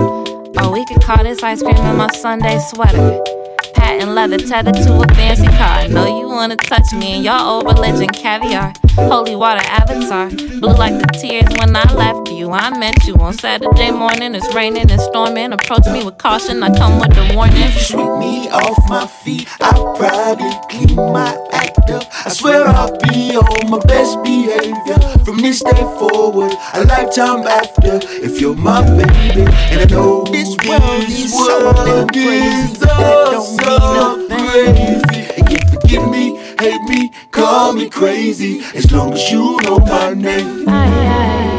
Or 0.57 0.73
we 0.73 0.85
could 0.87 1.03
call 1.03 1.25
this 1.25 1.43
ice 1.43 1.63
cream 1.63 1.77
in 1.77 1.97
my 1.97 2.09
Sunday 2.15 2.59
sweater. 2.71 3.21
Patent 3.75 4.13
leather 4.13 4.39
tethered 4.39 4.75
to 4.75 5.01
a 5.01 5.15
fancy 5.15 5.47
car. 5.47 5.83
I 5.83 5.87
know 5.89 6.07
you 6.07 6.24
wanna 6.35 6.57
touch 6.57 6.93
me 6.93 7.17
in 7.17 7.23
your 7.23 7.41
old 7.41 7.65
religion, 7.65 8.09
caviar. 8.09 8.73
Holy 8.97 9.37
water 9.37 9.63
avatar. 9.67 10.29
Blue 10.29 10.75
like 10.75 10.95
the 10.99 11.07
tears 11.21 11.49
when 11.59 11.75
I 11.75 11.85
left 11.95 12.31
you. 12.31 12.51
I 12.51 12.77
met 12.79 13.07
you 13.07 13.15
on 13.17 13.33
Saturday 13.35 13.91
morning. 13.91 14.35
It's 14.35 14.55
raining 14.55 14.91
and 14.91 15.01
storming. 15.01 15.53
Approach 15.53 15.87
me 15.87 16.05
with 16.05 16.19
caution. 16.19 16.63
I 16.63 16.75
come 16.77 17.01
with 17.01 17.17
a 17.17 17.35
warning. 17.35 17.71
Sweep 17.73 18.13
me 18.19 18.49
off 18.51 18.79
my 18.89 19.07
feet. 19.07 19.49
I'll 19.61 19.97
probably 19.97 20.51
clean 20.71 20.97
my 20.97 21.37
act 21.53 21.91
up. 21.91 22.05
I 22.25 22.29
swear 22.31 22.67
I'll 22.67 22.97
be 22.99 23.37
on 23.37 23.71
my 23.71 23.79
best 23.87 24.23
behavior 24.23 24.99
from 25.25 25.39
this 25.39 25.61
day 25.63 25.83
forward, 25.99 26.53
a 26.75 26.85
lifetime 26.85 27.47
after. 27.47 27.99
If 28.25 28.41
you're 28.41 28.55
my 28.55 28.83
baby, 28.97 29.43
and 29.71 29.81
I 29.81 29.87
know 29.87 30.25
this 30.25 30.57
world 30.67 31.05
is 31.05 31.33
something 31.33 32.09
crazy 32.09 32.79
that 32.79 33.31
don't 33.33 34.29
mean 34.29 35.03
crazy. 35.03 35.34
Me, 36.03 36.37
hate 36.59 36.83
me, 36.89 37.11
call 37.31 37.73
me 37.73 37.89
crazy, 37.89 38.63
as 38.75 38.91
long 38.91 39.13
as 39.13 39.31
you 39.31 39.59
know 39.63 39.79
my 39.79 40.13
name. 40.13 41.54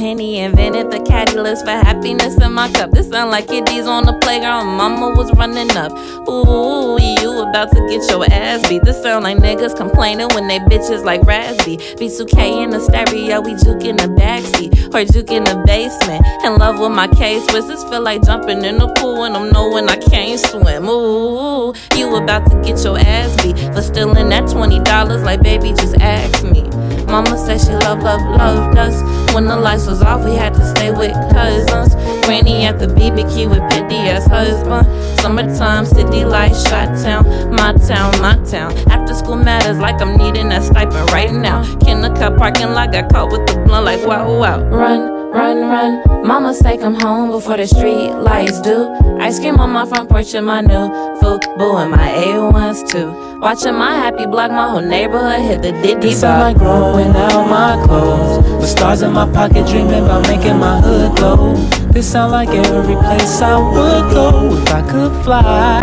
Henny 0.00 0.38
invented 0.38 0.90
the 0.90 0.98
catalyst 1.00 1.66
for 1.66 1.72
happiness 1.72 2.34
in 2.40 2.54
my 2.54 2.72
cup. 2.72 2.90
This 2.90 3.10
sound 3.10 3.30
like 3.30 3.48
kiddies 3.48 3.86
on 3.86 4.06
the 4.06 4.14
playground. 4.14 4.66
Mama 4.78 5.10
was 5.10 5.30
running 5.34 5.70
up. 5.76 5.92
Ooh, 6.26 6.96
you 6.98 7.42
about 7.42 7.70
to 7.72 7.86
get 7.86 8.08
your 8.08 8.24
ass 8.32 8.66
beat. 8.66 8.82
This 8.82 9.02
sound 9.02 9.24
like 9.24 9.36
niggas 9.36 9.76
complaining 9.76 10.28
when 10.28 10.48
they 10.48 10.58
bitches 10.60 11.04
like 11.04 11.20
Raspy. 11.24 11.76
B2K 11.76 12.64
in 12.64 12.70
the 12.70 12.80
stereo, 12.80 13.42
we 13.42 13.52
juke 13.56 13.84
in 13.84 13.96
the 13.96 14.08
backseat. 14.16 14.94
Or 14.94 15.04
juke 15.04 15.32
in 15.32 15.44
the 15.44 15.62
basement. 15.66 16.24
In 16.44 16.56
love 16.56 16.80
with 16.80 16.92
my 16.92 17.06
case, 17.06 17.44
Swiss. 17.50 17.66
This 17.66 17.84
feel 17.84 18.00
like 18.00 18.22
jumping 18.24 18.64
in 18.64 18.78
the 18.78 18.88
pool 18.94 19.24
and 19.24 19.36
I'm 19.36 19.50
knowing 19.50 19.86
I 19.90 19.96
can't 19.96 20.40
swim. 20.40 20.88
Ooh, 20.88 21.74
you 21.94 22.16
about 22.16 22.50
to 22.50 22.56
get 22.62 22.82
your 22.82 22.98
ass 22.98 23.36
beat 23.42 23.58
for 23.74 23.82
stealing 23.82 24.30
that 24.30 24.44
$20 24.44 25.24
like 25.24 25.42
baby 25.42 25.74
just 25.74 25.94
ask 26.00 26.42
me. 26.42 26.99
Mama 27.10 27.36
said 27.36 27.60
she 27.60 27.72
love, 27.84 28.02
love, 28.02 28.20
loved 28.36 28.78
us. 28.78 29.34
When 29.34 29.46
the 29.46 29.56
lights 29.56 29.86
was 29.86 30.00
off, 30.00 30.24
we 30.24 30.34
had 30.34 30.54
to 30.54 30.64
stay 30.64 30.90
with 30.90 31.12
cousins. 31.32 31.94
Granny 32.24 32.64
at 32.64 32.78
the 32.78 32.86
BBQ 32.86 33.50
with 33.50 33.60
petty 33.70 33.96
ass 33.96 34.26
husband. 34.26 34.86
Summertime, 35.20 35.84
city 35.84 36.24
lights, 36.24 36.62
shot 36.68 36.96
town, 37.02 37.24
my 37.50 37.72
town, 37.72 38.20
my 38.20 38.36
town. 38.44 38.72
After 38.88 39.14
school 39.14 39.36
matters 39.36 39.78
like 39.78 40.00
I'm 40.00 40.16
needing 40.16 40.48
that 40.50 40.62
stipend 40.62 41.10
right 41.10 41.32
now. 41.32 41.64
Kindergarten 41.78 42.38
parking 42.38 42.70
lot 42.70 42.92
got 42.92 43.12
caught 43.12 43.32
with 43.32 43.46
the 43.48 43.60
blunt 43.66 43.84
like 43.84 44.06
wow, 44.06 44.38
wow. 44.38 44.62
Run, 44.68 45.19
run, 45.32 45.60
run. 45.60 46.26
Mama 46.26 46.54
say 46.54 46.76
come 46.76 46.94
home 46.94 47.30
before 47.30 47.56
the 47.56 47.66
street 47.66 48.12
lights 48.12 48.60
do. 48.60 48.92
Ice 49.20 49.38
cream 49.38 49.58
on 49.60 49.70
my 49.70 49.86
front 49.86 50.08
porch 50.08 50.34
and 50.34 50.46
my 50.46 50.60
new 50.60 50.88
Fubu 51.20 51.82
and 51.82 51.90
my 51.90 52.08
A1s 52.08 52.88
too. 52.88 53.38
Watching 53.40 53.74
my 53.74 53.92
happy 53.92 54.26
block, 54.26 54.50
my 54.50 54.68
whole 54.68 54.80
neighborhood 54.80 55.40
hit 55.40 55.62
the 55.62 55.72
diddy 55.72 56.08
This 56.08 56.20
sound 56.20 56.40
like 56.40 56.58
growing 56.58 57.14
out 57.16 57.48
my 57.48 57.82
clothes. 57.86 58.44
With 58.60 58.68
stars 58.68 59.02
in 59.02 59.12
my 59.12 59.30
pocket, 59.32 59.66
dreaming 59.66 60.04
about 60.04 60.26
making 60.28 60.58
my 60.58 60.80
hood 60.80 61.16
glow. 61.16 61.54
This 61.92 62.10
sound 62.12 62.32
like 62.32 62.48
every 62.50 62.96
place 62.96 63.40
I 63.40 63.56
would 63.56 64.12
go 64.12 64.56
if 64.56 64.68
I 64.68 64.82
could 64.82 65.24
fly. 65.24 65.80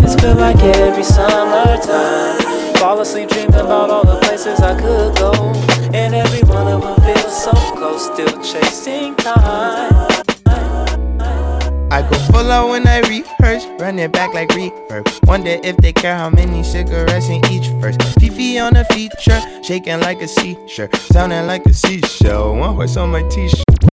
This 0.00 0.14
feel 0.14 0.34
like 0.36 0.58
every 0.58 1.04
summertime. 1.04 2.38
Fall 2.76 3.00
asleep 3.00 3.28
dreaming 3.28 3.54
about 3.54 3.90
all 3.90 4.04
the 4.04 4.18
places 4.20 4.60
I 4.60 4.74
could 4.78 5.16
go. 5.16 5.69
Still 8.00 8.42
chasing 8.42 9.14
time. 9.16 10.08
I 11.92 12.02
go 12.08 12.16
full 12.32 12.50
out 12.50 12.70
when 12.70 12.86
I 12.86 13.00
rehearse, 13.00 13.66
run 13.78 13.98
it 13.98 14.12
back 14.12 14.32
like 14.32 14.48
reverb. 14.50 15.06
Wonder 15.26 15.58
if 15.62 15.76
they 15.78 15.92
care 15.92 16.16
how 16.16 16.30
many 16.30 16.62
cigarettes 16.62 17.28
in 17.28 17.44
each 17.50 17.66
verse. 17.80 17.96
Fifi 18.18 18.58
on 18.58 18.76
a 18.76 18.84
feature, 18.86 19.40
shaking 19.62 20.00
like 20.00 20.22
a 20.22 20.28
sea-shirt, 20.28 20.94
sounding 20.96 21.46
like 21.46 21.66
a 21.66 21.74
seashell. 21.74 22.56
One 22.56 22.74
horse 22.74 22.96
on 22.96 23.10
my 23.10 23.22
t-shirt. 23.28 23.89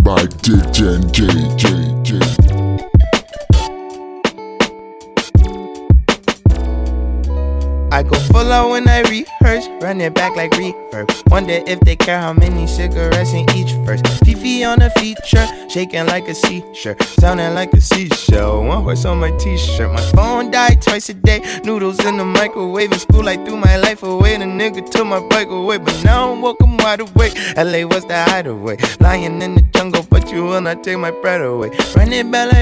By 0.00 0.24
DJ 0.42 1.12
J 1.12 1.26
J 1.56 1.66
J. 2.02 2.18
I 7.90 8.02
go 8.02 8.18
full 8.32 8.50
out 8.50 8.70
when 8.70 8.88
I 8.88 9.02
rehearse, 9.02 9.68
run 9.82 10.00
it 10.00 10.14
back 10.14 10.34
like 10.36 10.52
Wonder 11.28 11.62
if 11.66 11.80
they 11.80 11.96
care 11.96 12.20
how 12.20 12.34
many 12.34 12.66
cigarettes 12.66 13.32
in 13.32 13.48
each 13.56 13.72
verse. 13.86 14.02
Fifi 14.24 14.62
on 14.64 14.82
a 14.82 14.90
feature, 14.90 15.46
shaking 15.68 16.06
like 16.06 16.28
a 16.28 16.34
sea-shirt, 16.34 17.02
sounding 17.02 17.54
like 17.54 17.72
a 17.72 17.80
seashell. 17.80 18.62
One 18.64 18.82
horse 18.82 19.06
on 19.06 19.18
my 19.18 19.30
t-shirt. 19.38 19.90
My 19.90 20.02
phone 20.12 20.50
died 20.50 20.82
twice 20.82 21.08
a 21.08 21.14
day. 21.14 21.40
Noodles 21.64 22.04
in 22.04 22.18
the 22.18 22.24
microwave 22.24 22.92
in 22.92 22.98
school. 22.98 23.26
I 23.28 23.36
threw 23.36 23.56
my 23.56 23.76
life 23.78 24.02
away. 24.02 24.36
The 24.36 24.44
nigga 24.44 24.88
took 24.90 25.06
my 25.06 25.20
bike 25.20 25.48
away, 25.48 25.78
but 25.78 26.04
now 26.04 26.32
I'm 26.32 26.44
I'm 26.44 26.76
wide 26.76 27.00
awake. 27.00 27.34
LA 27.56 27.86
was 27.86 28.04
the 28.04 28.24
hideaway, 28.28 28.76
lying 29.00 29.40
in 29.40 29.54
the 29.54 29.62
jungle, 29.74 30.06
but 30.10 30.30
you 30.30 30.44
will 30.44 30.60
not 30.60 30.84
take 30.84 30.98
my 30.98 31.10
breath 31.10 31.40
away. 31.40 31.70
Run 31.96 32.12
it 32.12 32.30
back 32.30 32.52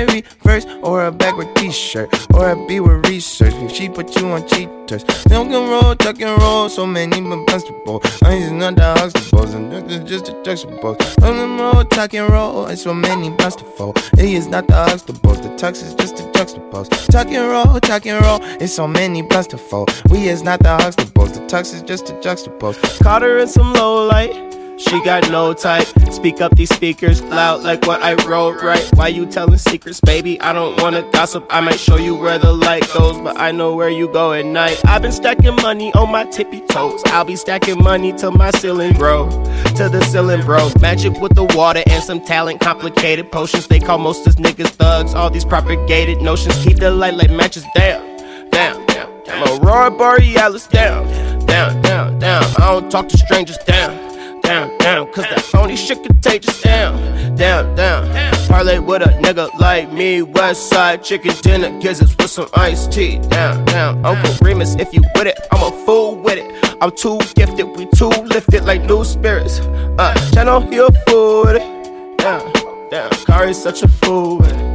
reverse, 0.51 0.67
or 0.83 1.07
a 1.07 1.13
backward 1.13 1.55
t-shirt, 1.57 2.09
or 2.35 2.51
a 2.51 2.67
B 2.67 2.81
with 2.81 3.07
research. 3.07 3.55
She 3.73 3.89
put 3.89 4.17
you 4.17 4.27
on 4.29 4.47
cheaters. 4.47 5.05
Don't 5.25 5.49
can 5.51 5.71
roll, 5.71 5.95
tuck 5.97 6.21
and 6.21 6.41
roll, 6.41 6.69
so 6.69 6.87
many 6.87 7.21
but 7.21 7.47
basketball. 7.47 8.01
I 8.23 8.35
ain't 8.35 8.57
not 8.57 8.77
the 8.77 8.83
Huxtables, 8.83 9.55
and 9.55 9.73
this 9.73 9.99
is 9.99 10.09
just 10.09 10.29
a 10.29 10.33
juxtapose. 10.43 11.17
Don't 11.17 11.37
can 11.37 11.59
roll, 11.59 11.85
tuck 11.85 12.15
and 12.15 12.31
roll, 12.31 12.67
and 12.67 12.79
so 12.79 12.93
many 12.93 13.31
basketball. 13.31 13.93
It 14.19 14.27
is 14.27 14.47
not 14.47 14.67
the 14.67 14.75
Huxtables, 14.75 15.43
the 15.43 15.49
tux 15.51 15.83
is 15.83 15.95
just 15.95 16.21
a 16.21 16.25
juxtapose. 16.25 16.91
And 17.15 17.49
roll, 17.49 17.81
and 18.07 18.25
roll, 18.25 18.41
it's 18.61 18.75
so 18.75 18.87
many 18.87 19.23
to 19.23 19.59
fold. 19.59 19.91
We 20.11 20.29
is 20.29 20.43
not 20.43 20.61
the 20.61 20.77
Huxtables, 20.77 21.35
the 21.35 21.41
tux 21.41 21.75
is 21.75 21.83
just 21.83 22.11
a 22.11 22.13
juxtapose. 22.15 23.03
Caught 23.03 23.23
her 23.23 23.39
in 23.39 23.49
some 23.49 23.73
low 23.73 24.07
light. 24.07 24.50
She 24.81 24.99
got 25.05 25.31
no 25.31 25.53
type. 25.53 25.87
Speak 26.11 26.41
up 26.41 26.57
these 26.57 26.75
speakers 26.75 27.23
loud 27.23 27.63
like 27.63 27.87
what 27.87 28.03
I 28.03 28.15
wrote, 28.27 28.63
right? 28.63 28.83
Why 28.95 29.09
you 29.09 29.27
telling 29.27 29.59
secrets, 29.59 30.01
baby? 30.01 30.41
I 30.41 30.55
don't 30.55 30.81
wanna 30.81 31.03
gossip. 31.13 31.47
I 31.51 31.61
might 31.61 31.79
show 31.79 31.97
you 31.97 32.15
where 32.15 32.39
the 32.39 32.53
light 32.53 32.89
goes, 32.95 33.19
but 33.21 33.39
I 33.39 33.53
know 33.53 33.75
where 33.75 33.91
you 33.91 34.11
go 34.11 34.33
at 34.33 34.47
night. 34.47 34.81
I've 34.87 35.03
been 35.03 35.13
stacking 35.13 35.55
money 35.57 35.93
on 35.93 36.11
my 36.11 36.25
tippy 36.25 36.61
toes. 36.71 37.03
I'll 37.07 37.27
be 37.27 37.37
stacking 37.37 37.83
money 37.83 38.15
till 38.15 38.33
my 38.33 38.51
ceiling 38.53 38.95
grow. 38.95 39.29
To 39.77 39.89
the 39.91 40.03
ceiling, 40.11 40.45
bro. 40.47 40.71
Magic 40.81 41.21
with 41.21 41.35
the 41.35 41.45
water 41.45 41.83
and 41.87 42.03
some 42.03 42.25
talent. 42.25 42.61
Complicated 42.61 43.31
potions. 43.31 43.67
They 43.67 43.81
call 43.81 43.99
most 43.99 44.27
of 44.27 44.37
niggas 44.37 44.71
thugs. 44.71 45.15
All 45.15 45.29
these 45.29 45.45
propagated 45.45 46.23
notions 46.23 46.57
keep 46.65 46.79
the 46.79 46.91
light 46.91 47.15
like 47.15 47.31
matches 47.31 47.67
down, 47.75 48.03
down, 48.51 48.87
down. 48.87 49.25
down. 49.25 49.61
Aurora 49.61 49.91
Borealis 49.91 50.67
down, 50.69 51.07
down, 51.45 51.83
down, 51.83 52.19
down. 52.19 52.45
I 52.57 52.73
don't 52.73 52.91
talk 52.91 53.09
to 53.09 53.19
strangers 53.19 53.59
down 53.67 54.10
down, 54.51 54.79
down, 54.79 55.13
cause 55.13 55.25
that 55.25 55.41
phony 55.41 55.77
shit 55.77 56.03
contagious. 56.03 56.61
Down, 56.61 57.37
down, 57.37 57.77
down. 57.77 58.49
Parlay 58.49 58.79
with 58.79 59.03
a 59.03 59.11
nigga 59.23 59.49
like 59.61 59.93
me. 59.93 60.23
West 60.23 60.69
side 60.69 61.05
chicken 61.05 61.33
dinner, 61.43 61.79
gizzards 61.81 62.17
with 62.17 62.31
some 62.31 62.49
iced 62.55 62.93
tea. 62.93 63.19
Down, 63.29 63.65
down. 63.67 64.05
Uncle 64.05 64.35
Remus, 64.43 64.75
if 64.77 64.93
you 64.93 65.03
with 65.15 65.29
it, 65.29 65.39
I'm 65.53 65.73
a 65.73 65.85
fool 65.85 66.17
with 66.17 66.39
it. 66.39 66.77
I'm 66.83 66.91
too 66.91 67.19
gifted, 67.35 67.67
we 67.77 67.87
too 67.95 68.09
lifted 68.09 68.65
like 68.65 68.83
new 68.83 69.05
spirits. 69.05 69.61
Uh, 69.99 70.15
channel, 70.33 70.61
he 70.61 70.79
a 70.79 70.91
fool 71.07 71.45
with 71.45 71.57
it. 71.63 72.19
Down, 72.19 72.53
down. 72.91 73.11
Kari's 73.27 73.63
such 73.63 73.83
a 73.83 73.89
fool 73.89 74.39
with 74.39 74.51
it. 74.51 74.71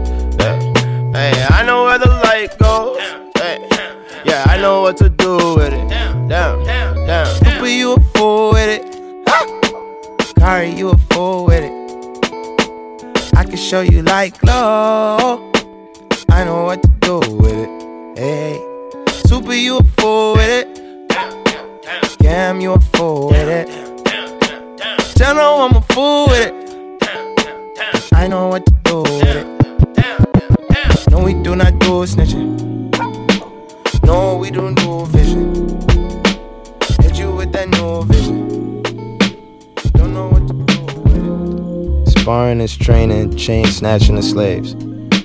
Hey, 1.15 1.47
I 1.49 1.63
know 1.65 1.85
where 1.85 1.99
the 1.99 2.09
light 2.09 2.57
goes. 2.59 2.97
Hey, 3.37 3.65
yeah, 4.25 4.43
I 4.47 4.57
know 4.57 4.81
what 4.81 4.97
to 4.97 5.09
do 5.09 5.55
with 5.55 5.73
it. 5.73 5.89
Down, 6.29 6.63
down, 6.63 7.07
down. 7.07 7.25
Super, 7.25 7.67
you 7.67 7.93
a 7.93 7.99
fool 8.13 8.51
with 8.53 8.69
it. 8.69 8.95
Kari, 10.45 10.69
you 10.75 10.89
a 10.91 10.97
fool 11.09 11.47
with 11.47 11.63
it. 11.63 11.73
I 13.35 13.45
can 13.45 13.57
show 13.57 13.81
you 13.81 14.03
like 14.03 14.37
glow. 14.37 15.51
I 16.29 16.43
know 16.43 16.65
what 16.65 16.83
to 16.83 16.89
do 17.01 17.17
with 17.17 17.65
it. 17.65 17.69
Hey, 18.15 18.61
super, 19.25 19.55
you 19.55 19.77
a 19.77 19.83
fool 19.97 20.33
with 20.33 20.47
it. 20.47 21.07
Damn, 22.19 22.61
you 22.61 22.73
a 22.73 22.79
fool 22.79 23.29
with 23.29 23.49
it. 23.49 23.67
Tell 25.15 25.33
no 25.33 25.65
I'm 25.65 25.77
a 25.77 25.81
fool 25.81 26.27
with 26.27 26.53
it. 26.53 28.13
I 28.13 28.27
know 28.27 28.49
what 28.49 28.67
to 28.67 28.73
do 28.83 29.01
with 29.01 29.23
it. 29.41 29.47
No, 31.09 31.23
we 31.23 31.33
do 31.33 31.55
not 31.55 31.79
do 31.79 32.05
snitching. 32.05 32.45
No, 34.05 34.37
we 34.37 34.51
don't 34.51 34.75
do 34.75 35.07
vision. 35.07 35.81
Hit 37.01 37.17
you 37.17 37.31
with 37.35 37.51
that 37.53 37.67
new 37.67 38.05
vision. 38.05 38.44
Sparring 42.25 42.59
is 42.59 42.75
training, 42.75 43.37
chain 43.37 43.67
snatching 43.67 44.15
the 44.15 44.23
slaves. 44.23 44.73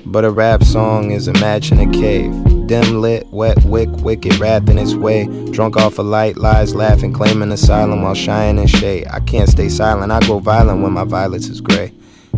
But 0.04 0.26
a 0.26 0.30
rap 0.30 0.62
song 0.62 1.12
is 1.12 1.28
a 1.28 1.32
match 1.32 1.72
in 1.72 1.80
a 1.80 1.90
cave. 1.90 2.30
Dim 2.66 3.00
lit, 3.00 3.26
wet 3.28 3.64
wick, 3.64 3.88
wicked 4.02 4.38
wrapped 4.38 4.68
in 4.68 4.76
its 4.76 4.92
way. 4.92 5.24
Drunk 5.50 5.78
off 5.78 5.98
a 5.98 6.02
light, 6.02 6.36
lies 6.36 6.74
laughing, 6.74 7.14
claiming 7.14 7.52
asylum 7.52 8.02
while 8.02 8.14
shining 8.14 8.60
in 8.60 8.68
shade. 8.68 9.06
I 9.10 9.20
can't 9.20 9.48
stay 9.48 9.70
silent, 9.70 10.12
I 10.12 10.20
go 10.26 10.40
violent 10.40 10.82
when 10.82 10.92
my 10.92 11.04
violence 11.04 11.48
is 11.48 11.62
gray. 11.62 11.90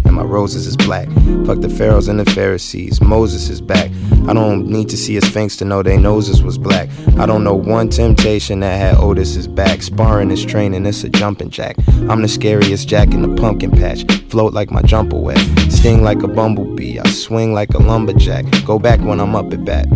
And 0.05 0.15
my 0.15 0.23
roses 0.23 0.67
is 0.67 0.77
black. 0.77 1.09
Fuck 1.47 1.61
the 1.61 1.69
pharaohs 1.69 2.09
and 2.09 2.19
the 2.19 2.31
Pharisees. 2.33 3.01
Moses 3.01 3.49
is 3.49 3.61
back. 3.61 3.91
I 4.29 4.35
don't 4.35 4.67
need 4.67 4.89
to 4.91 4.97
see 4.97 5.17
a 5.17 5.21
sphinx 5.21 5.57
to 5.59 5.65
know 5.65 5.83
they 5.83 5.97
noses 5.97 6.43
was 6.43 6.59
black. 6.59 6.89
I 7.19 7.27
don't 7.27 7.45
know 7.45 7.55
one 7.55 7.89
temptation 7.89 8.61
that 8.61 8.79
had 8.79 8.97
Otis's 8.97 9.49
back. 9.49 9.83
Sparring 9.83 10.31
is 10.31 10.45
training, 10.45 10.87
it's 10.87 11.05
a 11.05 11.09
jumping 11.09 11.51
jack. 11.51 11.77
I'm 12.09 12.23
the 12.23 12.29
scariest 12.29 12.89
jack 12.89 13.13
in 13.13 13.23
the 13.23 13.41
pumpkin 13.41 13.71
patch. 13.71 14.05
Float 14.29 14.53
like 14.53 14.71
my 14.71 14.83
jumper 14.83 15.19
wet. 15.19 15.39
Sting 15.71 16.03
like 16.03 16.23
a 16.23 16.29
bumblebee. 16.29 16.99
I 16.99 17.09
swing 17.09 17.53
like 17.53 17.75
a 17.75 17.79
lumberjack. 17.79 18.45
Go 18.65 18.79
back 18.79 19.01
when 19.01 19.21
I'm 19.21 19.35
up 19.35 19.53
at 19.53 19.65
bat. 19.65 19.87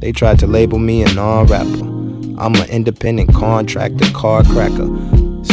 They 0.00 0.12
tried 0.12 0.38
to 0.40 0.46
label 0.46 0.78
me 0.78 1.02
a 1.02 1.12
non 1.14 1.46
rapper. 1.46 2.00
I'm 2.40 2.54
an 2.54 2.70
independent 2.70 3.34
contractor, 3.34 4.10
car 4.12 4.42
cracker. 4.44 4.88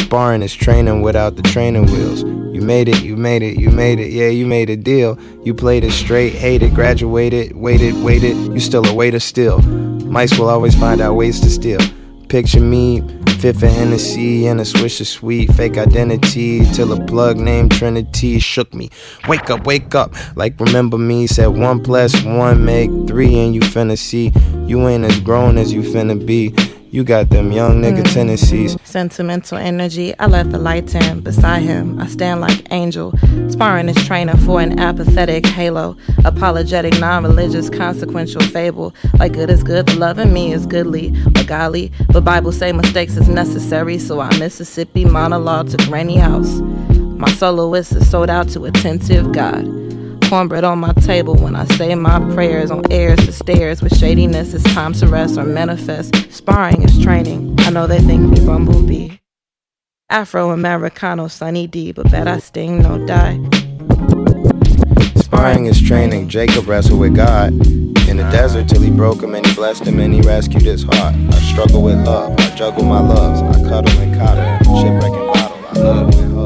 Sparring 0.08 0.42
is 0.42 0.56
training 0.56 1.02
without 1.02 1.36
the 1.36 1.42
training 1.42 1.86
wheels. 1.88 2.24
You 2.24 2.62
made 2.62 2.88
it, 2.88 3.04
you 3.04 3.18
made 3.18 3.44
it, 3.44 3.60
you 3.60 3.70
made 3.70 4.00
it, 4.00 4.10
yeah, 4.10 4.30
you 4.30 4.46
made 4.46 4.70
a 4.70 4.78
deal. 4.78 5.20
You 5.44 5.54
played 5.54 5.84
it 5.84 5.92
straight, 5.92 6.32
hated, 6.32 6.74
graduated, 6.74 7.58
waited, 7.58 8.02
waited, 8.02 8.38
you 8.54 8.62
still 8.62 8.88
a 8.88 8.94
waiter 8.94 9.20
still. 9.20 9.60
Mice 10.08 10.40
will 10.40 10.48
always 10.48 10.80
find 10.80 11.02
out 11.02 11.16
ways 11.16 11.42
to 11.42 11.50
steal. 11.50 11.82
Picture 12.30 12.62
me, 12.62 13.02
fifth 13.40 13.64
of 13.64 13.70
Hennessy 13.70 14.48
and 14.48 14.62
a 14.62 14.66
swish 14.66 15.02
of 15.02 15.08
sweet, 15.08 15.52
fake 15.54 15.78
identity 15.78 16.66
till 16.72 16.94
a 16.94 17.06
plug 17.06 17.36
named 17.36 17.74
Trinity 17.74 18.40
shook 18.40 18.74
me. 18.74 18.90
Wake 19.28 19.50
up, 19.50 19.66
wake 19.66 19.94
up, 19.94 20.14
like 20.38 20.58
remember 20.58 20.98
me, 20.98 21.28
said 21.28 21.48
one 21.48 21.84
plus 21.84 22.24
one 22.24 22.64
make 22.64 22.90
three 23.08 23.38
and 23.40 23.54
you 23.54 23.60
finna 23.60 23.98
see. 23.98 24.32
You 24.68 24.88
ain't 24.88 25.04
as 25.04 25.20
grown 25.20 25.58
as 25.58 25.74
you 25.74 25.82
finna 25.82 26.26
be. 26.26 26.56
You 26.90 27.04
got 27.04 27.30
them 27.30 27.52
young 27.52 27.82
nigga 27.82 28.02
Mm. 28.04 28.14
tendencies. 28.14 28.78
Sentimental 28.84 29.58
energy, 29.58 30.14
I 30.20 30.26
let 30.28 30.52
the 30.52 30.58
light 30.58 30.96
in. 30.96 31.20
Beside 31.20 31.62
him, 31.64 32.00
I 32.00 32.08
stand 32.08 32.40
like 32.42 32.66
angel. 32.72 33.14
Sparring 33.50 33.88
his 33.90 33.98
trainer 34.08 34.38
for 34.38 34.62
an 34.62 34.80
apathetic 34.80 35.46
halo. 35.46 35.98
Apologetic, 36.24 36.98
non 37.00 37.24
religious, 37.24 37.70
consequential 37.70 38.42
fable. 38.42 38.96
Like 39.20 39.34
good 39.34 39.50
is 39.50 39.64
good, 39.64 39.86
but 39.86 39.96
loving 39.98 40.32
me 40.32 40.54
is 40.54 40.66
goodly 40.66 41.14
or 41.36 41.44
godly. 41.44 41.92
But 42.12 42.24
Bible 42.24 42.52
say 42.54 42.72
mistakes 42.72 43.18
is 43.18 43.28
necessary, 43.28 43.98
so 44.00 44.20
I 44.22 44.30
Mississippi 44.38 45.04
monologue 45.06 45.70
to 45.72 45.78
granny 45.88 46.18
house. 46.18 46.62
My 47.18 47.30
soloist 47.32 47.92
is 47.94 48.10
sold 48.10 48.30
out 48.30 48.48
to 48.50 48.66
attentive 48.66 49.32
God. 49.34 49.66
Cornbread 50.30 50.66
on 50.66 50.80
my 50.80 50.92
table 50.94 51.36
when 51.36 51.56
I 51.56 51.64
say 51.78 51.96
my 51.96 52.20
prayers 52.34 52.70
on 52.70 52.84
airs 52.92 53.18
to 53.20 53.32
stairs 53.32 53.82
with 53.82 53.98
shadiness. 53.98 54.54
It's 54.54 54.64
time 54.74 54.92
to 54.96 55.08
rest 55.08 55.38
or 55.38 55.46
manifest. 55.46 56.14
Sparring 56.34 56.84
is 56.84 57.02
training. 57.02 57.56
I 57.60 57.70
know 57.70 57.88
they 57.88 58.00
think 58.00 58.30
me 58.30 58.46
bumblebee. 58.46 59.20
Afro 60.10 60.52
Americano 60.52 61.30
Sunny 61.30 61.66
D, 61.66 61.94
but 61.94 62.12
bet 62.12 62.28
I 62.28 62.40
sting 62.40 62.82
no 62.82 63.06
die. 63.06 63.40
Sparring 65.16 65.66
is 65.68 65.82
training. 65.82 66.28
Jacob 66.28 66.68
wrestled 66.68 67.00
with 67.00 67.16
God 67.16 67.54
in 68.10 68.18
the 68.18 68.28
desert 68.30 68.68
till 68.68 68.82
he 68.82 68.92
broke 68.92 69.24
him 69.24 69.34
and 69.34 69.46
he 69.46 69.56
blessed 69.56 69.86
him 69.86 69.98
and 70.02 70.14
he 70.14 70.20
rescued 70.22 70.64
his 70.64 70.84
heart. 70.84 71.16
I 71.16 71.40
struggle 71.40 71.84
with 71.84 72.06
love. 72.06 72.38
I 72.38 72.54
juggle 72.54 72.84
my 72.84 73.00
loves. 73.00 73.42
I 73.42 73.64
cuddle 73.64 73.98
and 74.02 74.14
coddle. 74.14 74.82
Shipwreck 74.82 75.14
and 75.14 75.28
bottle. 75.28 75.68
I 75.68 75.80
love. 75.80 76.37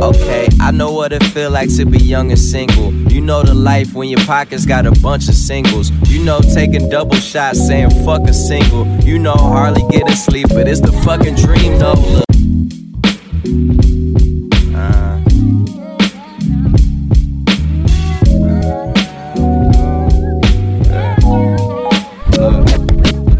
Okay, 0.00 0.46
I 0.60 0.70
know 0.70 0.92
what 0.92 1.12
it 1.12 1.22
feel 1.24 1.50
like 1.50 1.74
to 1.76 1.84
be 1.84 1.98
young 1.98 2.30
and 2.30 2.38
single. 2.38 2.92
You 3.10 3.20
know 3.20 3.42
the 3.42 3.52
life 3.52 3.94
when 3.94 4.08
your 4.08 4.20
pockets 4.20 4.64
got 4.64 4.86
a 4.86 4.92
bunch 4.92 5.28
of 5.28 5.34
singles. 5.34 5.90
You 6.08 6.24
know 6.24 6.40
taking 6.40 6.88
double 6.88 7.16
shots 7.16 7.66
saying 7.66 7.90
fuck 8.04 8.22
a 8.22 8.32
single. 8.32 8.86
You 9.02 9.18
know 9.18 9.34
hardly 9.34 9.82
getting 9.90 10.14
sleep, 10.14 10.48
but 10.50 10.68
it's 10.68 10.80
the 10.80 10.92
fucking 11.04 11.34
dream 11.34 11.78
though. 11.80 11.94
Look. 11.94 12.24
Uh. 14.74 15.18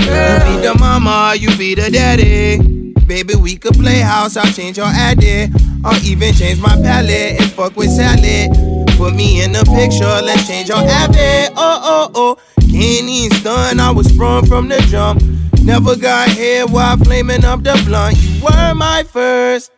You 0.01 0.57
be 0.57 0.67
the 0.67 0.77
mama, 0.79 1.35
you 1.39 1.57
be 1.57 1.75
the 1.77 1.89
daddy. 1.91 2.68
Baby, 3.09 3.37
we 3.37 3.57
could 3.57 3.73
play 3.73 4.01
house, 4.01 4.37
I'll 4.37 4.53
change 4.53 4.77
your 4.77 4.87
addy. 4.87 5.51
Or 5.83 5.95
even 6.05 6.35
change 6.35 6.61
my 6.61 6.77
palette 6.77 7.41
and 7.41 7.51
fuck 7.53 7.75
with 7.75 7.91
salad. 7.91 8.51
Put 8.99 9.15
me 9.15 9.43
in 9.43 9.53
the 9.53 9.65
picture, 9.65 10.05
let's 10.05 10.47
change 10.47 10.69
your 10.69 10.79
habit. 10.79 11.55
Oh, 11.57 11.81
oh, 11.83 12.11
oh. 12.15 12.39
Can't 12.71 13.81
I 13.81 13.91
was 13.91 14.09
sprung 14.09 14.45
from 14.45 14.69
the 14.69 14.77
jump. 14.91 15.23
Never 15.63 15.97
got 15.97 16.29
here 16.29 16.67
while 16.67 16.99
flaming 16.99 17.45
up 17.45 17.63
the 17.63 17.83
blunt. 17.87 18.17
You 18.19 18.45
were 18.45 18.75
my 18.75 19.05
first. 19.05 19.73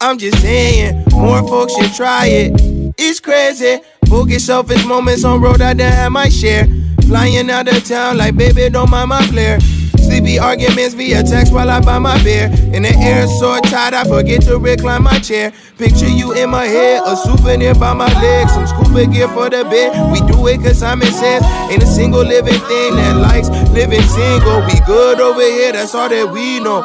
I'm 0.00 0.16
just 0.16 0.40
saying, 0.40 1.04
more 1.12 1.40
folks 1.40 1.74
should 1.74 1.92
try 1.92 2.26
it. 2.26 2.52
It's 2.96 3.18
crazy. 3.18 3.80
Bogus 4.02 4.46
selfish 4.46 4.84
moments 4.86 5.24
on 5.24 5.40
road, 5.40 5.60
I 5.60 5.74
done 5.74 5.92
had 5.92 6.10
my 6.10 6.28
share. 6.28 6.66
Flying 7.10 7.50
out 7.50 7.66
of 7.66 7.82
town 7.82 8.18
like, 8.18 8.36
baby, 8.36 8.70
don't 8.70 8.88
mind 8.88 9.08
my 9.08 9.20
flare. 9.26 9.58
Sleepy 9.98 10.38
arguments 10.38 10.94
via 10.94 11.24
text 11.24 11.52
while 11.52 11.68
I 11.68 11.80
buy 11.80 11.98
my 11.98 12.22
beer. 12.22 12.46
In 12.72 12.84
the 12.84 12.94
air, 13.00 13.26
so 13.26 13.58
tight, 13.62 13.94
I 13.94 14.04
forget 14.04 14.42
to 14.42 14.60
recline 14.60 15.02
my 15.02 15.18
chair. 15.18 15.52
Picture 15.76 16.06
you 16.06 16.32
in 16.34 16.50
my 16.50 16.66
head, 16.66 17.02
a 17.04 17.16
souvenir 17.16 17.74
by 17.74 17.94
my 17.94 18.06
legs. 18.22 18.52
Some 18.52 18.64
scuba 18.64 19.06
gear 19.06 19.26
for 19.26 19.50
the 19.50 19.64
bed. 19.64 20.12
We 20.12 20.20
do 20.30 20.46
it 20.46 20.58
cause 20.58 20.78
Simon 20.78 21.10
says, 21.10 21.42
ain't 21.68 21.82
a 21.82 21.86
single 21.86 22.22
living 22.22 22.60
thing 22.70 22.94
that 22.94 23.16
likes 23.16 23.48
living 23.70 24.02
single. 24.02 24.64
We 24.66 24.78
good 24.86 25.18
over 25.18 25.40
here, 25.40 25.72
that's 25.72 25.92
all 25.96 26.08
that 26.08 26.30
we 26.32 26.60
know. 26.60 26.78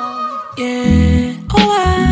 Yeah, 0.58 1.38
oh, 1.52 1.70
I 1.70 2.05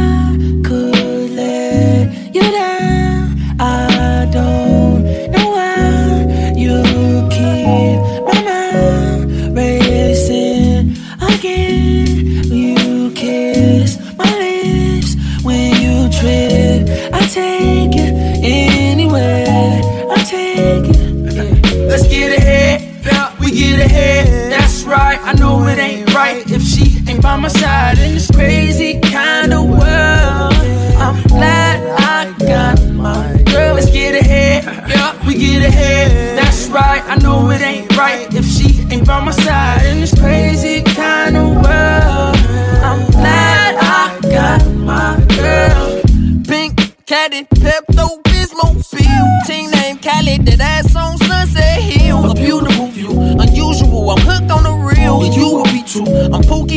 I 25.26 25.32
know 25.40 25.66
it 25.68 25.80
ain't 25.80 26.14
right 26.14 26.44
if 26.52 26.62
she 26.62 27.00
ain't 27.10 27.22
by 27.22 27.38
my 27.38 27.48
side 27.48 27.98
in 27.98 28.14
this 28.14 28.30
crazy 28.30 29.00
kind 29.00 29.54
of 29.54 29.70
world. 29.70 30.54
I'm 31.00 31.24
glad 31.24 31.80
I 31.98 32.38
got 32.40 32.84
my 32.92 33.42
girl. 33.46 33.76
Let's 33.76 33.90
get 33.90 34.16
ahead, 34.16 34.66
yeah, 34.66 35.26
we 35.26 35.36
get 35.36 35.66
ahead. 35.66 36.38
That's 36.38 36.68
right, 36.68 37.02
I 37.06 37.16
know 37.24 37.50
it 37.52 37.62
ain't 37.62 37.96
right 37.96 38.28
if 38.34 38.46
she 38.46 38.82
ain't 38.94 39.08
by 39.08 39.24
my 39.24 39.32
side 39.32 39.86
in 39.86 40.02
this 40.02 40.14
crazy 40.14 40.82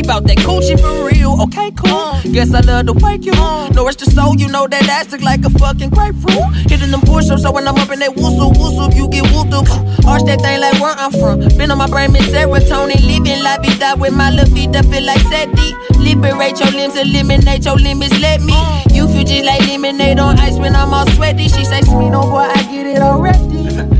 about 0.07 0.23
that 0.23 0.37
coochie 0.37 0.79
for 0.79 1.03
real. 1.03 1.35
Okay, 1.43 1.69
cool. 1.75 1.91
Uh. 1.91 2.21
Guess 2.31 2.53
I 2.53 2.61
love 2.61 2.85
to 2.87 2.93
wake 2.93 3.25
you. 3.25 3.33
Uh. 3.35 3.67
No, 3.75 3.87
it's 3.89 3.99
the 3.99 4.09
soul. 4.09 4.35
You 4.39 4.47
know 4.47 4.65
that 4.65 4.87
ass 4.87 5.11
look 5.11 5.21
like 5.21 5.43
a 5.43 5.49
fucking 5.49 5.89
grapefruit. 5.89 6.47
Hitting 6.71 6.91
them 6.91 7.01
push 7.01 7.29
ups, 7.29 7.43
so 7.43 7.51
when 7.51 7.67
I'm 7.67 7.75
up 7.75 7.91
in 7.91 7.99
that 7.99 8.15
whistle, 8.15 8.55
whistle, 8.55 8.87
you 8.95 9.09
get 9.11 9.27
whooped 9.35 9.51
up. 9.51 9.67
Uh, 9.67 10.15
arch 10.15 10.23
that 10.23 10.39
thing 10.39 10.63
like 10.63 10.79
where 10.79 10.95
I'm 10.95 11.11
from. 11.11 11.43
Been 11.59 11.71
on 11.71 11.77
my 11.77 11.91
brain, 11.91 12.13
miss 12.13 12.31
serotonin. 12.31 13.03
Living 13.03 13.43
la 13.43 13.59
vida 13.59 13.99
with 13.99 14.15
my 14.15 14.31
little 14.31 14.47
feet 14.55 14.71
feel 14.71 15.03
like 15.03 15.19
Seti. 15.27 15.75
Liberate 15.99 16.55
your 16.55 16.71
limbs, 16.71 16.95
eliminate 16.95 17.65
your 17.65 17.75
limits. 17.75 18.15
Let 18.23 18.39
me. 18.39 18.55
You 18.95 19.11
feel 19.11 19.27
just 19.27 19.43
like 19.43 19.59
lemonade 19.67 20.19
on 20.19 20.39
ice 20.39 20.57
when 20.57 20.73
I'm 20.73 20.93
all 20.93 21.05
sweaty. 21.19 21.51
She 21.51 21.65
say, 21.65 21.81
sweet, 21.83 22.15
oh 22.15 22.31
boy, 22.31 22.47
I 22.47 22.63
get 22.71 22.87
it 22.87 23.01
already. 23.03 23.43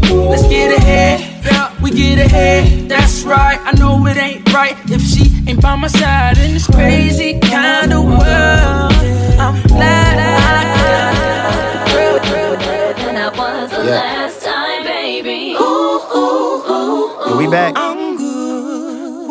Let's 0.08 0.48
get 0.48 0.72
ahead, 0.72 1.20
yeah, 1.44 1.76
we 1.82 1.92
get 1.92 2.20
ahead. 2.20 2.88
That's 2.88 3.24
right, 3.24 3.60
I 3.60 3.74
know 3.76 4.08
it 4.08 4.16
ain't 4.16 4.54
right 4.54 4.78
if 4.88 5.02
she 5.02 5.37
ain't 5.48 5.62
by 5.62 5.76
my 5.76 5.88
side 5.88 6.38
in 6.40 6.54
this 6.54 6.68
crazy 6.68 7.40
kind 7.40 7.94
of 7.94 8.04
world. 8.04 8.92
I'm 9.40 9.62
glad 9.64 10.20
I 10.20 10.36
got 10.76 11.14
a 11.94 13.04
than 13.06 13.16
I 13.16 13.30
was 13.30 13.70
the 13.72 13.84
Yeah. 13.86 13.92
last 13.92 14.44
time, 14.44 14.84
baby. 14.84 15.56
Ooh, 15.56 16.02
ooh, 16.16 16.64
ooh, 16.70 17.30
ooh. 17.30 17.38
We 17.38 17.48
back. 17.48 17.74
I'm 17.78 18.18
good 18.18 19.28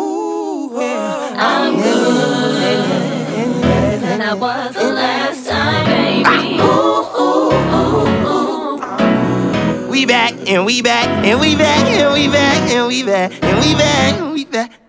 than 4.00 4.20
I 4.22 4.34
was 4.34 4.74
the 4.74 4.92
last 4.92 5.48
time, 5.48 5.84
baby. 5.86 6.58
Ooh, 6.60 7.04
ooh, 7.20 7.52
ooh, 7.76 8.28
ooh. 8.32 9.90
We 9.90 10.06
back 10.06 10.32
and 10.48 10.64
we 10.64 10.80
back 10.82 11.08
and 11.26 11.40
we 11.40 11.54
back 11.56 11.84
and 11.86 12.12
we 12.14 12.28
back 12.28 12.70
and 12.72 12.86
we 12.88 13.02
back 13.02 13.32
and 13.42 13.60
we 13.60 13.74
back 13.74 14.14
and 14.14 14.32
we 14.32 14.44
back. 14.44 14.85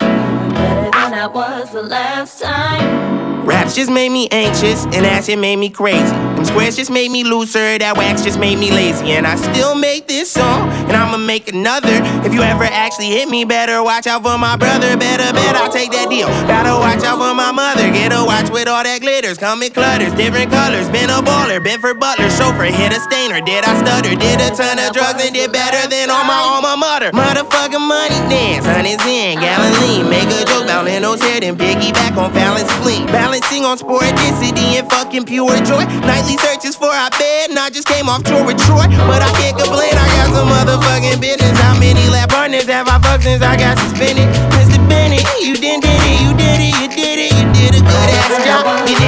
I 1.28 1.30
was 1.30 1.72
the 1.72 1.84
last 1.84 2.40
time. 2.40 3.37
Raps 3.48 3.76
just 3.76 3.90
made 3.90 4.12
me 4.12 4.28
anxious 4.28 4.84
and 4.92 5.06
acid 5.08 5.40
made 5.40 5.56
me 5.56 5.70
crazy. 5.70 6.04
Them 6.36 6.44
squares 6.44 6.76
just 6.76 6.92
made 6.92 7.10
me 7.10 7.24
looser, 7.24 7.80
that 7.80 7.96
wax 7.96 8.22
just 8.22 8.44
made 8.44 8.60
me 8.60 8.76
lazy. 8.76 9.16
And 9.16 9.26
I 9.26 9.40
still 9.40 9.72
make 9.72 10.06
this 10.06 10.30
song, 10.30 10.68
and 10.92 10.92
I'ma 10.92 11.16
make 11.16 11.48
another. 11.48 12.04
If 12.28 12.36
you 12.36 12.44
ever 12.44 12.68
actually 12.68 13.08
hit 13.08 13.30
me, 13.32 13.46
better 13.46 13.82
watch 13.82 14.06
out 14.06 14.20
for 14.20 14.38
my 14.38 14.60
brother. 14.60 15.00
Better 15.00 15.32
bet 15.32 15.56
I'll 15.56 15.72
take 15.72 15.96
that 15.96 16.12
deal. 16.12 16.28
Gotta 16.44 16.76
watch 16.76 17.08
out 17.08 17.24
for 17.24 17.32
my 17.32 17.56
mother. 17.56 17.88
Get 17.96 18.12
a 18.12 18.20
watch 18.20 18.52
with 18.52 18.68
all 18.68 18.84
that 18.84 19.00
glitters. 19.00 19.40
Come 19.40 19.64
in 19.64 19.72
clutters, 19.72 20.12
different 20.20 20.52
colors. 20.52 20.92
Been 20.92 21.08
a 21.08 21.24
baller, 21.24 21.64
been 21.64 21.80
for 21.80 21.96
butler, 21.96 22.28
chauffeur, 22.36 22.68
hit 22.68 22.92
a 22.92 23.00
stainer. 23.00 23.40
Did 23.40 23.64
I 23.64 23.80
stutter? 23.80 24.12
Did 24.12 24.44
a 24.44 24.52
ton 24.52 24.76
of 24.76 24.92
drugs 24.92 25.24
and 25.24 25.32
did 25.32 25.56
better 25.56 25.88
than 25.88 26.12
all 26.12 26.28
my 26.28 26.36
all 26.36 26.60
alma 26.60 26.76
mater. 26.76 27.16
Motherfucking 27.16 27.80
money 27.80 28.20
dance, 28.28 28.68
honey's 28.68 29.00
in, 29.08 29.40
Galilee. 29.40 30.04
Make 30.04 30.28
a 30.36 30.44
joke 30.44 30.68
about 30.68 30.84
Leno's 30.84 31.24
head 31.24 31.48
and 31.48 31.58
piggyback 31.58 32.20
on 32.20 32.36
Fallon's 32.36 32.68
spleen. 32.76 33.08
Balancing 33.38 33.66
on 33.66 33.78
sporadicity 33.78 34.82
and 34.82 34.90
fucking 34.90 35.26
pure 35.26 35.54
joy. 35.62 35.86
Nightly 36.10 36.38
searches 36.38 36.76
for 36.76 36.90
our 36.90 37.12
bed, 37.12 37.52
and 37.52 37.60
I 37.60 37.70
just 37.70 37.88
came 37.88 38.10
off 38.10 38.24
tour 38.24 38.44
with 38.44 38.58
Troy. 38.66 38.90
But 39.06 39.22
I 39.22 39.30
can't 39.38 39.56
complain, 39.56 39.94
I 39.94 40.08
got 40.18 40.34
some 40.34 40.50
motherfucking 40.50 41.22
business. 41.22 41.54
How 41.60 41.78
many 41.78 42.02
lab 42.10 42.30
partners 42.30 42.66
have 42.66 42.88
I 42.90 42.98
fucked 42.98 43.30
since 43.30 43.44
I 43.44 43.56
got 43.56 43.78
suspended? 43.78 44.26
Mr. 44.58 44.82
Bennett, 44.90 45.22
you 45.40 45.54
did 45.54 45.86
it, 45.86 46.02
you 46.18 46.34
did 46.34 46.66
it, 46.66 46.74
you 46.82 46.88
did 46.90 47.30
it, 47.30 47.34
you 47.38 47.46
did 47.54 47.78
a 47.78 47.82
good 47.86 48.10
ass 48.10 48.42
job. 48.42 49.07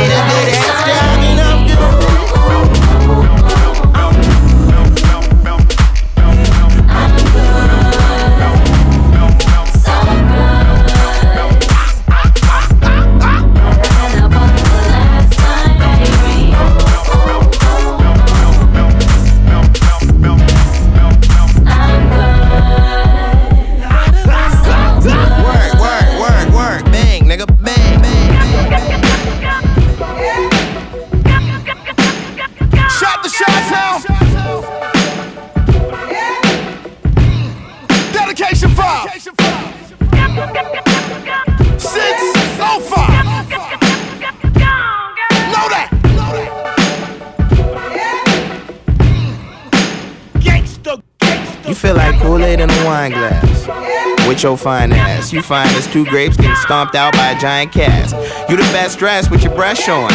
Kool-Aid 52.30 52.60
in 52.60 52.70
a 52.70 52.86
wine 52.86 53.10
glass. 53.10 54.28
With 54.28 54.44
your 54.44 54.56
fine 54.56 54.92
ass. 54.92 55.34
You 55.34 55.42
find 55.42 55.68
as 55.72 55.88
two 55.88 56.06
grapes 56.06 56.38
getting 56.38 56.56
stomped 56.58 56.94
out 56.94 57.12
by 57.14 57.32
a 57.32 57.40
giant 57.40 57.72
cast. 57.72 58.14
You 58.48 58.56
the 58.56 58.62
best 58.72 59.00
dressed 59.00 59.32
with 59.32 59.44
your 59.44 59.56
breast 59.56 59.82
showing. 59.82 60.14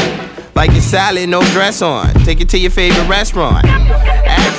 Like 0.54 0.70
your 0.70 0.80
salad, 0.80 1.28
no 1.28 1.42
dress 1.46 1.82
on. 1.82 2.14
Take 2.22 2.40
it 2.40 2.48
to 2.50 2.58
your 2.58 2.70
favorite 2.70 3.08
restaurant. 3.08 3.66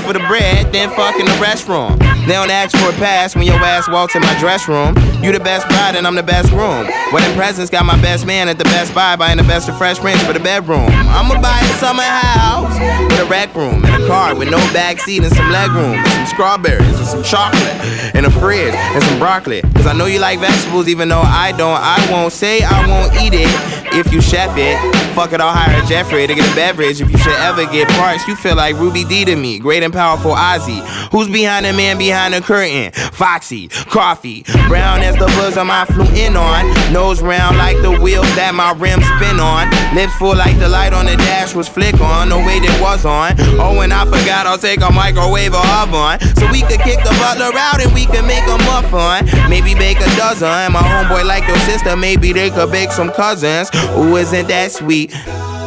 For 0.05 0.13
the 0.13 0.19
bread, 0.27 0.71
then 0.71 0.89
fuck 0.91 1.19
in 1.19 1.25
the 1.25 1.31
restroom. 1.41 1.97
They 2.27 2.33
don't 2.33 2.51
ask 2.51 2.77
for 2.77 2.89
a 2.89 2.93
pass 2.93 3.35
when 3.35 3.45
your 3.45 3.55
ass 3.55 3.89
walks 3.89 4.15
in 4.15 4.21
my 4.21 4.37
dress 4.39 4.67
room. 4.67 4.93
You 5.23 5.31
the 5.31 5.39
best 5.39 5.67
bride 5.67 5.95
and 5.95 6.05
I'm 6.05 6.13
the 6.13 6.21
best 6.21 6.49
groom. 6.49 6.85
Wedding 7.11 7.35
presents 7.35 7.71
got 7.71 7.85
my 7.85 7.99
best 8.01 8.25
man 8.25 8.47
at 8.47 8.59
the 8.59 8.65
Best 8.65 8.93
Buy 8.93 9.15
buying 9.15 9.37
the 9.37 9.43
best 9.43 9.67
of 9.67 9.77
fresh 9.79 9.97
prints 9.97 10.23
for 10.23 10.33
the 10.33 10.39
bedroom. 10.39 10.85
I'ma 11.09 11.41
buy 11.41 11.59
a 11.59 11.73
summer 11.81 12.03
house 12.03 12.77
with 13.09 13.19
a 13.19 13.25
rec 13.25 13.55
room 13.55 13.83
and 13.83 14.03
a 14.03 14.07
car 14.07 14.35
with 14.35 14.51
no 14.51 14.57
back 14.73 14.99
seat 14.99 15.23
and 15.23 15.35
some 15.35 15.51
leg 15.51 15.71
room, 15.71 15.97
and 15.97 16.07
some 16.07 16.25
strawberries 16.27 16.97
and 16.99 17.07
some 17.07 17.23
chocolate 17.23 18.13
and 18.13 18.27
a 18.27 18.31
fridge 18.31 18.75
and 18.75 19.03
some 19.03 19.17
broccoli. 19.17 19.61
Cause 19.73 19.87
I 19.87 19.93
know 19.93 20.05
you 20.05 20.19
like 20.19 20.39
vegetables 20.39 20.87
even 20.87 21.09
though 21.09 21.25
I 21.25 21.51
don't. 21.57 21.79
I 21.81 21.97
won't 22.11 22.31
say 22.31 22.61
I 22.61 22.85
won't 22.87 23.13
eat 23.15 23.33
it 23.33 23.49
if 23.95 24.11
you 24.11 24.21
chef 24.21 24.51
it. 24.57 24.77
Fuck 25.15 25.31
it, 25.31 25.39
I'll 25.39 25.53
hire 25.53 25.81
Jeffrey 25.87 26.27
to 26.27 26.35
get 26.35 26.51
a 26.51 26.55
beverage. 26.55 26.99
If 26.99 27.09
you 27.09 27.17
should 27.17 27.39
ever 27.39 27.65
get 27.71 27.87
parts, 27.95 28.27
you 28.27 28.35
feel 28.35 28.55
like 28.55 28.75
Ruby 28.75 29.05
Dee 29.05 29.23
to 29.25 29.35
me. 29.35 29.59
Great 29.59 29.83
and 29.83 29.93
powerful 29.93 30.35
Ozzy. 30.35 30.83
Who's 31.11 31.29
behind 31.29 31.65
the 31.65 31.73
man 31.73 31.97
behind 31.97 32.33
the 32.33 32.41
curtain? 32.41 32.91
Foxy, 33.13 33.69
coffee, 33.69 34.43
brown 34.67 35.01
as 35.01 35.15
the 35.15 35.27
bosom 35.39 35.71
I 35.71 35.85
flew 35.85 36.05
in 36.15 36.35
on. 36.35 36.67
Nose 36.91 37.21
round 37.21 37.57
like 37.57 37.77
the 37.81 37.91
wheels 37.91 38.27
that 38.35 38.53
my 38.53 38.73
rims 38.73 39.05
spin 39.15 39.39
on. 39.39 39.71
Lips 39.95 40.13
full 40.15 40.35
like 40.35 40.59
the 40.59 40.67
light 40.67 40.91
on 40.91 41.05
the 41.05 41.15
dash 41.15 41.55
was 41.55 41.69
flick 41.69 41.99
on. 42.01 42.29
The 42.29 42.37
way 42.37 42.59
it 42.59 42.81
was 42.81 43.05
on. 43.05 43.35
Oh, 43.59 43.79
and 43.79 43.93
I 43.93 44.03
forgot 44.03 44.47
I'll 44.47 44.57
take 44.57 44.81
a 44.81 44.91
microwave 44.91 45.53
or 45.53 45.65
oven. 45.79 46.19
So 46.35 46.51
we 46.51 46.61
could 46.67 46.83
kick 46.83 46.99
the 47.07 47.15
butler 47.23 47.55
out 47.55 47.79
and 47.79 47.93
we 47.93 48.05
could 48.05 48.25
make 48.27 48.43
a 48.43 48.57
muffin. 48.67 49.23
Maybe 49.49 49.73
bake 49.75 49.99
a 50.03 50.09
dozen. 50.19 50.73
My 50.75 50.83
homeboy 50.83 51.23
like 51.25 51.47
your 51.47 51.59
sister, 51.63 51.95
maybe 51.95 52.33
they 52.33 52.49
could 52.49 52.71
bake 52.71 52.91
some 52.91 53.11
cousins. 53.11 53.71
Ooh, 53.97 54.17
isn't 54.17 54.47
that 54.47 54.71
sweet? 54.71 55.13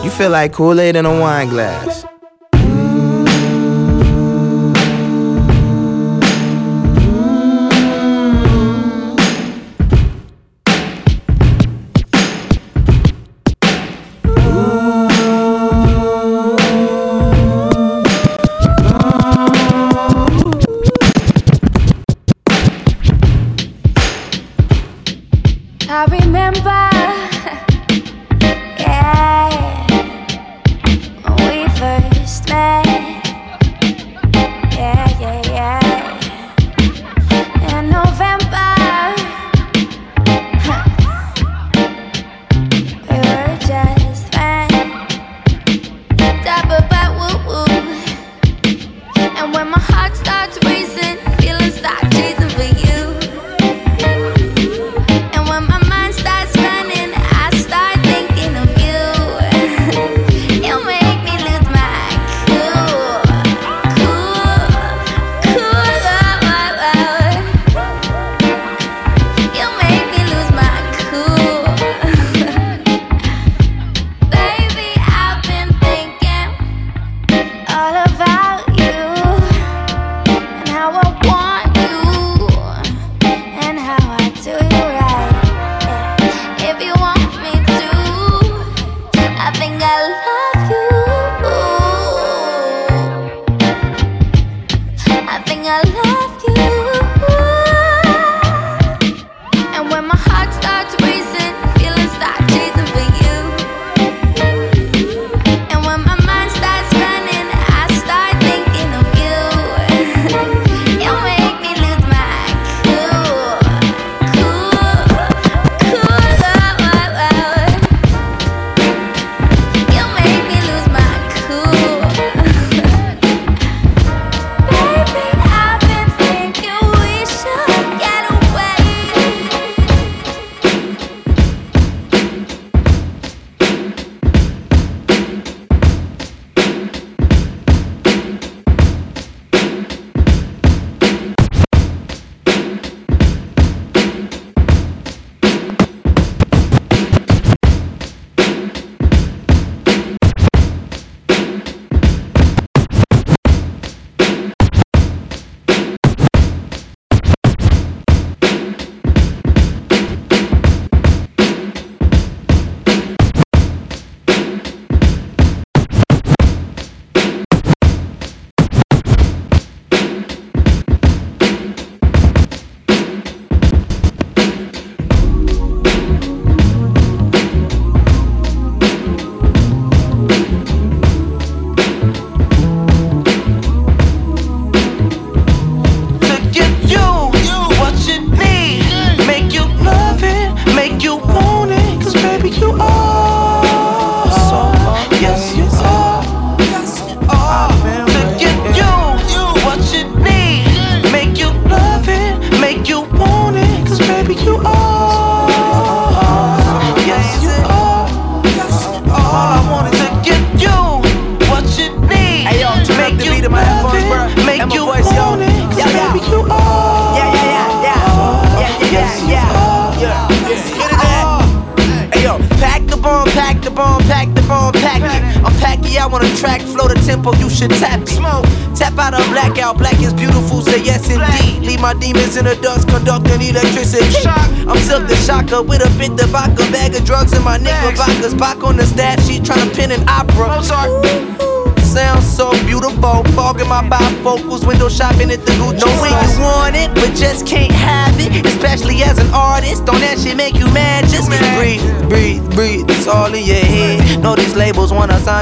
You 0.05 0.11
feel 0.11 0.31
like 0.31 0.53
Kool-Aid 0.53 0.97
in 0.97 1.07
a 1.07 1.21
wine 1.21 1.49
glass. 1.49 2.05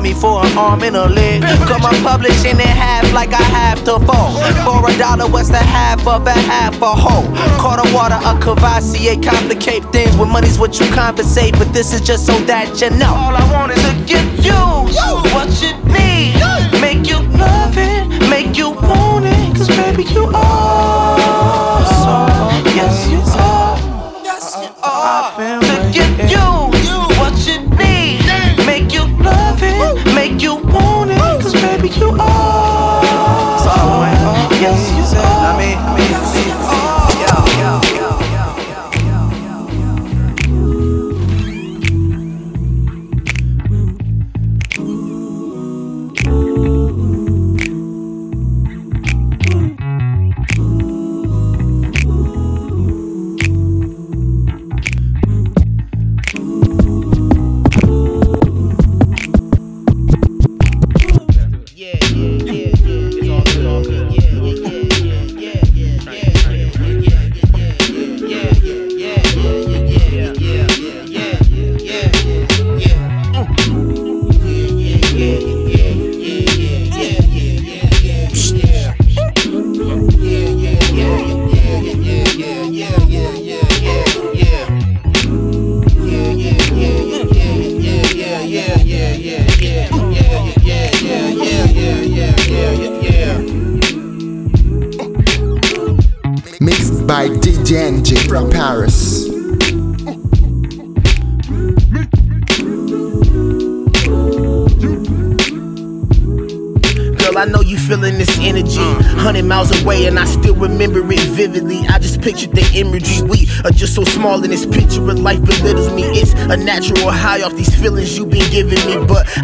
Me 0.07 0.15
for 0.15 0.45
an 0.45 0.59
arm 0.59 0.83
and 0.83 0.97
a 0.97 1.07
leg. 1.09 1.43
Cut 1.69 1.83
my 1.83 1.93
publishing 2.03 2.59
in 2.66 2.74
half 2.85 3.12
like 3.12 3.33
I 3.33 3.43
have 3.43 3.83
to 3.85 3.99
fall. 4.07 4.33
For 4.66 4.78
a 4.89 4.93
dollar, 4.99 5.27
what's 5.31 5.49
the 5.49 5.65
half 5.77 6.07
of 6.07 6.27
a 6.27 6.39
half 6.53 6.81
a 6.81 6.93
whole? 6.95 7.27
Caught 7.62 7.81
a 7.85 7.95
water, 7.95 8.20
a 8.31 8.33
Cavassier, 8.45 9.16
complicate 9.23 9.85
things. 9.93 10.16
With 10.16 10.28
money's 10.28 10.59
what 10.59 10.78
you 10.78 10.87
compensate, 10.93 11.55
but 11.59 11.73
this 11.73 11.93
is 11.93 12.01
just 12.01 12.27
so 12.27 12.35
that 12.51 12.81
you 12.81 12.91
know. 12.91 13.15
All 13.15 13.37
I 13.37 13.45
want 13.53 13.73
is 13.73 13.83
to 13.89 13.95
give 14.12 14.28
you 14.45 14.61
what 15.35 15.51
you 15.62 15.73
need. 15.97 16.35
Make 16.81 17.09
you 17.11 17.20
love 17.39 17.77
it, 17.77 18.07
make 18.31 18.57
you 18.57 18.70
want 18.70 19.27
it. 19.27 19.57
Cause 19.57 19.69
baby, 19.69 20.05
you 20.05 20.31
are. 20.35 21.15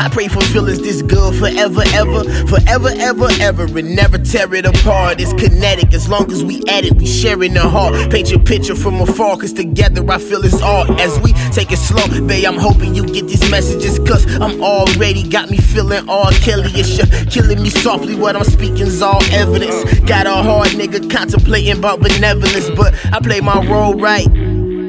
I 0.03 0.09
pray 0.09 0.27
for 0.27 0.41
feelings 0.41 0.81
this 0.81 1.01
good 1.01 1.33
forever, 1.37 1.83
ever, 1.95 2.25
forever, 2.49 2.91
ever, 2.99 3.29
ever, 3.41 3.79
and 3.79 3.95
never 3.95 4.19
tear 4.19 4.53
it 4.53 4.67
apart. 4.67 5.21
It's 5.21 5.33
kinetic 5.35 5.95
as 5.95 6.09
long 6.09 6.29
as 6.33 6.43
we 6.43 6.57
at 6.69 6.85
it. 6.85 6.95
We 6.97 7.07
sharing 7.07 7.55
the 7.55 7.61
heart. 7.61 8.11
Paint 8.11 8.33
your 8.33 8.41
picture 8.41 8.75
from 8.75 9.01
afar, 9.01 9.37
cause 9.37 9.53
together 9.53 10.05
I 10.11 10.19
feel 10.19 10.45
it's 10.45 10.61
art. 10.61 10.91
As 10.99 11.21
we 11.21 11.33
take 11.53 11.71
it 11.71 11.77
slow, 11.77 12.05
babe, 12.27 12.47
I'm 12.47 12.59
hoping 12.59 12.97
you 12.97 13.07
get 13.07 13.29
these 13.29 13.49
messages, 13.49 14.01
cause 14.01 14.27
I'm 14.41 14.61
already 14.61 15.23
got 15.23 15.51
me 15.51 15.59
feeling 15.59 16.09
all 16.09 16.33
Kelly-ish. 16.33 16.99
You're 16.99 17.25
killing 17.27 17.63
me 17.63 17.71
softly, 17.71 18.17
what 18.17 18.35
I'm 18.35 18.43
speaking's 18.43 19.03
all 19.03 19.23
evidence. 19.31 20.01
Got 20.01 20.27
a 20.27 20.35
hard 20.35 20.71
nigga 20.71 21.09
contemplating 21.13 21.79
about 21.79 22.01
benevolence, 22.01 22.69
but 22.71 22.93
I 23.13 23.21
play 23.21 23.41
my 23.41 23.65
role 23.67 23.95
right. 23.95 24.27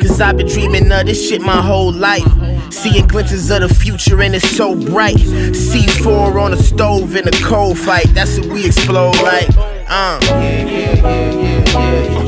Cause 0.01 0.19
I've 0.19 0.37
been 0.37 0.47
dreaming 0.47 0.91
of 0.91 1.05
this 1.05 1.29
shit 1.29 1.41
my 1.41 1.61
whole 1.61 1.93
life. 1.93 2.27
Seeing 2.73 3.05
glimpses 3.05 3.51
of 3.51 3.61
the 3.61 3.69
future 3.69 3.92
and 4.11 4.35
it's 4.35 4.49
so 4.49 4.75
bright. 4.75 5.15
C4 5.15 6.41
on 6.41 6.51
the 6.51 6.57
stove 6.57 7.15
in 7.15 7.27
a 7.27 7.31
cold 7.31 7.77
fight, 7.77 8.07
that's 8.13 8.39
what 8.39 8.49
we 8.49 8.65
explode 8.65 9.15
like. 9.21 9.49
Uh. 9.87 10.19
Anybody 10.23 12.22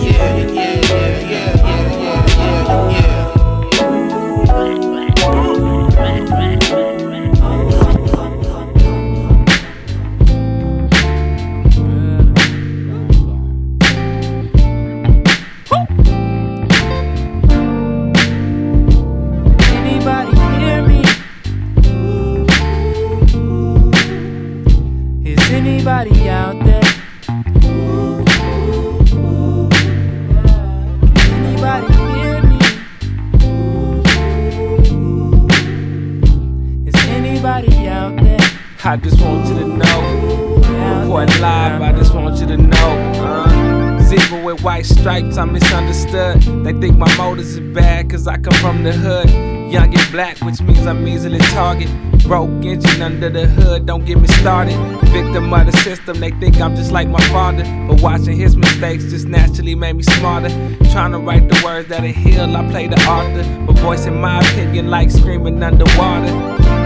target. 51.76 52.24
Broke 52.24 52.66
engine 52.66 53.02
under 53.04 53.30
the 53.30 53.46
hood, 53.46 53.86
don't 53.86 54.04
get 54.06 54.20
me 54.20 54.28
started. 54.28 54.76
Victim 55.10 55.54
of 55.54 55.66
the 55.68 55.78
system, 55.84 56.20
they 56.20 56.32
think 56.32 56.60
I'm 56.60 56.76
just 56.76 56.92
like 56.92 57.08
my 57.08 57.22
father. 57.28 57.64
But 57.88 58.02
watching 58.02 58.36
his 58.36 58.58
mistakes 58.58 59.06
just 59.06 59.28
naturally 59.28 59.76
made 59.76 59.94
me 59.94 60.04
smarter. 60.04 60.50
Trying 60.92 61.12
to 61.12 61.20
write 61.20 61.48
the 61.48 61.62
words 61.64 61.88
that'll 61.90 62.08
heal, 62.08 62.56
I 62.56 62.68
play 62.72 62.88
the 62.88 62.96
author. 63.02 63.44
But 63.68 63.78
voicing 63.80 64.20
my 64.20 64.40
opinion 64.40 64.90
like 64.90 65.12
screaming 65.12 65.62
underwater. 65.62 66.34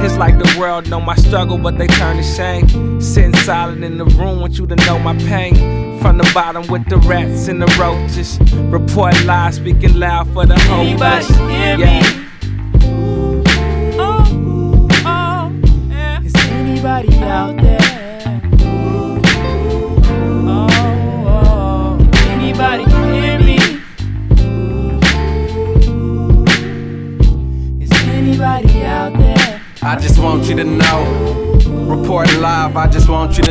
It's 0.03 0.17
like 0.17 0.37
the 0.37 0.59
world 0.59 0.89
know 0.89 0.99
my 0.99 1.15
struggle, 1.15 1.57
but 1.57 1.77
they 1.77 1.87
turn 1.87 2.17
to 2.17 2.23
shame. 2.23 2.99
Sitting 2.99 3.35
silent 3.37 3.83
in 3.83 3.97
the 3.97 4.05
room, 4.05 4.41
want 4.41 4.57
you 4.57 4.67
to 4.67 4.75
know 4.75 4.99
my 4.99 5.15
pain. 5.19 5.55
From 6.01 6.17
the 6.17 6.29
bottom 6.33 6.67
with 6.67 6.87
the 6.89 6.97
rats 6.97 7.47
and 7.47 7.61
the 7.61 7.67
roaches. 7.79 8.39
Report 8.71 9.13
live, 9.23 9.55
speaking 9.55 9.97
loud 9.99 10.27
for 10.33 10.45
the 10.45 10.59
whole 10.59 10.81
Anybody 10.81 11.27
bus. 11.27 11.37
hear 11.37 11.77
me? 11.77 12.28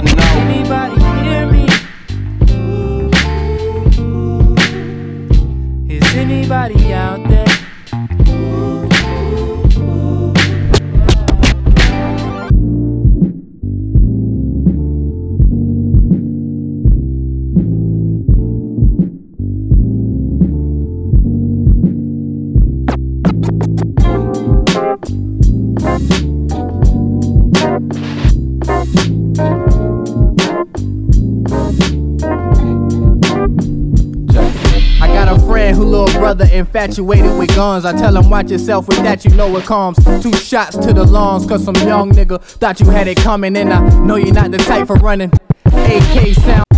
To 0.06 0.14
know. 0.14 0.22
Anybody 0.22 0.97
infatuated 36.78 37.36
with 37.36 37.54
guns. 37.56 37.84
I 37.84 37.92
tell 37.92 38.16
him, 38.16 38.30
watch 38.30 38.50
yourself 38.50 38.86
with 38.86 38.98
that, 38.98 39.24
you 39.24 39.32
know 39.32 39.56
it 39.56 39.64
comes. 39.64 39.98
Two 40.22 40.32
shots 40.32 40.76
to 40.78 40.92
the 40.92 41.04
lungs, 41.04 41.44
cause 41.46 41.64
some 41.64 41.74
young 41.76 42.12
nigga 42.12 42.40
thought 42.40 42.78
you 42.78 42.86
had 42.90 43.08
it 43.08 43.16
coming. 43.16 43.56
And 43.56 43.72
I 43.72 43.80
know 44.04 44.16
you're 44.16 44.32
not 44.32 44.52
the 44.52 44.58
type 44.58 44.86
for 44.86 44.96
running. 44.96 45.32
AK 45.66 46.34
sound. 46.34 46.77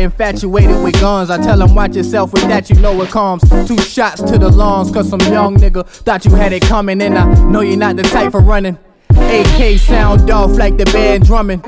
Infatuated 0.00 0.82
with 0.82 1.00
guns. 1.00 1.30
I 1.30 1.38
tell 1.38 1.60
him 1.60 1.74
watch 1.74 1.96
yourself 1.96 2.32
with 2.32 2.42
that, 2.42 2.70
you 2.70 2.76
know 2.76 3.00
it 3.02 3.10
comes. 3.10 3.42
Two 3.66 3.78
shots 3.78 4.22
to 4.22 4.38
the 4.38 4.48
lungs, 4.48 4.90
cause 4.90 5.08
some 5.08 5.20
young 5.20 5.56
nigga 5.56 5.86
thought 5.86 6.24
you 6.24 6.32
had 6.32 6.52
it 6.52 6.62
coming. 6.62 7.00
And 7.02 7.18
I 7.18 7.50
know 7.50 7.60
you're 7.60 7.76
not 7.76 7.96
the 7.96 8.02
type 8.02 8.32
for 8.32 8.40
running. 8.40 8.78
AK 9.10 9.78
sound 9.78 10.30
off 10.30 10.52
like 10.52 10.76
the 10.76 10.84
band 10.86 11.24
drumming. 11.24 11.62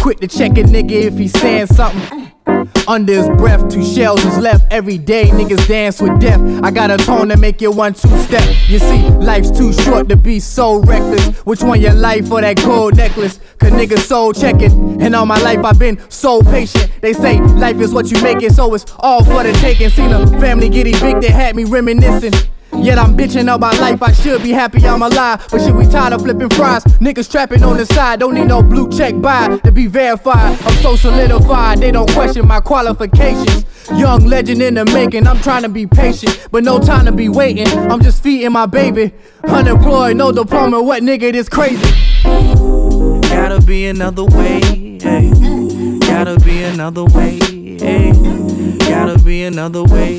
Quick 0.00 0.20
to 0.20 0.28
check 0.28 0.52
a 0.52 0.62
nigga 0.62 0.92
if 0.92 1.18
he's 1.18 1.32
saying 1.40 1.66
something. 1.66 2.32
Under 2.88 3.12
his 3.12 3.28
breath, 3.36 3.68
two 3.68 3.84
shells 3.84 4.24
is 4.24 4.38
left. 4.38 4.72
Every 4.72 4.98
day 4.98 5.24
niggas 5.26 5.66
dance 5.66 6.00
with 6.00 6.20
death. 6.20 6.40
I 6.62 6.70
got 6.70 6.90
a 6.90 6.96
tone 6.96 7.28
to 7.28 7.36
make 7.36 7.60
you 7.60 7.72
one 7.72 7.94
two 7.94 8.08
step. 8.18 8.48
You 8.68 8.78
see, 8.78 9.08
life's 9.08 9.50
too 9.50 9.72
short 9.72 10.08
to 10.08 10.16
be 10.16 10.38
so 10.38 10.80
reckless. 10.80 11.38
Which 11.44 11.62
one 11.62 11.80
your 11.80 11.94
life 11.94 12.30
or 12.30 12.40
that 12.40 12.56
gold 12.58 12.96
necklace? 12.96 13.40
Cause 13.58 13.70
niggas 13.70 14.06
soul 14.06 14.32
checking. 14.32 15.02
And 15.02 15.14
all 15.16 15.26
my 15.26 15.40
life 15.42 15.64
I've 15.64 15.78
been 15.78 15.98
so 16.10 16.42
patient. 16.42 16.90
They 17.00 17.12
say 17.12 17.40
life 17.40 17.80
is 17.80 17.92
what 17.92 18.10
you 18.10 18.22
make 18.22 18.42
it, 18.42 18.52
so 18.52 18.72
it's 18.74 18.86
all 19.00 19.24
for 19.24 19.42
the 19.42 19.52
taking. 19.54 19.90
Seen 19.90 20.12
a 20.12 20.26
family 20.40 20.68
get 20.68 20.86
evicted, 20.86 21.30
had 21.30 21.56
me 21.56 21.64
reminiscing. 21.64 22.32
Yet 22.82 22.98
I'm 22.98 23.16
bitching 23.16 23.52
about 23.52 23.78
life, 23.80 24.02
I 24.02 24.12
should 24.12 24.42
be 24.42 24.52
happy 24.52 24.86
I'm 24.86 25.02
alive. 25.02 25.46
But 25.50 25.60
shit, 25.60 25.74
we 25.74 25.86
tired 25.86 26.12
of 26.12 26.22
flipping 26.22 26.50
fries. 26.50 26.84
Niggas 27.00 27.30
trapping 27.30 27.62
on 27.64 27.76
the 27.76 27.86
side, 27.86 28.20
don't 28.20 28.34
need 28.34 28.46
no 28.46 28.62
blue 28.62 28.88
check 28.90 29.20
by 29.20 29.58
to 29.58 29.72
be 29.72 29.86
verified. 29.86 30.58
I'm 30.62 30.74
so 30.82 30.96
solidified, 30.96 31.80
they 31.80 31.90
don't 31.90 32.10
question 32.12 32.46
my 32.46 32.60
qualifications. 32.60 33.64
Young 33.94 34.24
legend 34.26 34.62
in 34.62 34.74
the 34.74 34.84
making, 34.86 35.26
I'm 35.26 35.40
trying 35.40 35.62
to 35.62 35.68
be 35.68 35.86
patient, 35.86 36.48
but 36.50 36.64
no 36.64 36.78
time 36.78 37.06
to 37.06 37.12
be 37.12 37.28
waiting. 37.28 37.68
I'm 37.68 38.02
just 38.02 38.22
feeding 38.22 38.52
my 38.52 38.66
baby. 38.66 39.12
Unemployed, 39.44 40.16
no 40.16 40.32
diploma, 40.32 40.82
what 40.82 41.02
nigga 41.02 41.32
this 41.32 41.48
crazy? 41.48 41.90
Gotta 43.28 43.60
be 43.60 43.86
another 43.86 44.24
way. 44.24 44.98
Gotta 44.98 46.38
be 46.40 46.62
another 46.62 47.04
way. 47.04 47.38
Gotta 48.78 49.18
be 49.18 49.44
another 49.44 49.84
way. 49.84 50.16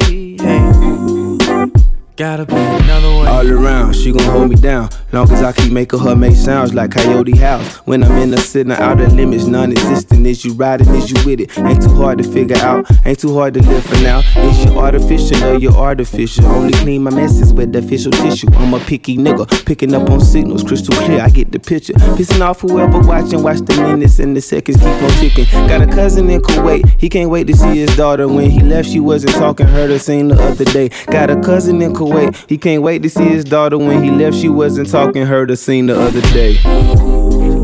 Gotta 2.18 2.48
be 2.48 2.56
another 2.56 3.10
way. 3.10 3.28
All 3.28 3.48
around, 3.48 3.94
she 3.96 4.12
gon' 4.12 4.24
hold 4.24 4.50
me 4.50 4.56
down. 4.56 4.90
Long 5.14 5.32
as 5.32 5.44
I 5.44 5.52
keep 5.52 5.72
making 5.72 6.00
her 6.00 6.16
make 6.16 6.36
sounds 6.36 6.74
like 6.74 6.90
Coyote 6.90 7.38
House. 7.38 7.76
When 7.86 8.04
I'm 8.04 8.14
in 8.14 8.32
the 8.32 8.40
center, 8.40 8.74
out 8.74 9.00
of 9.00 9.14
limits, 9.14 9.46
non 9.46 9.72
existent. 9.72 10.26
Is 10.26 10.44
you 10.44 10.54
riding, 10.54 10.90
is 10.96 11.12
you 11.12 11.24
with 11.24 11.42
it? 11.42 11.56
Ain't 11.60 11.84
too 11.84 11.94
hard 11.94 12.18
to 12.18 12.24
figure 12.24 12.58
out, 12.58 12.88
ain't 13.06 13.20
too 13.20 13.36
hard 13.36 13.54
to 13.54 13.62
live 13.62 13.86
for 13.86 13.98
now. 14.02 14.22
Is 14.36 14.66
you 14.66 14.80
artificial 14.80 15.44
or 15.44 15.60
you 15.60 15.70
artificial? 15.70 16.48
Only 16.48 16.74
clean 16.74 17.04
my 17.04 17.12
messes 17.12 17.54
with 17.54 17.72
the 17.72 17.80
official 17.80 18.12
tissue. 18.12 18.48
I'm 18.56 18.74
a 18.74 18.80
picky 18.80 19.16
nigga, 19.16 19.66
picking 19.68 19.94
up 19.94 20.10
on 20.10 20.20
signals, 20.20 20.64
crystal 20.64 20.96
clear, 20.96 21.22
I 21.22 21.30
get 21.30 21.52
the 21.52 21.60
picture. 21.60 21.94
Pissing 21.94 22.42
off 22.42 22.62
whoever 22.62 22.98
watching, 22.98 23.44
watch 23.44 23.60
the 23.60 23.80
minutes 23.84 24.18
and 24.18 24.36
the 24.36 24.42
seconds 24.42 24.78
keep 24.78 24.88
on 24.88 25.12
ticking. 25.22 25.46
Got 25.68 25.84
a 25.84 25.88
cousin 25.88 26.32
in 26.32 26.42
Kuwait, 26.42 27.00
he 27.00 27.10
can't 27.10 27.30
wait 27.30 27.46
to 27.46 27.56
see 27.56 27.78
his 27.78 27.96
daughter. 27.96 28.28
When 28.28 28.50
he 28.50 28.62
left, 28.62 28.90
she 28.90 29.00
wasn't 29.00 29.34
talking, 29.34 29.68
heard 29.68 29.92
her 29.92 30.00
sing 30.00 30.30
the 30.30 30.42
other 30.42 30.66
day. 30.66 30.90
Got 31.06 31.30
a 31.30 31.40
cousin 31.40 31.80
in 31.84 31.94
Kuwait, 31.94 32.07
he 32.48 32.58
can't 32.58 32.82
wait 32.82 33.04
to 33.04 33.10
see 33.10 33.26
his 33.26 33.44
daughter. 33.44 33.78
When 33.78 34.04
he 34.04 34.12
left, 34.12 34.38
she 34.38 34.50
wasn't 34.50 34.90
talking, 34.90 35.26
heard 35.26 35.50
her 35.50 35.56
sing 35.56 35.88
the 35.88 36.00
other 36.00 36.22
day. 36.34 36.58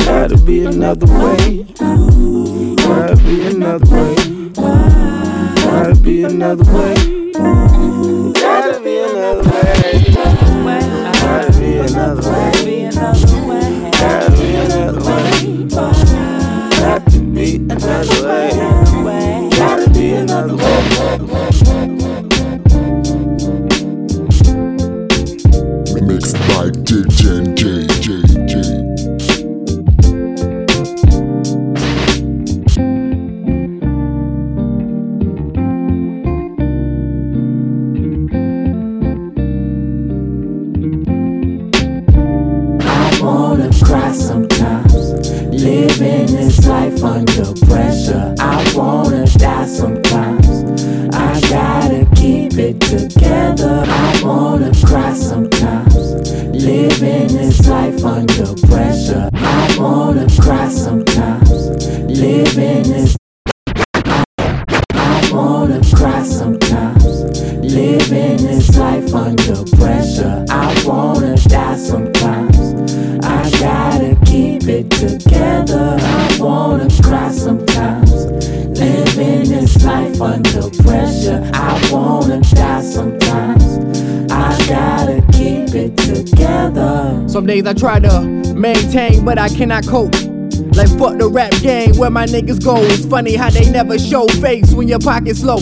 Gotta 0.05 0.37
be 0.37 0.65
another 0.65 1.07
way. 1.07 1.63
Gotta 2.75 3.15
be 3.17 3.43
another 3.43 3.85
way. 3.91 4.15
Gotta 5.63 5.95
be 5.95 6.23
another 6.23 6.63
way. 6.73 6.95
Gotta 8.33 8.79
be 8.79 8.97
another 8.99 9.49
way. 9.49 10.13
Gotta 11.23 11.59
be 11.59 11.77
another 11.77 12.21
way. 12.29 13.91
Gotta 13.91 14.31
be 14.31 14.55
another 14.55 15.01
way. 15.01 15.33
Got 16.83 17.09
to 17.11 17.19
be 17.19 17.55
another 17.55 18.27
way. 18.27 18.52
Under 47.03 47.53
pressure. 47.65 48.33
I 48.39 48.71
wanna 48.75 49.25
die 49.25 49.65
sometimes. 49.65 50.63
I 51.13 51.39
gotta 51.49 52.07
keep 52.15 52.53
it 52.53 52.79
together. 52.79 53.83
I 53.85 54.21
wanna 54.23 54.71
cry 54.85 55.13
sometimes. 55.13 55.95
Living 56.63 57.27
this 57.27 57.67
life 57.67 58.03
under 58.05 58.53
pressure. 58.67 59.29
I 59.33 59.75
wanna 59.77 60.27
cry 60.39 60.69
sometimes. 60.69 61.51
Living 62.07 62.83
this. 62.83 63.17
I 64.93 65.29
wanna 65.33 65.81
cry 65.93 66.23
sometimes. 66.23 67.05
Living 67.63 68.37
this 68.37 68.77
life 68.77 69.13
under 69.13 69.63
pressure. 69.75 70.45
I 70.49 70.81
wanna 70.85 71.35
die 71.35 71.75
sometimes. 71.75 72.57
I 73.25 73.49
gotta 73.59 74.17
keep 74.25 74.63
it 74.67 74.89
together. 74.89 76.02
I 76.43 76.45
wanna 76.45 76.89
cry 77.01 77.31
sometimes. 77.31 78.11
Living 78.77 79.47
this 79.47 79.81
life 79.85 80.19
under 80.19 80.69
pressure. 80.83 81.49
I 81.53 81.89
wanna 81.89 82.41
die 82.41 82.81
sometimes. 82.81 83.63
I 84.29 84.67
gotta 84.67 85.25
keep 85.31 85.73
it 85.73 85.95
together. 85.95 87.23
Some 87.29 87.45
days 87.45 87.65
I 87.65 87.71
try 87.73 88.01
to 88.01 88.21
maintain, 88.53 89.23
but 89.23 89.39
I 89.39 89.47
cannot 89.47 89.87
cope. 89.87 90.13
Like 90.75 90.89
fuck 90.99 91.17
the 91.17 91.29
rap 91.31 91.53
game 91.61 91.95
where 91.95 92.09
my 92.09 92.25
niggas 92.25 92.61
go. 92.61 92.75
It's 92.75 93.05
funny 93.05 93.35
how 93.37 93.49
they 93.49 93.71
never 93.71 93.97
show 93.97 94.27
face 94.27 94.73
when 94.73 94.89
your 94.89 94.99
pocket's 94.99 95.45
low. 95.45 95.59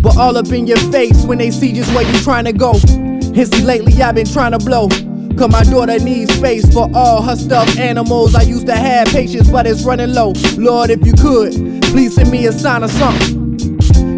But 0.00 0.16
all 0.16 0.38
up 0.38 0.46
in 0.52 0.68
your 0.68 0.78
face 0.92 1.24
when 1.24 1.38
they 1.38 1.50
see 1.50 1.72
just 1.72 1.92
where 1.92 2.06
you 2.08 2.20
trying 2.20 2.44
to 2.44 2.52
go. 2.52 2.74
And 2.94 3.52
see 3.52 3.62
lately 3.64 4.00
I've 4.00 4.14
been 4.14 4.26
trying 4.26 4.52
to 4.52 4.58
blow. 4.58 4.88
Cause 5.36 5.50
my 5.50 5.64
daughter 5.64 5.98
needs 5.98 6.32
space 6.34 6.72
for 6.72 6.88
all 6.94 7.20
her 7.22 7.34
stuffed 7.36 7.78
animals. 7.78 8.34
I 8.34 8.42
used 8.42 8.66
to 8.66 8.74
have 8.74 9.08
patience, 9.08 9.50
but 9.50 9.66
it's 9.66 9.82
running 9.82 10.12
low. 10.12 10.32
Lord, 10.56 10.90
if 10.90 11.04
you 11.04 11.12
could, 11.12 11.52
please 11.84 12.14
send 12.14 12.30
me 12.30 12.46
a 12.46 12.52
sign 12.52 12.84
or 12.84 12.88
something. 12.88 13.44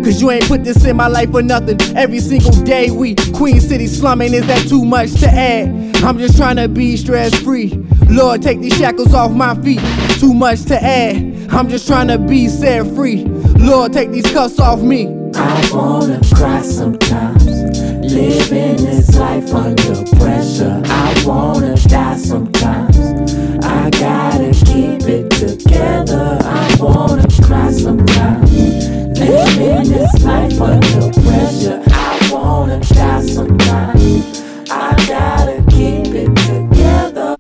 Cause 0.04 0.20
you 0.20 0.30
ain't 0.30 0.46
put 0.46 0.62
this 0.62 0.84
in 0.84 0.96
my 0.96 1.08
life 1.08 1.30
for 1.32 1.42
nothing. 1.42 1.80
Every 1.96 2.20
single 2.20 2.52
day 2.62 2.90
we 2.90 3.14
Queen 3.34 3.60
City 3.60 3.86
slumming. 3.86 4.34
Is 4.34 4.46
that 4.46 4.68
too 4.68 4.84
much 4.84 5.12
to 5.20 5.26
add? 5.26 5.96
I'm 6.04 6.18
just 6.18 6.36
trying 6.36 6.56
to 6.56 6.68
be 6.68 6.96
stress 6.96 7.34
free. 7.40 7.70
Lord, 8.08 8.42
take 8.42 8.60
these 8.60 8.76
shackles 8.76 9.14
off 9.14 9.32
my 9.32 9.54
feet. 9.62 9.80
Too 10.20 10.34
much 10.34 10.64
to 10.66 10.80
add. 10.80 11.16
I'm 11.50 11.68
just 11.68 11.86
trying 11.88 12.08
to 12.08 12.18
be 12.18 12.48
set 12.48 12.86
free. 12.94 13.24
Lord, 13.58 13.92
take 13.92 14.10
these 14.10 14.30
cuffs 14.32 14.60
off 14.60 14.80
me. 14.80 15.06
I 15.34 15.70
wanna 15.72 16.20
cry 16.34 16.62
sometimes. 16.62 17.55
Living 18.16 18.76
this 18.76 19.14
life 19.18 19.52
under 19.52 20.02
pressure. 20.16 20.80
I 20.86 21.22
wanna 21.26 21.76
die 21.76 22.16
sometimes. 22.16 22.96
I 23.62 23.90
gotta 23.90 24.52
keep 24.64 25.02
it 25.02 25.30
together. 25.32 26.38
I 26.40 26.76
wanna 26.80 27.28
cry 27.42 27.70
sometimes. 27.70 28.50
Living 29.20 29.92
this 29.92 30.24
life 30.24 30.58
under 30.58 31.12
pressure. 31.20 31.82
I 31.88 32.30
wanna 32.32 32.80
die 32.80 33.20
sometimes. 33.20 34.42
I 34.70 34.94
gotta 35.06 35.62
keep 35.68 36.14
it 36.14 36.34
together. 36.48 37.36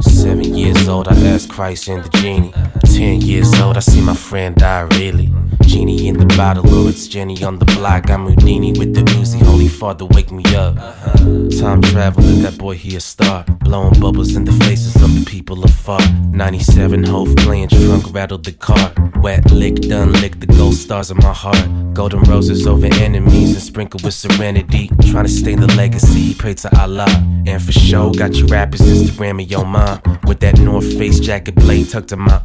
Seven 0.00 0.56
years 0.56 0.88
old, 0.88 1.06
I 1.06 1.14
asked 1.28 1.50
Christ 1.50 1.86
in 1.86 2.02
the 2.02 2.08
genie. 2.08 2.52
Ten 2.84 3.20
years 3.20 3.54
old, 3.60 3.76
I 3.76 3.80
see 3.80 4.00
my 4.00 4.14
friend 4.14 4.56
die 4.56 4.88
really. 4.98 5.32
Genie 5.68 6.08
in 6.08 6.16
the 6.16 6.24
bottle, 6.34 6.66
or 6.74 6.88
it's 6.88 7.06
Jenny 7.06 7.44
on 7.44 7.58
the 7.58 7.66
block. 7.66 8.08
I'm 8.08 8.24
Houdini 8.24 8.72
with 8.72 8.94
the 8.94 9.02
Uzi. 9.02 9.38
Holy 9.42 9.68
Father, 9.68 10.06
wake 10.06 10.32
me 10.32 10.42
up. 10.54 10.76
Time 11.60 11.82
travel, 11.82 12.22
that 12.40 12.56
boy 12.56 12.74
he 12.74 12.96
a 12.96 13.00
star. 13.00 13.44
Blowing 13.60 14.00
bubbles 14.00 14.34
in 14.34 14.46
the 14.46 14.52
faces 14.64 14.96
of 14.96 15.14
the 15.14 15.26
people 15.26 15.62
afar. 15.62 16.00
97 16.30 17.04
Hove 17.04 17.36
playing 17.36 17.68
trunk, 17.68 18.14
rattled 18.14 18.44
the 18.44 18.52
car. 18.52 18.94
Wet 19.20 19.50
lick, 19.50 19.74
done 19.74 20.14
lick 20.22 20.40
the 20.40 20.46
gold 20.46 20.72
stars 20.72 21.10
in 21.10 21.18
my 21.18 21.34
heart. 21.34 21.68
Golden 21.92 22.22
roses 22.22 22.66
over 22.66 22.86
enemies 22.86 23.52
and 23.52 23.62
sprinkled 23.62 24.02
with 24.04 24.14
serenity. 24.14 24.88
Trying 25.10 25.26
to 25.26 25.30
stay 25.30 25.54
the 25.54 25.66
legacy, 25.76 26.32
pray 26.32 26.54
to 26.54 26.80
Allah. 26.80 27.08
And 27.46 27.62
for 27.62 27.72
sure, 27.72 28.10
got 28.14 28.34
you 28.36 28.46
rappers 28.46 28.80
Instagramming 28.80 29.50
your 29.50 29.66
mom. 29.66 30.00
With 30.26 30.40
that 30.40 30.58
North 30.60 30.96
Face 30.96 31.20
jacket 31.20 31.56
blade 31.56 31.90
tucked 31.90 32.12
in 32.12 32.20
my 32.20 32.40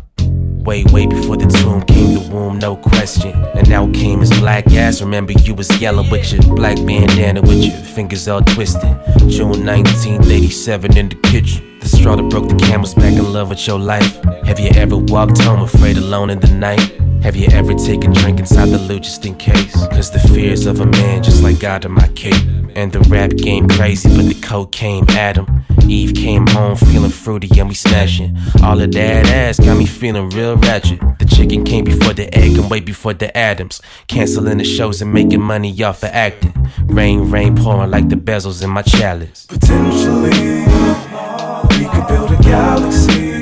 Way, 0.63 0.85
way 0.85 1.07
before 1.07 1.35
the 1.35 1.45
tomb 1.47 1.81
came 1.81 2.13
the 2.13 2.33
womb, 2.33 2.57
no 2.57 2.77
question. 2.77 3.33
And 3.53 3.69
now 3.69 3.91
came 3.91 4.21
his 4.21 4.29
black 4.39 4.65
ass. 4.71 5.01
Remember, 5.01 5.33
you 5.33 5.53
was 5.53 5.69
yellow 5.81 6.09
with 6.09 6.31
your 6.31 6.41
black 6.55 6.77
bandana 6.77 7.41
with 7.41 7.65
your 7.65 7.75
fingers 7.75 8.29
all 8.29 8.41
twisted. 8.41 8.97
June 9.27 9.65
1987 9.65 10.97
in 10.97 11.09
the 11.09 11.15
kitchen. 11.15 11.72
The 11.83 11.89
straw 11.89 12.15
that 12.15 12.29
broke 12.29 12.47
the 12.47 12.55
camel's 12.55 12.93
back 12.93 13.11
in 13.13 13.33
love 13.33 13.49
with 13.49 13.67
your 13.67 13.77
life. 13.77 14.23
Have 14.45 14.57
you 14.57 14.69
ever 14.75 14.95
walked 14.95 15.39
home 15.39 15.61
afraid 15.61 15.97
alone 15.97 16.29
in 16.29 16.39
the 16.39 16.47
night? 16.47 16.79
Have 17.23 17.35
you 17.35 17.47
ever 17.51 17.73
taken 17.73 18.13
drink 18.13 18.39
inside 18.39 18.69
the 18.69 18.79
loot 18.79 19.03
just 19.03 19.25
in 19.25 19.35
case? 19.35 19.75
Cause 19.87 20.09
the 20.09 20.19
fears 20.19 20.65
of 20.65 20.79
a 20.79 20.85
man 20.85 21.21
just 21.21 21.43
like 21.43 21.59
God 21.59 21.83
in 21.83 21.91
my 21.91 22.07
cape. 22.09 22.41
And 22.75 22.91
the 22.93 23.01
rap 23.01 23.31
game 23.31 23.67
crazy, 23.67 24.07
but 24.15 24.25
the 24.27 24.39
cocaine 24.41 25.09
Adam. 25.09 25.65
Eve 25.89 26.15
came 26.15 26.47
home 26.47 26.77
feeling 26.77 27.11
fruity 27.11 27.49
and 27.59 27.67
we 27.67 27.75
smashing. 27.75 28.37
All 28.63 28.79
of 28.79 28.91
that 28.93 29.25
ass 29.27 29.59
got 29.59 29.77
me 29.77 29.85
feeling 29.85 30.29
real 30.29 30.55
ratchet. 30.55 31.01
The 31.19 31.25
chicken 31.25 31.65
came 31.65 31.83
before 31.83 32.13
the 32.13 32.33
egg 32.33 32.57
and 32.57 32.71
way 32.71 32.79
before 32.79 33.13
the 33.13 33.35
Adams. 33.37 33.81
Canceling 34.07 34.57
the 34.57 34.63
shows 34.63 35.01
and 35.01 35.11
making 35.11 35.41
money 35.41 35.83
off 35.83 36.01
of 36.01 36.11
acting. 36.11 36.53
Rain, 36.85 37.29
rain 37.29 37.57
pouring 37.57 37.91
like 37.91 38.07
the 38.07 38.15
bezels 38.15 38.63
in 38.63 38.69
my 38.69 38.83
chalice. 38.83 39.45
Potentially, 39.47 40.63
galaxy. 42.53 43.41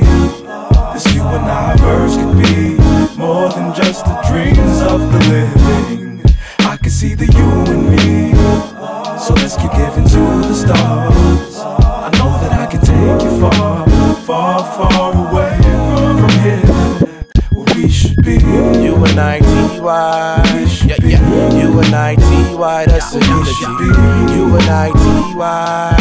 This 0.93 1.05
you 1.13 1.23
and 1.37 1.47
I 1.65 1.75
verse 1.83 2.15
could 2.15 2.37
be 2.47 2.77
more 3.17 3.49
than 3.49 3.73
just 3.73 4.05
the 4.05 4.15
dreams 4.29 4.77
of 4.93 4.99
the 5.11 5.19
living. 5.33 6.21
I 6.59 6.77
can 6.77 6.91
see 6.99 7.13
the 7.15 7.27
you 7.37 7.49
and 7.73 7.83
me. 7.91 8.31
So 9.23 9.33
let's 9.33 9.57
keep 9.57 9.73
giving 9.81 10.07
to 10.15 10.23
the 10.49 10.55
stars. 10.63 11.55
I 12.07 12.09
know 12.17 12.31
that 12.41 12.53
I 12.63 12.65
can 12.71 12.81
take 12.91 13.21
you 13.25 13.33
far, 13.41 13.85
far, 14.27 14.59
far 14.77 15.09
away 15.25 15.57
from 16.19 16.31
here. 16.45 17.10
We 17.51 17.89
should 17.89 18.23
be. 18.23 18.33
You 18.33 18.95
and 19.05 19.19
I, 19.19 19.39
T.Y. 19.39 20.43
Yeah, 20.85 20.95
yeah. 21.03 21.53
You 21.53 21.79
and 21.79 21.95
I, 21.95 22.15
T.Y. 22.15 22.85
That's 22.85 23.15
a 23.15 23.19
unity. 23.19 23.85
You 24.33 24.55
and 24.55 24.69
I, 24.69 24.91
T.Y. 24.91 25.97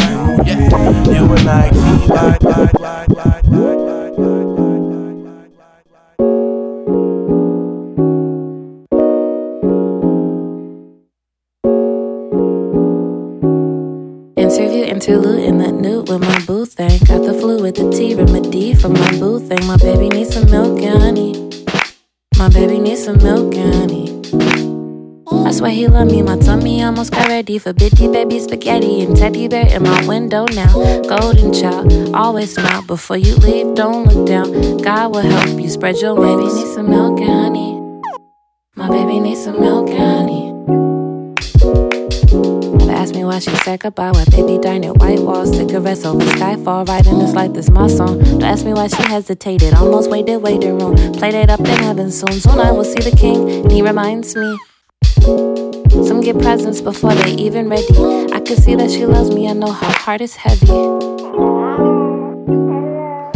You 1.05 1.33
and 1.33 1.49
I, 1.49 1.69
T.Y. 1.69 2.37
Interview 14.37 14.83
interlude 14.83 15.43
in 15.43 15.57
that 15.59 15.73
nude 15.73 16.09
with 16.09 16.21
my 16.21 16.39
boo 16.45 16.65
thing. 16.65 16.99
Got 17.05 17.23
the 17.23 17.33
flu 17.33 17.61
with 17.61 17.75
the 17.75 17.89
T 17.89 18.15
remedy 18.15 18.73
for 18.73 18.89
my 18.89 19.11
boo 19.19 19.39
thing. 19.39 19.65
My 19.65 19.77
baby 19.77 20.09
needs 20.09 20.33
some 20.33 20.49
milk 20.51 20.81
and 20.81 21.01
honey. 21.01 21.40
My 22.41 22.49
baby 22.49 22.79
needs 22.79 23.03
some 23.03 23.21
milk 23.21 23.53
and 23.53 23.75
honey. 23.75 24.07
I 25.45 25.51
swear 25.51 25.69
he 25.69 25.87
love 25.87 26.07
me. 26.07 26.23
My 26.23 26.39
tummy 26.39 26.81
almost 26.81 27.11
got 27.11 27.27
ready 27.27 27.59
for 27.59 27.71
bitty 27.71 28.07
baby 28.07 28.39
spaghetti 28.39 29.03
and 29.03 29.15
teddy 29.15 29.47
bear 29.47 29.67
in 29.67 29.83
my 29.83 30.03
window 30.07 30.45
now. 30.45 30.73
Golden 31.03 31.53
child, 31.53 32.15
always 32.15 32.55
smile 32.55 32.81
before 32.81 33.17
you 33.17 33.35
leave. 33.35 33.75
Don't 33.75 34.07
look 34.07 34.25
down. 34.27 34.77
God 34.77 35.13
will 35.13 35.21
help 35.21 35.61
you 35.61 35.69
spread 35.69 35.97
your 35.97 36.15
wings. 36.15 36.51
Baby 36.51 36.63
needs 36.63 36.73
some 36.73 36.89
milk 36.89 37.19
and 37.19 37.29
honey. 37.29 38.01
My 38.75 38.89
baby 38.89 39.19
needs 39.19 39.43
some 39.43 39.61
milk 39.61 39.89
and 39.89 39.99
honey. 39.99 41.00
Me 43.21 43.25
why 43.25 43.37
she 43.37 43.55
said 43.57 43.79
goodbye. 43.79 44.09
Why 44.09 44.25
baby 44.31 44.57
died 44.57 44.83
at 44.83 44.97
White 44.97 45.19
Walls, 45.19 45.55
cigarettes 45.55 46.05
over 46.05 46.25
Skyfall, 46.25 46.87
riding 46.87 47.19
this 47.19 47.35
like 47.35 47.53
this 47.53 47.69
my 47.69 47.87
song. 47.87 48.17
Don't 48.17 48.41
ask 48.41 48.65
me 48.65 48.73
why 48.73 48.87
she 48.87 49.03
hesitated. 49.03 49.75
Almost 49.75 50.09
waited, 50.09 50.37
waiting 50.37 50.79
room. 50.79 50.95
Played 51.13 51.35
it 51.35 51.51
up 51.51 51.59
in 51.59 51.67
heaven 51.67 52.09
soon. 52.09 52.31
Soon 52.31 52.57
I 52.57 52.71
will 52.71 52.83
see 52.83 52.99
the 52.99 53.15
king, 53.15 53.47
and 53.47 53.71
he 53.71 53.83
reminds 53.83 54.35
me. 54.35 54.57
Some 56.07 56.21
get 56.21 56.39
presents 56.39 56.81
before 56.81 57.13
they 57.13 57.33
even 57.33 57.69
ready. 57.69 57.95
I 58.33 58.39
can 58.39 58.57
see 58.57 58.73
that 58.73 58.89
she 58.89 59.05
loves 59.05 59.29
me. 59.29 59.47
I 59.47 59.53
know 59.53 59.71
her 59.71 59.91
heart 59.99 60.21
is 60.21 60.35
heavy. 60.37 60.65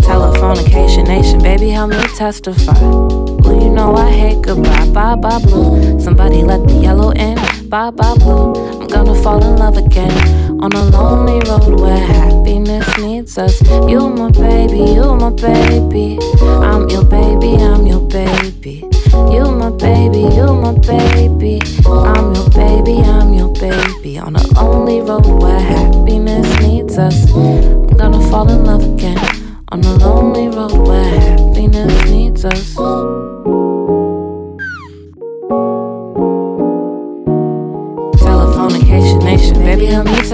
Telephonication 0.02 1.04
nation, 1.04 1.44
baby, 1.44 1.70
help 1.70 1.92
me 1.92 2.02
testify. 2.18 2.74
Ooh, 2.82 3.62
you 3.62 3.70
know 3.70 3.96
I 3.96 4.10
hate 4.10 4.42
goodbye. 4.42 4.90
Bye 4.90 5.16
bye 5.16 5.38
blue. 5.44 6.00
Somebody 6.00 6.42
let 6.42 6.68
the 6.68 6.74
yellow 6.74 7.12
in. 7.12 7.38
Bye 7.70 7.92
bye 7.92 8.16
blue. 8.16 8.75
Gonna 8.96 9.22
fall 9.22 9.44
in 9.44 9.58
love 9.58 9.76
again 9.76 10.10
on 10.64 10.72
a 10.72 10.86
lonely 10.86 11.42
road 11.50 11.82
where 11.82 11.98
happiness 11.98 12.88
needs 12.98 13.38
us. 13.38 13.62
You 13.90 14.08
my 14.08 14.32
baby, 14.32 14.78
you 14.94 15.18
my 15.18 15.32
baby. 15.32 16.18
I'm 16.42 16.88
your 16.88 17.04
baby, 17.04 17.58
I'm 17.58 17.86
your 17.86 18.00
baby. 18.08 18.90
You 19.12 19.52
my 19.52 19.70
baby, 19.72 20.20
you 20.38 20.48
my 20.64 20.72
baby. 20.80 21.60
I'm 21.86 22.34
your 22.34 22.50
baby, 22.52 23.02
I'm 23.04 23.34
your 23.34 23.52
baby. 23.56 24.18
On 24.18 24.34
a 24.38 24.48
lonely 24.54 25.02
road 25.02 25.26
where 25.44 25.60
happiness 25.60 26.48
needs 26.62 26.98
us. 26.98 27.30
I'm 27.34 27.98
gonna 27.98 28.22
fall 28.30 28.50
in 28.50 28.64
love 28.64 28.82
again 28.94 29.20
on 29.74 29.84
a 29.84 29.96
lonely 29.98 30.48
road 30.48 30.88
where 30.88 31.20
happiness 31.20 32.10
needs 32.10 32.46
us. 32.46 32.78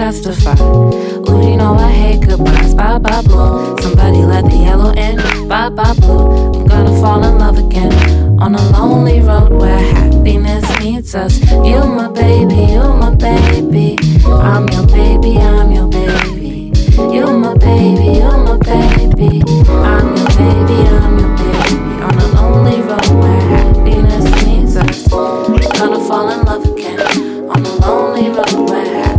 Testify. 0.02 0.56
Ooh, 0.60 1.48
you 1.48 1.56
know 1.56 1.74
I 1.74 1.88
hate 1.88 2.26
goodbyes. 2.26 2.74
Bye 2.74 2.98
bye 2.98 3.22
blue. 3.22 3.76
Somebody 3.82 4.22
let 4.32 4.44
the 4.50 4.56
yellow 4.56 4.90
in. 5.06 5.14
Bye 5.48 5.68
bye 5.68 5.94
blue. 5.94 6.26
I'm 6.56 6.66
gonna 6.66 7.00
fall 7.00 7.22
in 7.22 7.38
love 7.38 7.58
again 7.66 7.92
on 8.42 8.56
a 8.56 8.62
lonely 8.72 9.20
road 9.20 9.52
where 9.52 9.78
happiness 9.78 10.64
needs 10.80 11.14
us. 11.14 11.38
You 11.68 11.78
my 11.98 12.08
baby, 12.10 12.60
you 12.74 12.82
my 13.02 13.14
baby. 13.14 13.96
I'm 14.26 14.66
your 14.74 14.86
baby, 14.88 15.38
I'm 15.38 15.70
your 15.70 15.88
baby. 15.88 16.72
You 17.14 17.26
my 17.44 17.54
baby, 17.54 18.06
you 18.18 18.32
my 18.48 18.58
baby. 18.58 19.30
I'm 19.90 20.06
your 20.18 20.30
baby, 20.42 20.78
I'm 20.98 21.14
your 21.22 21.32
baby. 21.40 21.78
On 22.06 22.14
a 22.24 22.26
lonely 22.36 22.80
road 22.90 23.10
where 23.22 23.40
happiness 23.54 24.26
needs 24.46 24.76
us. 24.76 25.06
Gonna 25.78 26.00
fall 26.08 26.28
in 26.34 26.40
love 26.50 26.64
again. 26.72 26.98
On 27.52 27.60
a 27.64 27.74
lonely 27.86 28.30
road 28.36 28.68
where 28.68 29.11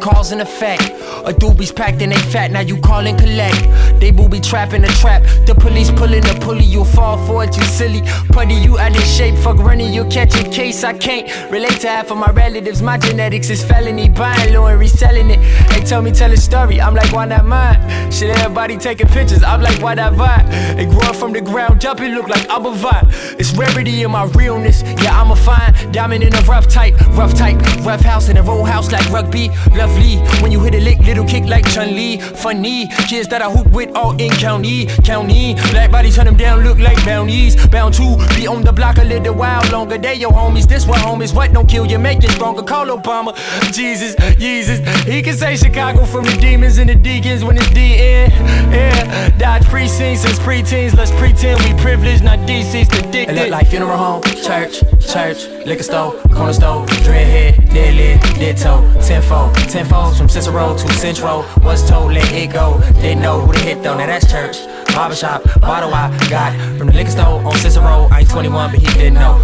cause 0.00 0.32
and 0.32 0.40
effect. 0.40 0.82
A 1.26 1.32
doobies 1.32 1.74
packed 1.74 2.00
and 2.02 2.12
they 2.12 2.18
fat, 2.30 2.50
now 2.50 2.60
you 2.60 2.80
call 2.80 3.06
and 3.06 3.18
collect. 3.18 4.00
They 4.00 4.10
booby 4.10 4.40
trap 4.40 4.72
in 4.72 4.82
the 4.82 4.88
trap. 4.88 5.22
The 5.46 5.54
police 5.54 5.90
pulling 5.90 6.22
the 6.22 6.38
pulley, 6.40 6.64
you'll 6.64 6.84
fall 6.84 7.18
for 7.26 7.44
it, 7.44 7.56
you 7.56 7.64
silly. 7.64 8.02
Putty, 8.28 8.54
you 8.54 8.78
out 8.78 8.96
of 8.96 9.02
shape, 9.02 9.34
fuck 9.36 9.58
running, 9.58 9.92
you'll 9.92 10.10
catch 10.10 10.34
a 10.36 10.48
case. 10.50 10.84
I 10.84 10.96
can't 10.96 11.28
relate 11.50 11.80
to 11.80 11.88
half 11.88 12.10
of 12.10 12.18
my 12.18 12.30
relatives. 12.30 12.82
My 12.82 12.98
genetics 12.98 13.50
is 13.50 13.64
felony, 13.64 14.08
buying 14.08 14.52
low 14.52 14.66
and 14.66 14.78
reselling 14.78 15.30
it. 15.30 15.40
They 15.70 15.80
tell 15.80 16.02
me 16.02 16.12
tell 16.12 16.32
a 16.32 16.36
story, 16.36 16.80
I'm 16.80 16.94
like, 16.94 17.12
why 17.12 17.26
not 17.26 17.44
mine? 17.44 17.78
Shit, 18.12 18.30
everybody 18.30 18.76
taking 18.76 19.08
pictures, 19.08 19.42
I'm 19.42 19.60
like, 19.60 19.82
why 19.82 19.94
not 19.94 20.12
vibe? 20.12 20.78
It 20.78 20.88
grew 20.88 21.00
up 21.00 21.16
from 21.16 21.32
the 21.32 21.40
ground 21.40 21.84
up, 21.84 22.00
it 22.00 22.14
look 22.14 22.28
like 22.28 22.46
I'm 22.48 22.66
a 22.66 22.72
vibe. 22.72 23.40
It's 23.40 23.52
rarity 23.54 24.02
in 24.02 24.10
my 24.10 24.24
realness, 24.26 24.82
yeah, 25.02 25.20
I'm 25.20 25.30
a 25.30 25.36
fine 25.36 25.74
diamond 25.92 26.22
in 26.22 26.34
a 26.34 26.40
rough 26.42 26.68
type, 26.68 26.94
rough 27.16 27.34
type, 27.34 27.60
rough 27.84 28.00
house 28.00 28.28
in 28.28 28.36
a 28.36 28.42
roll 28.42 28.64
house 28.64 28.92
like 28.92 29.08
rugby. 29.10 29.47
Lovely 29.76 30.16
when 30.42 30.52
you 30.52 30.60
hit 30.60 30.74
a 30.74 30.80
lick, 30.80 30.98
little 31.00 31.24
kick 31.24 31.44
like 31.44 31.68
Chun 31.70 31.94
Li. 31.94 32.18
Funny 32.18 32.88
kids 33.08 33.28
that 33.28 33.42
I 33.42 33.50
hoop 33.50 33.70
with 33.72 33.94
all 33.96 34.12
in 34.20 34.30
county, 34.30 34.86
county. 35.04 35.54
Black 35.70 35.90
bodies 35.90 36.16
turn 36.16 36.26
them 36.26 36.36
down, 36.36 36.64
look 36.64 36.78
like 36.78 37.02
bounties. 37.04 37.56
Bound 37.68 37.94
to 37.94 38.16
be 38.36 38.46
on 38.46 38.62
the 38.62 38.72
block 38.72 38.98
a 38.98 39.04
little 39.04 39.34
while 39.34 39.62
longer. 39.70 39.98
They 39.98 40.14
your 40.14 40.32
homies, 40.32 40.66
this 40.68 40.86
what 40.86 41.00
homies. 41.00 41.34
What 41.34 41.52
don't 41.52 41.68
kill 41.68 41.86
you, 41.86 41.98
make 41.98 42.22
you 42.22 42.28
stronger. 42.30 42.62
Call 42.62 42.86
Obama, 42.86 43.34
Jesus, 43.72 44.14
Jesus. 44.36 44.78
He 45.04 45.22
can 45.22 45.34
say 45.34 45.56
Chicago 45.56 46.04
from 46.04 46.24
the 46.24 46.36
demons 46.40 46.78
and 46.78 46.88
the 46.88 46.94
deacons 46.94 47.44
when 47.44 47.56
it's 47.56 47.68
DN. 47.68 48.30
Yeah, 48.72 49.28
Dodge 49.38 49.64
precincts 49.64 50.22
since 50.22 50.38
preteens. 50.38 50.94
Let's 50.94 51.10
pretend 51.12 51.60
we 51.62 51.80
privileged, 51.80 52.24
not 52.24 52.38
DC's 52.40 52.88
addicted. 52.98 53.30
It 53.30 53.34
look 53.34 53.50
like 53.50 53.68
funeral 53.68 53.96
home, 53.96 54.22
church, 54.22 54.80
church, 55.00 55.46
liquor 55.66 55.82
store, 55.82 56.12
corner 56.34 56.52
store, 56.52 56.86
dreadhead, 57.04 57.72
dead 57.72 57.94
lid, 57.94 58.20
dead 58.38 58.56
toe, 58.56 58.82
tenfold, 59.00 59.37
tenfold 59.68 60.16
from 60.16 60.28
Cicero 60.28 60.76
to 60.76 60.88
Central. 60.94 61.44
Was 61.62 61.88
told, 61.88 62.12
let 62.12 62.32
it 62.32 62.52
go. 62.52 62.80
Didn't 62.94 63.22
know 63.22 63.40
who 63.40 63.52
to 63.52 63.58
hit 63.58 63.82
though, 63.82 63.96
now 63.96 64.06
that's 64.06 64.30
church. 64.30 64.56
Barbershop, 64.94 65.42
bottle 65.60 65.92
I 65.94 66.10
got 66.28 66.52
from 66.78 66.88
the 66.88 66.94
liquor 66.94 67.10
store 67.10 67.44
on 67.44 67.56
Cicero. 67.56 68.08
I 68.10 68.20
ain't 68.20 68.30
21, 68.30 68.70
but 68.70 68.80
he 68.80 68.86
didn't 68.98 69.14
know. 69.14 69.38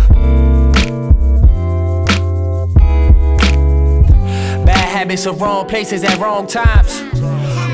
Bad 4.64 4.88
habits 4.96 5.26
of 5.26 5.40
wrong 5.40 5.66
places 5.66 6.02
at 6.04 6.18
wrong 6.18 6.46
times. 6.46 7.00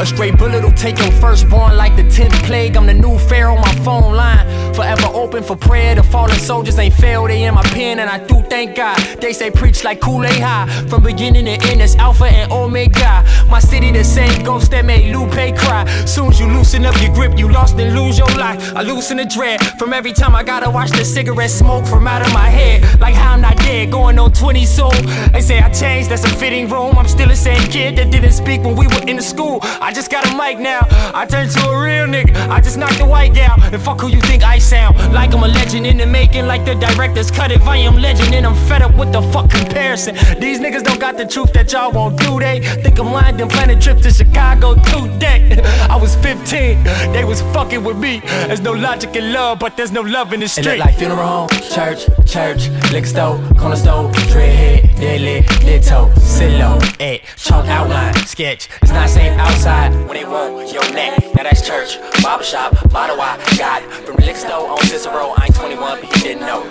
A 0.00 0.06
straight 0.06 0.38
bullet 0.38 0.64
will 0.64 0.72
take 0.72 0.98
your 0.98 1.12
firstborn 1.12 1.76
like 1.76 1.94
the 1.94 2.04
10th 2.04 2.32
plague. 2.44 2.74
I'm 2.74 2.86
the 2.86 2.94
new 2.94 3.18
pharaoh 3.18 3.56
my 3.56 3.74
phone 3.84 4.14
line. 4.14 4.46
Forever 4.72 5.08
open 5.12 5.42
for 5.42 5.56
prayer. 5.56 5.94
The 5.94 6.02
fallen 6.02 6.38
soldiers 6.38 6.78
ain't 6.78 6.94
failed. 6.94 7.28
They 7.28 7.44
in 7.44 7.52
my 7.52 7.62
pen, 7.64 7.98
and 7.98 8.08
I 8.08 8.16
do 8.26 8.42
thank 8.48 8.76
God. 8.76 8.96
They 9.20 9.34
say 9.34 9.50
preach 9.50 9.84
like 9.84 10.00
Kool 10.00 10.24
Aid 10.24 10.40
High. 10.40 10.66
From 10.88 11.02
beginning 11.02 11.44
to 11.44 11.52
end, 11.68 11.82
it's 11.82 11.96
Alpha 11.96 12.24
and 12.24 12.50
Omega. 12.50 13.26
My 13.50 13.58
city, 13.58 13.92
the 13.92 14.02
same 14.02 14.42
ghost 14.42 14.70
that 14.70 14.86
made 14.86 15.14
Lupe 15.14 15.54
cry. 15.58 15.84
Soon 16.06 16.28
as 16.28 16.40
you 16.40 16.46
loosen 16.46 16.86
up 16.86 16.98
your 17.02 17.12
grip, 17.12 17.38
you 17.38 17.52
lost 17.52 17.78
and 17.78 17.94
lose 17.94 18.16
your 18.16 18.30
life. 18.38 18.74
I 18.74 18.80
loosen 18.80 19.18
the 19.18 19.26
dread 19.26 19.60
from 19.78 19.92
every 19.92 20.14
time 20.14 20.34
I 20.34 20.42
gotta 20.42 20.70
watch 20.70 20.92
the 20.92 21.04
cigarette 21.04 21.50
smoke 21.50 21.84
from 21.86 22.06
out 22.06 22.26
of 22.26 22.32
my 22.32 22.48
head. 22.48 23.00
Like 23.00 23.14
how 23.14 23.34
I'm 23.34 23.42
not 23.42 23.58
dead, 23.58 23.90
going 23.90 24.18
on 24.18 24.32
20 24.32 24.64
soon. 24.64 24.90
They 25.32 25.42
say 25.42 25.58
I 25.58 25.68
changed, 25.68 26.08
that's 26.08 26.24
a 26.24 26.30
fitting 26.30 26.70
room. 26.70 26.96
I'm 26.96 27.06
still 27.06 27.28
the 27.28 27.36
same 27.36 27.60
kid 27.70 27.96
that 27.96 28.10
didn't 28.10 28.32
speak 28.32 28.62
when 28.62 28.76
we 28.76 28.86
were 28.86 29.04
in 29.06 29.16
the 29.16 29.22
school. 29.22 29.58
I 29.62 29.89
just 29.92 30.10
got 30.10 30.26
a 30.30 30.36
mic 30.36 30.58
now. 30.58 30.80
I 31.14 31.26
turned 31.26 31.50
to 31.52 31.68
a 31.68 31.82
real 31.82 32.06
nigga. 32.06 32.34
I 32.48 32.60
just 32.60 32.76
knocked 32.76 32.98
the 32.98 33.06
white 33.06 33.34
gal. 33.34 33.56
And 33.62 33.80
fuck 33.82 34.00
who 34.00 34.08
you 34.08 34.20
think 34.20 34.42
I 34.42 34.58
sound. 34.58 34.96
Like 35.12 35.32
I'm 35.34 35.42
a 35.42 35.48
legend 35.48 35.86
in 35.86 35.96
the 35.98 36.06
making, 36.06 36.46
like 36.46 36.64
the 36.64 36.74
directors 36.74 37.30
cut 37.30 37.50
it. 37.50 37.60
I 37.62 37.76
am 37.78 37.96
legend, 37.96 38.34
and 38.34 38.46
I'm 38.46 38.54
fed 38.68 38.82
up 38.82 38.94
with 38.96 39.12
the 39.12 39.22
fuck 39.32 39.50
comparison. 39.50 40.14
These 40.40 40.60
niggas 40.60 40.82
don't 40.82 41.00
got 41.00 41.16
the 41.16 41.26
truth 41.26 41.52
that 41.52 41.72
y'all 41.72 41.92
won't 41.92 42.18
do. 42.18 42.38
They 42.40 42.60
think 42.82 42.98
I'm 42.98 43.12
lying, 43.12 43.36
then 43.36 43.48
plan 43.48 43.70
a 43.70 43.78
trip 43.80 43.98
to 44.02 44.10
Chicago 44.10 44.74
today. 44.74 45.60
I 45.90 45.96
was 45.96 46.14
15, 46.16 46.82
they 47.12 47.24
was 47.24 47.42
fucking 47.54 47.82
with 47.84 47.96
me. 47.98 48.20
There's 48.48 48.60
no 48.60 48.72
logic 48.72 49.14
in 49.16 49.32
love, 49.32 49.58
but 49.58 49.76
there's 49.76 49.92
no 49.92 50.00
love 50.02 50.32
in 50.32 50.40
the 50.40 50.46
It 50.46 50.50
street. 50.50 50.66
look 50.66 50.78
like 50.86 50.94
funeral 50.96 51.26
home, 51.26 51.48
church, 51.48 52.06
church, 52.26 52.68
liquor 52.92 53.06
store, 53.06 53.36
corner 53.58 53.76
store, 53.76 54.10
dreadhead, 54.30 54.96
dead 54.96 55.20
lit, 55.20 55.46
dead 55.60 55.82
toe, 55.82 56.10
silo, 56.18 56.78
ed, 56.98 57.00
eh, 57.00 57.18
chalk 57.36 57.66
outline, 57.66 58.14
sketch. 58.26 58.68
It's 58.82 58.92
not 58.92 59.08
safe 59.08 59.32
outside 59.38 59.79
when 60.06 60.16
they 60.16 60.24
want 60.24 60.72
your 60.72 60.86
neck. 60.92 61.18
Now 61.34 61.44
that's 61.44 61.66
church, 61.66 61.98
barbershop, 62.22 62.90
bottle 62.90 63.20
I 63.20 63.36
got 63.58 63.82
from 64.04 64.16
store 64.34 64.70
on 64.70 64.78
Cicero. 64.84 65.34
I 65.36 65.44
ain't 65.46 65.54
21, 65.54 66.00
but 66.00 66.16
he 66.16 66.22
didn't 66.22 66.46
know. 66.46 66.62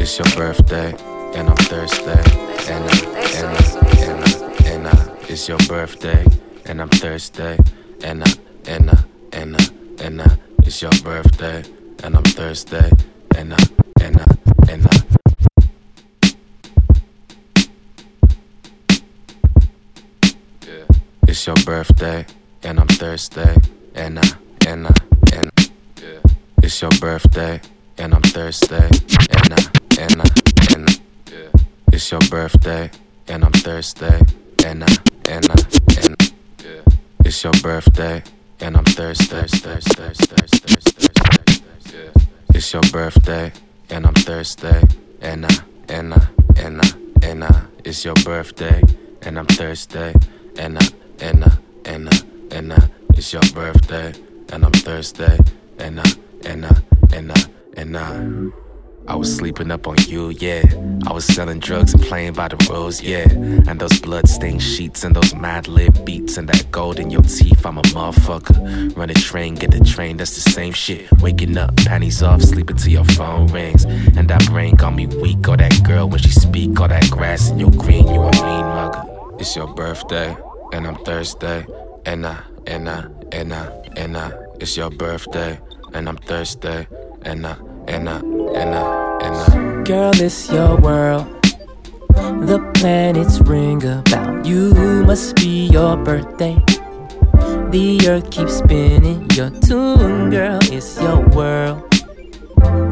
It's 0.00 0.18
your 0.18 0.30
birthday, 0.36 0.94
and 1.36 1.48
I'm 1.48 1.56
thirsty. 1.56 2.18
And 2.72 2.84
I, 2.88 2.96
and 3.38 3.56
I, 3.56 3.80
and 4.08 4.24
I, 4.24 4.66
and 4.72 4.88
I, 4.88 5.16
it's 5.28 5.48
your 5.48 5.58
birthday, 5.68 6.24
and 6.66 6.80
I'm 6.80 6.88
thirsty. 6.88 7.56
And 8.02 8.24
I, 8.24 8.32
and 8.66 8.90
I, 8.90 9.04
and 9.32 9.56
I, 9.56 9.64
and 10.04 10.22
I, 10.22 10.36
it's 10.64 10.80
your 10.80 10.90
birthday, 11.04 11.62
and 12.02 12.16
I'm 12.16 12.24
thirsty. 12.24 12.76
And 13.36 13.54
I, 13.54 13.58
and 14.00 14.16
I, 14.20 14.24
and 14.70 14.86
I. 14.86 14.96
It's 21.28 21.46
your 21.46 21.56
birthday, 21.64 22.26
and 22.62 22.80
I'm 22.80 22.88
thirsty. 22.88 23.40
And 23.94 24.18
I, 24.18 24.28
and 24.66 24.86
I, 24.86 24.94
and 25.32 25.50
yeah. 26.00 26.20
It's 26.62 26.80
your 26.80 26.90
birthday, 27.00 27.60
and 27.98 28.14
I'm 28.14 28.22
thirsty. 28.22 28.74
And 28.76 29.52
I, 29.52 29.62
and 29.98 30.20
I, 30.20 30.28
and 30.74 30.88
I, 30.88 30.94
yeah. 31.30 31.62
It's 31.92 32.10
your 32.10 32.20
birthday, 32.30 32.90
and 33.28 33.44
I'm 33.44 33.52
thirsty. 33.52 34.06
And 34.64 34.84
I, 34.84 34.96
and 35.26 35.46
I, 35.50 35.54
and 35.98 36.32
yeah. 36.62 36.82
It's 37.24 37.42
your 37.42 37.52
birthday, 37.62 38.22
and 38.60 38.76
I'm 38.76 38.84
thirsty. 38.84 39.26
thirsty, 39.26 39.58
thirsty, 39.58 39.94
thirsty, 39.94 40.26
thirsty, 40.36 40.68
thirsty, 40.68 41.08
thirsty, 41.08 41.96
yeah. 41.96 42.22
It's 42.54 42.72
your 42.72 42.82
birthday, 42.92 43.52
and 43.88 44.06
I'm 44.06 44.14
thirsty. 44.14 44.68
And 45.22 45.46
I, 45.46 45.54
and 45.88 46.14
I, 46.14 46.28
and 46.56 46.80
I, 46.80 46.90
and 47.22 47.44
I. 47.44 47.62
It's 47.84 48.04
your 48.04 48.14
birthday, 48.24 48.82
and 49.22 49.38
I'm 49.38 49.46
thirsty. 49.46 50.12
And 50.58 50.78
I, 50.78 50.88
and 51.20 51.44
I, 51.44 51.58
and 51.86 52.08
I, 52.08 52.20
and 52.50 52.72
I. 52.72 52.88
It's 53.14 53.32
your 53.32 53.42
birthday, 53.54 54.12
and 54.52 54.64
I'm 54.64 54.72
thirsty. 54.72 55.24
And 55.78 56.00
I, 56.00 56.10
and 56.44 56.66
I, 56.66 56.82
and 57.12 57.32
I, 57.32 57.44
and 57.76 57.96
I. 57.96 58.50
I 59.08 59.16
was 59.16 59.34
sleeping 59.34 59.70
up 59.70 59.88
on 59.88 59.96
you, 60.06 60.28
yeah. 60.28 60.62
I 61.06 61.12
was 61.12 61.24
selling 61.24 61.58
drugs 61.58 61.94
and 61.94 62.02
playing 62.02 62.34
by 62.34 62.48
the 62.48 62.56
rules, 62.70 63.02
yeah. 63.02 63.28
And 63.28 63.80
those 63.80 63.98
blood-stained 63.98 64.62
sheets 64.62 65.02
and 65.02 65.16
those 65.16 65.34
mad 65.34 65.66
lip 65.66 66.04
beats 66.04 66.36
and 66.36 66.48
that 66.48 66.70
gold 66.70 67.00
in 67.00 67.10
your 67.10 67.22
teeth, 67.22 67.64
I'm 67.66 67.78
a 67.78 67.82
motherfucker. 67.82 68.96
Run 68.96 69.10
a 69.10 69.14
train, 69.14 69.54
get 69.56 69.72
the 69.72 69.80
train, 69.80 70.18
that's 70.18 70.34
the 70.36 70.50
same 70.50 70.72
shit. 70.72 71.10
Waking 71.20 71.56
up, 71.56 71.74
panties 71.78 72.22
off, 72.22 72.42
sleeping 72.42 72.76
till 72.76 72.92
your 72.92 73.04
phone 73.04 73.48
rings. 73.48 73.84
And 73.84 74.28
that 74.28 74.46
brain 74.46 74.76
got 74.76 74.94
me 74.94 75.06
weak, 75.06 75.48
or 75.48 75.56
that 75.56 75.82
girl 75.82 76.08
when 76.08 76.20
she 76.20 76.30
speak, 76.30 76.78
or 76.78 76.86
that 76.86 77.10
grass 77.10 77.50
in 77.50 77.58
your 77.58 77.72
green, 77.72 78.06
you 78.06 78.20
a 78.20 78.30
mean 78.30 78.66
mugger. 78.76 79.02
It's 79.40 79.56
your 79.56 79.74
birthday, 79.74 80.36
and 80.72 80.86
I'm 80.86 80.96
thirsty. 81.04 81.64
And 82.06 82.26
I, 82.26 82.38
and 82.66 82.88
I, 82.88 84.32
it's 84.60 84.76
your 84.76 84.90
birthday, 84.90 85.60
and 85.92 86.08
I'm 86.08 86.16
thirsty. 86.16 86.86
And 87.22 87.46
I, 87.46 87.56
and 87.86 88.08
I. 88.08 88.20
Girl, 89.84 90.12
it's 90.14 90.50
your 90.50 90.76
world. 90.76 91.26
The 92.48 92.58
planets 92.74 93.40
ring 93.40 93.84
about 93.84 94.44
you. 94.46 94.72
Must 95.04 95.36
be 95.36 95.66
your 95.66 95.96
birthday. 95.96 96.56
The 97.70 98.00
earth 98.08 98.30
keeps 98.30 98.58
spinning. 98.58 99.28
Your 99.32 99.50
tune, 99.50 100.30
girl, 100.30 100.58
it's 100.62 101.00
your 101.00 101.20
world. 101.28 101.90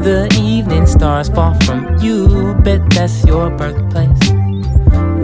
The 0.04 0.28
evening 0.40 0.86
stars 0.86 1.28
fall 1.28 1.54
from 1.60 1.96
you. 1.98 2.54
Bet 2.62 2.88
that's 2.90 3.24
your 3.24 3.50
birthplace. 3.50 4.18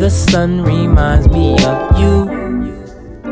The 0.01 0.11
sun 0.11 0.63
reminds 0.63 1.29
me 1.29 1.55
of 1.65 1.99
you. 1.99 2.45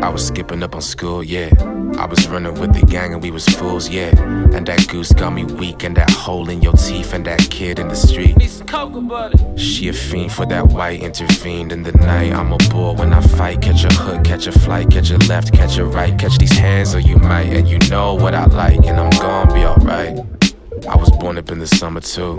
I 0.02 0.08
was 0.08 0.26
skipping 0.26 0.64
up 0.64 0.74
on 0.74 0.82
school, 0.82 1.22
yeah. 1.22 1.48
I 1.96 2.06
was 2.06 2.26
running 2.26 2.58
with 2.60 2.74
the 2.74 2.84
gang 2.84 3.14
and 3.14 3.22
we 3.22 3.30
was 3.30 3.46
fools, 3.46 3.88
yeah. 3.88 4.10
And 4.52 4.66
that 4.66 4.88
goose 4.88 5.12
got 5.12 5.30
me 5.30 5.44
weak, 5.44 5.84
and 5.84 5.96
that 5.96 6.10
hole 6.10 6.50
in 6.50 6.60
your 6.60 6.72
teeth, 6.72 7.14
and 7.14 7.24
that 7.26 7.48
kid 7.50 7.78
in 7.78 7.86
the 7.86 7.94
street. 7.94 8.36
Need 8.36 8.50
some 8.50 8.66
cocoa 8.66 9.00
butter. 9.00 9.38
She 9.56 9.88
a 9.88 9.92
fiend 9.92 10.32
for 10.32 10.44
that 10.46 10.66
white, 10.66 11.00
intervened 11.02 11.70
in 11.70 11.84
the 11.84 11.92
night. 11.92 12.32
I'm 12.32 12.52
a 12.52 12.58
bull 12.68 12.96
when 12.96 13.12
I 13.12 13.20
fight. 13.20 13.62
Catch 13.62 13.84
a 13.84 13.94
hook, 13.94 14.24
catch 14.24 14.48
a 14.48 14.52
flight, 14.52 14.90
catch 14.90 15.10
a 15.10 15.18
left, 15.28 15.52
catch 15.52 15.78
a 15.78 15.84
right. 15.84 16.18
Catch 16.18 16.38
these 16.38 16.58
hands 16.58 16.96
or 16.96 17.00
you 17.00 17.16
might, 17.16 17.52
and 17.52 17.68
you 17.68 17.78
know 17.88 18.14
what 18.14 18.34
I 18.34 18.46
like, 18.46 18.84
and 18.84 18.98
I'm 18.98 19.10
gonna 19.10 19.54
be 19.54 19.64
alright. 19.64 20.51
I 20.88 20.96
was 20.96 21.10
born 21.10 21.38
up 21.38 21.50
in 21.50 21.58
the 21.58 21.66
summer 21.66 22.00
too. 22.00 22.38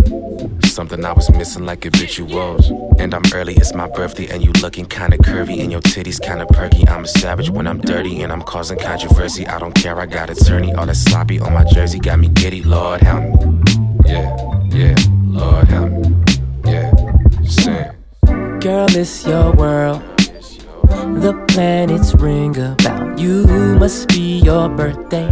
Something 0.64 1.06
I 1.06 1.14
was 1.14 1.30
missing 1.32 1.66
like 1.66 1.84
habituals. 1.84 2.72
And 3.00 3.14
I'm 3.14 3.24
early, 3.34 3.54
it's 3.56 3.74
my 3.74 3.88
birthday, 3.88 4.28
and 4.28 4.44
you 4.44 4.52
looking 4.62 4.86
kinda 4.86 5.18
curvy, 5.18 5.62
and 5.62 5.72
your 5.72 5.82
titties 5.82 6.20
kinda 6.22 6.46
perky. 6.48 6.88
I'm 6.88 7.04
a 7.04 7.08
savage 7.08 7.50
when 7.50 7.68
I'm 7.68 7.80
dirty, 7.80 8.22
and 8.22 8.32
I'm 8.32 8.42
causing 8.42 8.78
controversy. 8.78 9.48
I 9.48 9.60
don't 9.60 9.74
care, 9.74 10.00
I 10.00 10.06
got 10.06 10.30
attorney. 10.30 10.74
All 10.74 10.86
that 10.86 10.96
sloppy 10.96 11.40
on 11.40 11.54
my 11.54 11.64
jersey 11.64 12.00
got 12.00 12.20
me 12.20 12.28
giddy. 12.28 12.64
Lord 12.64 13.02
help 13.02 13.24
me. 13.24 13.62
Yeah, 14.06 14.36
yeah, 14.72 14.96
Lord 15.28 15.68
help 15.68 15.92
me. 15.92 16.16
Yeah, 16.66 16.92
sing. 17.48 17.92
Girl, 18.60 18.88
it's 18.90 19.26
your 19.26 19.52
world. 19.54 20.02
The 21.22 21.34
planets 21.50 22.14
ring 22.16 22.58
about 22.58 23.20
you, 23.20 23.46
must 23.80 24.08
be 24.10 24.40
your 24.40 24.70
birthday. 24.70 25.30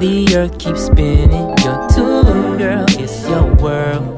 The 0.00 0.34
earth 0.34 0.58
keeps 0.58 0.86
spinning, 0.86 1.48
your 1.60 1.88
tune, 1.90 2.56
girl, 2.56 2.86
it's 2.88 3.28
your 3.28 3.44
world. 3.56 4.16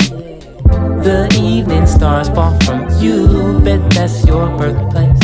The 1.03 1.29
evening 1.43 1.87
stars 1.89 2.29
fall 2.29 2.57
from 2.61 2.89
you, 3.03 3.59
bet 3.65 3.91
that's 3.91 4.25
your 4.25 4.47
birthplace. 4.57 5.19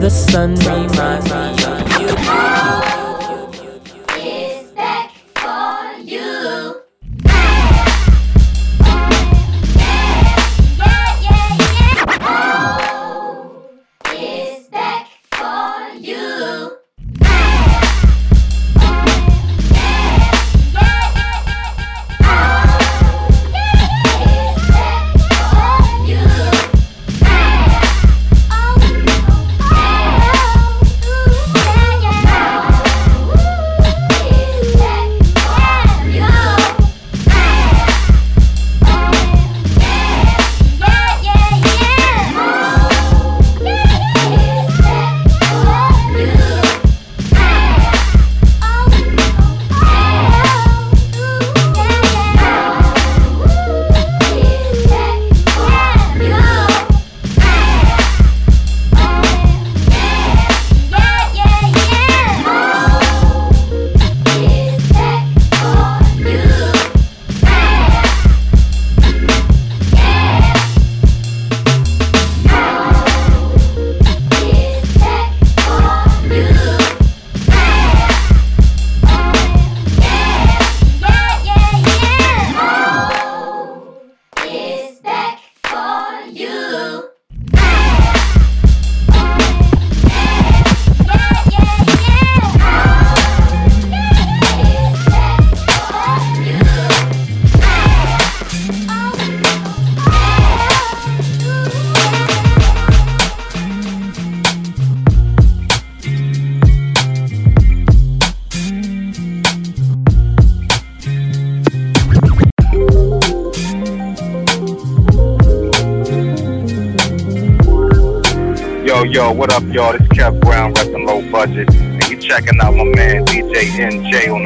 The 0.00 0.10
sun 0.10 0.54
reminds 0.54 1.28
me 1.28 1.47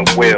Enjay 0.05 0.32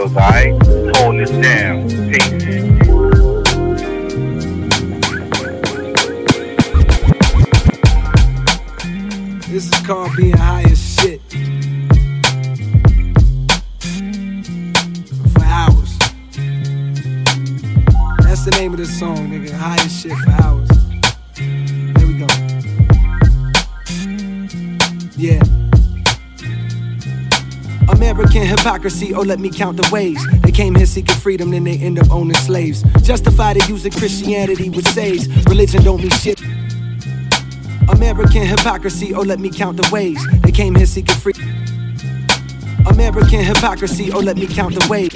oh 29.14 29.22
let 29.22 29.40
me 29.40 29.50
count 29.50 29.76
the 29.76 29.88
ways. 29.92 30.18
They 30.42 30.52
came 30.52 30.74
here 30.74 30.86
seeking 30.86 31.16
freedom, 31.16 31.50
then 31.50 31.64
they 31.64 31.78
end 31.78 31.98
up 31.98 32.10
owning 32.10 32.36
slaves. 32.36 32.82
Justified 33.02 33.56
it 33.56 33.68
using 33.68 33.92
Christianity 33.92 34.70
which 34.70 34.86
says 34.86 35.28
Religion 35.46 35.82
don't 35.82 36.00
mean 36.00 36.10
shit. 36.10 36.40
American 37.88 38.46
hypocrisy, 38.46 39.14
oh 39.14 39.22
let 39.22 39.40
me 39.40 39.50
count 39.50 39.76
the 39.76 39.88
ways. 39.92 40.18
They 40.42 40.52
came 40.52 40.74
here 40.74 40.86
seeking 40.86 41.14
freedom 41.16 41.64
American 42.86 43.42
hypocrisy, 43.42 44.12
oh 44.12 44.20
let 44.20 44.36
me 44.36 44.46
count 44.46 44.74
the 44.74 44.86
ways. 44.88 45.14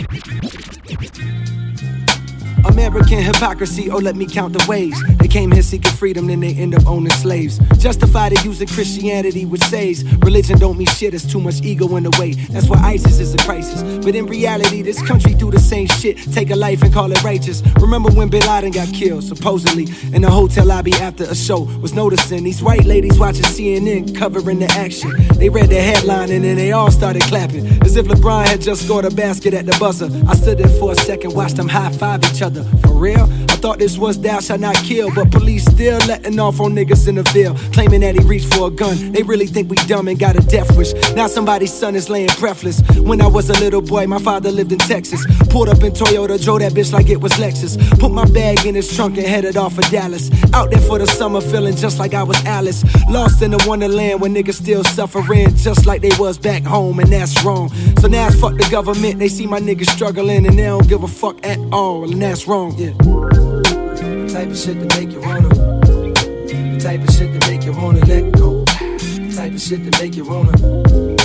American 2.65 3.23
hypocrisy, 3.23 3.91
oh 3.91 3.99
let 3.99 4.17
me 4.17 4.27
count 4.27 4.53
the 4.53 4.65
ways 4.67 5.01
They 5.29 5.41
came 5.41 5.53
here 5.53 5.63
seeking 5.63 5.93
freedom, 5.93 6.27
then 6.27 6.41
they 6.41 6.55
end 6.55 6.75
up 6.75 6.87
owning 6.87 7.11
slaves. 7.11 7.59
Justified 7.77 8.33
it 8.33 8.43
using 8.47 8.67
Christianity 8.67 9.45
which 9.45 9.61
says 9.65 10.03
Religion 10.21 10.59
don't 10.59 10.79
mean 10.79 10.87
shit, 10.87 11.11
there's 11.11 11.31
too 11.31 11.39
much 11.39 11.61
ego 11.61 11.97
in 11.97 12.05
the 12.05 12.17
way. 12.19 12.33
That's 12.33 12.67
why 12.67 12.79
ISIS 12.79 13.21
is 13.21 13.35
a 13.35 13.37
crisis. 13.37 13.83
But 14.03 14.15
in 14.15 14.25
reality, 14.25 14.81
this 14.81 15.07
country 15.07 15.35
do 15.35 15.51
the 15.51 15.61
same 15.61 15.87
shit. 15.87 16.17
Take 16.33 16.49
a 16.49 16.57
life 16.57 16.83
and 16.83 16.95
call 16.95 17.13
it 17.13 17.23
righteous. 17.23 17.63
Remember 17.79 18.11
when 18.11 18.31
Bin 18.31 18.41
Laden 18.47 18.71
got 18.71 18.89
killed, 18.95 19.23
supposedly 19.23 19.87
In 20.15 20.25
a 20.25 20.31
hotel 20.31 20.65
lobby 20.65 20.95
after 20.95 21.25
a 21.25 21.35
show. 21.35 21.65
Was 21.83 21.93
noticing 21.93 22.45
these 22.45 22.63
white 22.63 22.87
ladies 22.87 23.19
watching 23.19 23.45
CNN 23.45 24.17
Covering 24.17 24.61
the 24.61 24.71
action 24.71 25.11
They 25.39 25.49
read 25.49 25.69
the 25.71 25.81
headline 25.81 26.31
and 26.33 26.45
then 26.45 26.57
they 26.57 26.73
all 26.73 26.91
started 26.91 27.23
clapping. 27.23 27.65
As 27.83 27.97
if 27.97 28.07
LeBron 28.07 28.47
had 28.47 28.61
just 28.61 28.85
scored 28.85 29.05
a 29.05 29.11
basket 29.11 29.55
at 29.55 29.67
the 29.67 29.77
buzzer. 29.79 30.11
I 30.27 30.35
stood 30.35 30.59
there 30.59 30.69
for 30.81 30.93
a 30.93 30.97
second, 30.97 31.33
watched 31.33 31.57
them 31.57 31.69
high-five 31.69 32.25
each 32.25 32.43
other. 32.43 32.65
For 32.83 32.93
real? 32.93 33.23
I 33.23 33.61
thought 33.61 33.79
this 33.79 33.97
was 33.97 34.21
thou 34.21 34.41
shalt 34.41 34.61
not 34.61 34.77
kill 34.77 35.13
But 35.13 35.33
police 35.33 35.65
still 35.65 35.99
letting 36.07 36.39
off 36.39 36.61
on 36.61 36.75
niggas 36.75 37.09
in 37.09 37.17
the 37.17 37.23
Ville 37.33 37.55
Claiming 37.73 38.01
that 38.01 38.15
he 38.15 38.25
reached 38.25 38.53
for 38.55 38.69
a 38.69 38.71
gun. 38.71 39.13
They 39.13 39.23
really 39.23 39.47
think 39.47 39.71
we 39.71 39.77
dumb 39.87 40.09
and 40.09 40.19
got 40.19 40.37
a 40.37 40.41
death 40.41 40.77
wish. 40.77 40.93
Now 41.15 41.29
somebody's 41.29 41.73
son 41.73 41.95
is 41.95 42.09
laying 42.09 42.31
breathless. 42.39 42.81
When 42.99 43.21
I 43.21 43.27
was 43.27 43.49
a 43.51 43.59
little 43.61 43.83
boy, 43.83 44.07
my 44.07 44.19
father 44.19 44.51
lived 44.51 44.73
in 44.73 44.79
Texas. 44.79 45.25
Pulled 45.51 45.69
up 45.69 45.83
in 45.83 45.93
Toyota, 45.93 46.43
drove 46.43 46.61
that 46.61 46.73
bitch 46.73 46.93
like 46.93 47.09
it 47.11 47.21
was 47.21 47.33
Lexus. 47.35 47.79
Put 48.01 48.11
my 48.11 48.25
bag 48.27 48.67
in 48.67 48.75
his 48.75 48.95
trunk 48.95 49.17
and 49.17 49.27
headed 49.27 49.57
off 49.57 49.75
for 49.75 49.83
Dallas. 49.83 50.31
Out 50.53 50.71
there 50.71 50.81
for 50.81 50.99
the 50.99 51.07
summer, 51.07 51.41
feeling 51.41 51.77
just 51.77 51.99
like 51.99 52.15
I 52.15 52.23
was 52.23 52.43
Alice. 52.45 52.85
Lost 53.09 53.43
in 53.43 53.53
the 53.53 53.65
wonderland 53.67 54.21
where 54.21 54.31
niggas 54.31 54.55
still 54.55 54.83
suffering 54.85 55.28
Just 55.29 55.85
like 55.85 56.01
they 56.01 56.11
was 56.19 56.39
back 56.39 56.63
home, 56.63 57.01
and 57.01 57.13
that's 57.13 57.45
wrong 57.45 57.69
So 58.01 58.09
now 58.09 58.29
it's 58.29 58.41
fuck 58.41 58.57
the 58.57 58.67
government, 58.71 59.19
they 59.19 59.29
see 59.29 59.47
my 59.47 59.61
niggas 59.61 59.91
struggling 59.91 60.47
And 60.47 60.59
they 60.59 60.65
don't 60.65 60.89
give 60.89 61.03
a 61.03 61.09
fuck 61.09 61.47
at 61.47 61.59
all, 61.71 62.11
and 62.11 62.23
that's 62.23 62.49
wrong, 62.49 62.75
yeah 62.79 62.93
The 62.93 64.31
Type 64.33 64.49
of 64.49 64.57
shit 64.57 64.89
to 64.89 64.99
make 64.99 65.13
you 65.13 65.21
wanna 65.21 65.49
the 65.51 66.79
Type 66.81 67.07
of 67.07 67.15
shit 67.15 67.41
to 67.41 67.51
make 67.51 67.65
you 67.65 67.73
wanna 67.73 68.01
let 68.07 68.33
go 68.33 68.65
the 68.65 69.35
Type 69.37 69.53
of 69.53 69.61
shit 69.61 69.93
to 69.93 70.03
make 70.03 70.17
you 70.17 70.25
wanna 70.25 71.19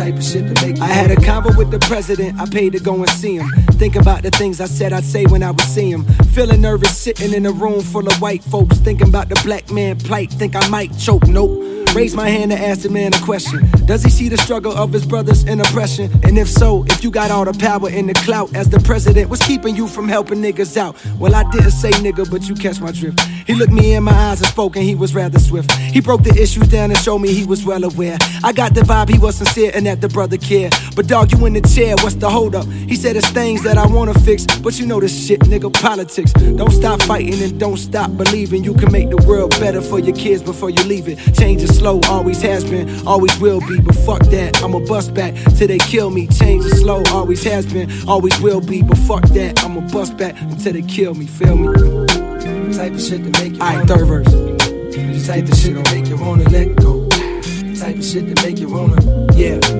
type 0.00 0.16
of 0.16 0.24
shit 0.24 0.54
to 0.54 0.66
make 0.66 0.80
I 0.80 0.86
had 0.86 1.10
a 1.10 1.16
convo 1.16 1.56
with 1.58 1.70
the 1.70 1.78
president, 1.80 2.40
I 2.40 2.46
paid 2.46 2.72
to 2.72 2.80
go 2.80 2.94
and 2.94 3.08
see 3.10 3.36
him. 3.36 3.50
Think 3.72 3.96
about 3.96 4.22
the 4.22 4.30
things 4.30 4.58
I 4.58 4.64
said 4.66 4.94
I'd 4.94 5.04
say 5.04 5.26
when 5.26 5.42
I 5.42 5.50
would 5.50 5.60
see 5.60 5.90
him. 5.90 6.04
Feeling 6.32 6.62
nervous 6.62 6.96
sitting 6.96 7.34
in 7.34 7.44
a 7.44 7.52
room 7.52 7.82
full 7.82 8.06
of 8.06 8.20
white 8.20 8.42
folks. 8.42 8.78
Thinking 8.78 9.08
about 9.08 9.28
the 9.28 9.38
black 9.44 9.70
man 9.70 9.98
plight, 9.98 10.30
think 10.30 10.56
I 10.56 10.66
might 10.68 10.96
choke. 10.96 11.26
Nope. 11.26 11.70
Raise 11.94 12.14
my 12.14 12.28
hand 12.28 12.52
and 12.52 12.62
ask 12.62 12.82
the 12.82 12.88
man 12.88 13.12
a 13.12 13.18
question. 13.20 13.68
Does 13.84 14.04
he 14.04 14.10
see 14.10 14.28
the 14.28 14.38
struggle 14.38 14.72
of 14.72 14.92
his 14.92 15.04
brothers 15.04 15.44
in 15.44 15.60
oppression? 15.60 16.10
And 16.22 16.38
if 16.38 16.48
so, 16.48 16.84
if 16.84 17.02
you 17.02 17.10
got 17.10 17.32
all 17.32 17.44
the 17.44 17.52
power 17.52 17.88
and 17.90 18.08
the 18.08 18.14
clout 18.14 18.54
as 18.54 18.68
the 18.68 18.78
president, 18.78 19.28
what's 19.28 19.44
keeping 19.44 19.74
you 19.74 19.88
from 19.88 20.06
helping 20.08 20.38
niggas 20.38 20.76
out? 20.76 20.96
Well, 21.18 21.34
I 21.34 21.42
didn't 21.50 21.72
say 21.72 21.90
nigga, 21.90 22.30
but 22.30 22.48
you 22.48 22.54
catch 22.54 22.80
my 22.80 22.92
drift. 22.92 23.20
He 23.46 23.54
looked 23.54 23.72
me 23.72 23.94
in 23.94 24.04
my 24.04 24.12
eyes 24.12 24.38
and 24.38 24.46
spoke, 24.46 24.76
and 24.76 24.84
he 24.84 24.94
was 24.94 25.14
rather 25.14 25.40
swift. 25.40 25.72
He 25.72 26.00
broke 26.00 26.22
the 26.22 26.30
issues 26.40 26.68
down 26.68 26.90
and 26.90 26.98
showed 26.98 27.18
me 27.18 27.32
he 27.32 27.44
was 27.44 27.64
well 27.64 27.82
aware. 27.82 28.16
I 28.44 28.52
got 28.52 28.74
the 28.74 28.82
vibe 28.82 29.08
he 29.08 29.18
was 29.18 29.36
sincere 29.36 29.72
and 29.74 29.86
that 29.86 30.00
the 30.00 30.08
brother 30.08 30.36
cared. 30.36 30.74
But 30.94 31.08
dog, 31.08 31.32
you 31.32 31.44
in 31.46 31.54
the 31.54 31.60
chair, 31.62 31.96
what's 31.96 32.14
the 32.14 32.30
hold 32.30 32.54
up? 32.54 32.66
He 32.66 32.94
said 32.94 33.16
it's 33.16 33.28
things 33.30 33.62
that 33.64 33.76
I 33.76 33.86
wanna 33.86 34.14
fix, 34.14 34.46
but 34.46 34.78
you 34.78 34.86
know 34.86 35.00
this 35.00 35.26
shit, 35.26 35.40
nigga, 35.40 35.72
politics. 35.72 36.32
Don't 36.32 36.70
stop 36.70 37.02
fighting 37.02 37.42
and 37.42 37.58
don't 37.58 37.78
stop 37.78 38.16
believing 38.16 38.62
you 38.62 38.74
can 38.74 38.92
make 38.92 39.10
the 39.10 39.16
world 39.26 39.50
better 39.58 39.80
for 39.80 39.98
your 39.98 40.14
kids 40.14 40.42
before 40.42 40.70
you 40.70 40.82
leave 40.84 41.08
it. 41.08 41.18
Change 41.34 41.62
the 41.62 41.79
slow, 41.80 41.98
always 42.10 42.42
has 42.42 42.62
been, 42.62 42.86
always 43.06 43.36
will 43.40 43.60
be. 43.60 43.80
But 43.80 43.96
fuck 43.96 44.20
that, 44.34 44.62
I'ma 44.62 44.80
bust 44.80 45.14
back 45.14 45.34
till 45.56 45.66
they 45.66 45.78
kill 45.78 46.10
me. 46.10 46.26
Change 46.26 46.64
is 46.66 46.80
slow, 46.80 47.02
always 47.10 47.42
has 47.44 47.64
been, 47.72 47.90
always 48.06 48.38
will 48.40 48.60
be. 48.60 48.82
But 48.82 48.98
fuck 48.98 49.24
that, 49.30 49.64
I'ma 49.64 49.80
bust 49.88 50.16
back 50.18 50.38
until 50.40 50.74
they 50.74 50.82
kill 50.82 51.14
me. 51.14 51.26
Feel 51.26 51.56
me? 51.56 51.68
The 51.68 52.74
type 52.76 52.92
of 52.92 53.00
shit 53.00 53.24
to 53.24 53.30
make 53.40 53.54
you 53.54 53.62
Alright, 53.62 53.88
third 53.88 54.06
verse. 54.06 54.30
The 54.30 55.24
type 55.26 55.48
of 55.48 55.56
shit 55.56 55.82
to 55.82 55.94
make 55.94 56.06
you 56.06 56.18
wanna 56.18 56.48
let 56.50 56.76
go. 56.76 57.06
The 57.08 57.76
type 57.80 57.96
of 57.96 58.04
shit 58.04 58.36
to 58.36 58.46
make 58.46 58.58
you 58.58 58.68
wanna, 58.68 59.00
yeah. 59.34 59.79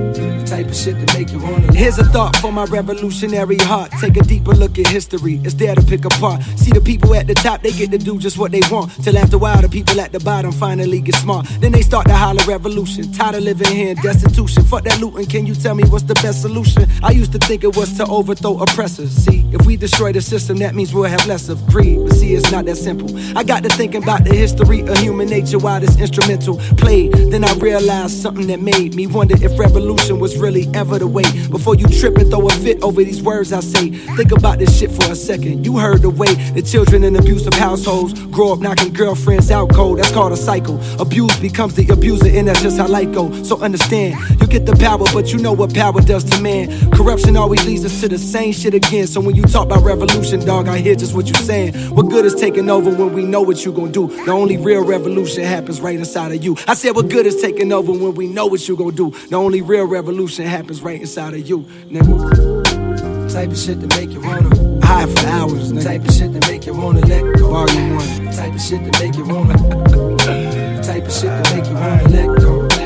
Type 0.61 0.69
of 0.69 0.77
shit 0.77 1.09
to 1.09 1.19
make 1.19 1.33
you 1.33 1.39
wanna. 1.39 1.73
Here's 1.73 1.99
a 1.99 2.05
thought 2.05 2.37
for 2.37 2.53
my 2.53 2.65
revolutionary 2.65 3.57
heart. 3.57 3.93
Take 3.99 4.19
a 4.19 4.23
deeper 4.23 4.53
look 4.53 4.79
at 4.79 4.87
history. 4.89 5.41
It's 5.43 5.55
there 5.55 5.75
to 5.75 5.81
pick 5.81 6.05
apart. 6.05 6.43
See 6.57 6.71
the 6.71 6.83
people 6.83 7.15
at 7.15 7.27
the 7.27 7.33
top, 7.33 7.63
they 7.63 7.73
get 7.73 7.91
to 7.93 7.97
do 7.97 8.19
just 8.19 8.37
what 8.37 8.53
they 8.53 8.61
want. 8.71 8.93
Till 9.03 9.17
after 9.17 9.37
a 9.37 9.39
while, 9.39 9.63
the 9.63 9.71
people 9.71 9.99
at 9.99 10.13
the 10.13 10.21
bottom 10.21 10.53
finally 10.53 11.01
get 11.01 11.15
smart. 11.15 11.47
Then 11.61 11.73
they 11.73 11.81
start 11.81 12.09
to 12.09 12.15
holler 12.15 12.45
revolution. 12.47 13.11
Tired 13.11 13.37
of 13.37 13.43
living 13.45 13.69
here 13.69 13.93
in 13.93 13.97
destitution. 14.03 14.63
Fuck 14.65 14.85
that 14.85 15.01
looting. 15.01 15.25
Can 15.25 15.47
you 15.47 15.55
tell 15.55 15.75
me 15.75 15.85
what's 15.85 16.05
the 16.05 16.13
best 16.17 16.43
solution? 16.43 16.87
I 17.03 17.13
used 17.13 17.33
to 17.33 17.39
think 17.39 17.65
it 17.65 17.75
was 17.75 17.97
to 17.97 18.05
overthrow 18.05 18.59
oppressors. 18.61 19.13
See, 19.13 19.47
if 19.53 19.65
we 19.65 19.79
destroy 19.79 20.13
the 20.13 20.21
system, 20.21 20.59
that 20.59 20.75
means 20.75 20.93
we'll 20.93 21.05
have 21.05 21.27
less 21.27 21.49
of 21.49 21.67
greed. 21.69 22.01
But 22.05 22.13
see, 22.17 22.35
it's 22.35 22.53
not 22.53 22.67
that 22.67 22.77
simple. 22.77 23.09
I 23.35 23.45
got 23.45 23.63
to 23.63 23.71
thinking 23.71 24.03
about 24.03 24.25
the 24.25 24.35
history 24.35 24.81
of 24.83 24.99
human 24.99 25.31
nature 25.31 25.59
while 25.59 25.81
this 25.81 25.99
instrumental 25.99 26.59
played. 26.77 27.15
Then 27.33 27.45
I 27.45 27.55
realized 27.55 28.21
something 28.21 28.47
that 28.49 28.61
made 28.61 28.95
me 28.95 29.07
wonder 29.07 29.43
if 29.43 29.59
revolution 29.59 30.21
was 30.21 30.37
really 30.51 30.69
ever 30.75 30.99
the 30.99 31.07
way. 31.07 31.23
Before 31.49 31.75
you 31.75 31.87
trip 31.87 32.17
and 32.17 32.29
throw 32.31 32.47
a 32.47 32.51
fit 32.51 32.83
over 32.83 33.03
these 33.05 33.23
words 33.23 33.53
I 33.53 33.61
say, 33.61 33.91
think 33.91 34.33
about 34.33 34.59
this 34.59 34.77
shit 34.79 34.91
for 34.91 35.13
a 35.13 35.15
second. 35.15 35.65
You 35.65 35.79
heard 35.79 36.03
the 36.03 36.11
way 36.11 36.35
the 36.53 36.63
children 36.63 37.05
in 37.05 37.15
abusive 37.17 37.55
households 37.55 38.13
grow 38.27 38.53
up 38.53 38.59
knocking 38.59 38.93
girlfriends 38.93 39.51
out 39.51 39.73
cold. 39.73 39.99
That's 39.99 40.11
called 40.11 40.33
a 40.33 40.37
cycle. 40.37 40.81
Abuse 41.01 41.39
becomes 41.41 41.75
the 41.75 41.89
abuser, 41.89 42.29
and 42.29 42.49
that's 42.49 42.63
just 42.63 42.79
how 42.79 42.89
life 42.89 43.13
goes. 43.13 43.49
So 43.49 43.61
understand, 43.61 44.17
you 44.41 44.47
get 44.47 44.67
the 44.67 44.77
power, 44.77 45.05
but 45.13 45.33
you 45.33 45.39
know 45.39 45.53
what 45.53 45.75
power 45.75 46.01
does 46.01 46.25
to 46.25 46.41
man. 46.41 46.91
Corruption 46.91 47.37
always 47.37 47.65
leads 47.65 47.85
us 47.85 48.01
to 48.01 48.09
the 48.09 48.19
same 48.19 48.53
shit 48.53 48.75
again. 48.75 49.07
So 49.07 49.21
when 49.21 49.37
you 49.37 49.43
talk 49.45 49.67
about 49.67 49.85
revolution, 49.85 50.45
dog, 50.45 50.69
I 50.69 50.79
hear 50.79 50.97
just 50.97 51.15
what 51.15 51.27
you're 51.27 51.35
saying. 51.43 51.75
What 51.95 52.09
good 52.09 52.25
is 52.25 52.35
taking 52.35 52.69
over 52.71 52.91
when 52.91 53.13
we 53.13 53.25
know 53.25 53.43
what 53.43 53.65
you 53.65 53.73
gon' 53.73 53.93
do? 53.93 54.09
The 54.25 54.33
only 54.33 54.57
real 54.57 54.85
revolution 54.85 55.45
happens 55.45 55.81
right 55.81 55.99
inside 55.99 56.33
of 56.33 56.43
you. 56.43 56.57
I 56.67 56.75
said, 56.75 56.97
what 56.97 57.09
good 57.09 57.27
is 57.27 57.41
taking 57.41 57.73
over 57.73 57.93
when 57.93 58.15
we 58.15 58.27
know 58.27 58.47
what 58.47 58.67
you 58.67 58.77
gon' 58.77 58.95
do? 58.95 59.11
The 59.29 59.37
only 59.37 59.63
real 59.63 59.85
revolution 59.85 60.40
happens 60.47 60.83
right 60.83 61.01
inside 61.01 61.35
of 61.35 61.49
you, 61.49 61.61
nigga. 61.89 63.33
Type 63.33 63.51
of 63.51 63.59
shit 63.59 63.81
to 63.81 63.87
make 63.97 64.11
you 64.11 64.21
wanna 64.21 64.49
high 64.85 65.07
for 65.07 65.27
hours, 65.29 65.73
nigga. 65.73 65.85
Type 65.85 66.05
of 66.05 66.15
shit 66.15 66.41
to 66.41 66.51
make 66.51 66.67
you 66.67 66.75
wanna 66.75 67.01
let 67.07 67.23
go. 67.37 67.51
Volume 67.51 67.97
one. 67.97 68.33
Type 68.33 68.55
of 68.55 68.61
shit 68.61 68.93
to 68.93 69.01
make 69.01 69.17
you 69.17 69.25
wanna. 69.25 69.55
type 70.83 71.05
of 71.07 71.13
shit 71.13 71.45
to 71.45 71.55
make 71.55 71.67
you 71.67 71.75
wanna 71.75 72.09
let 72.09 72.41
go. 72.41 72.80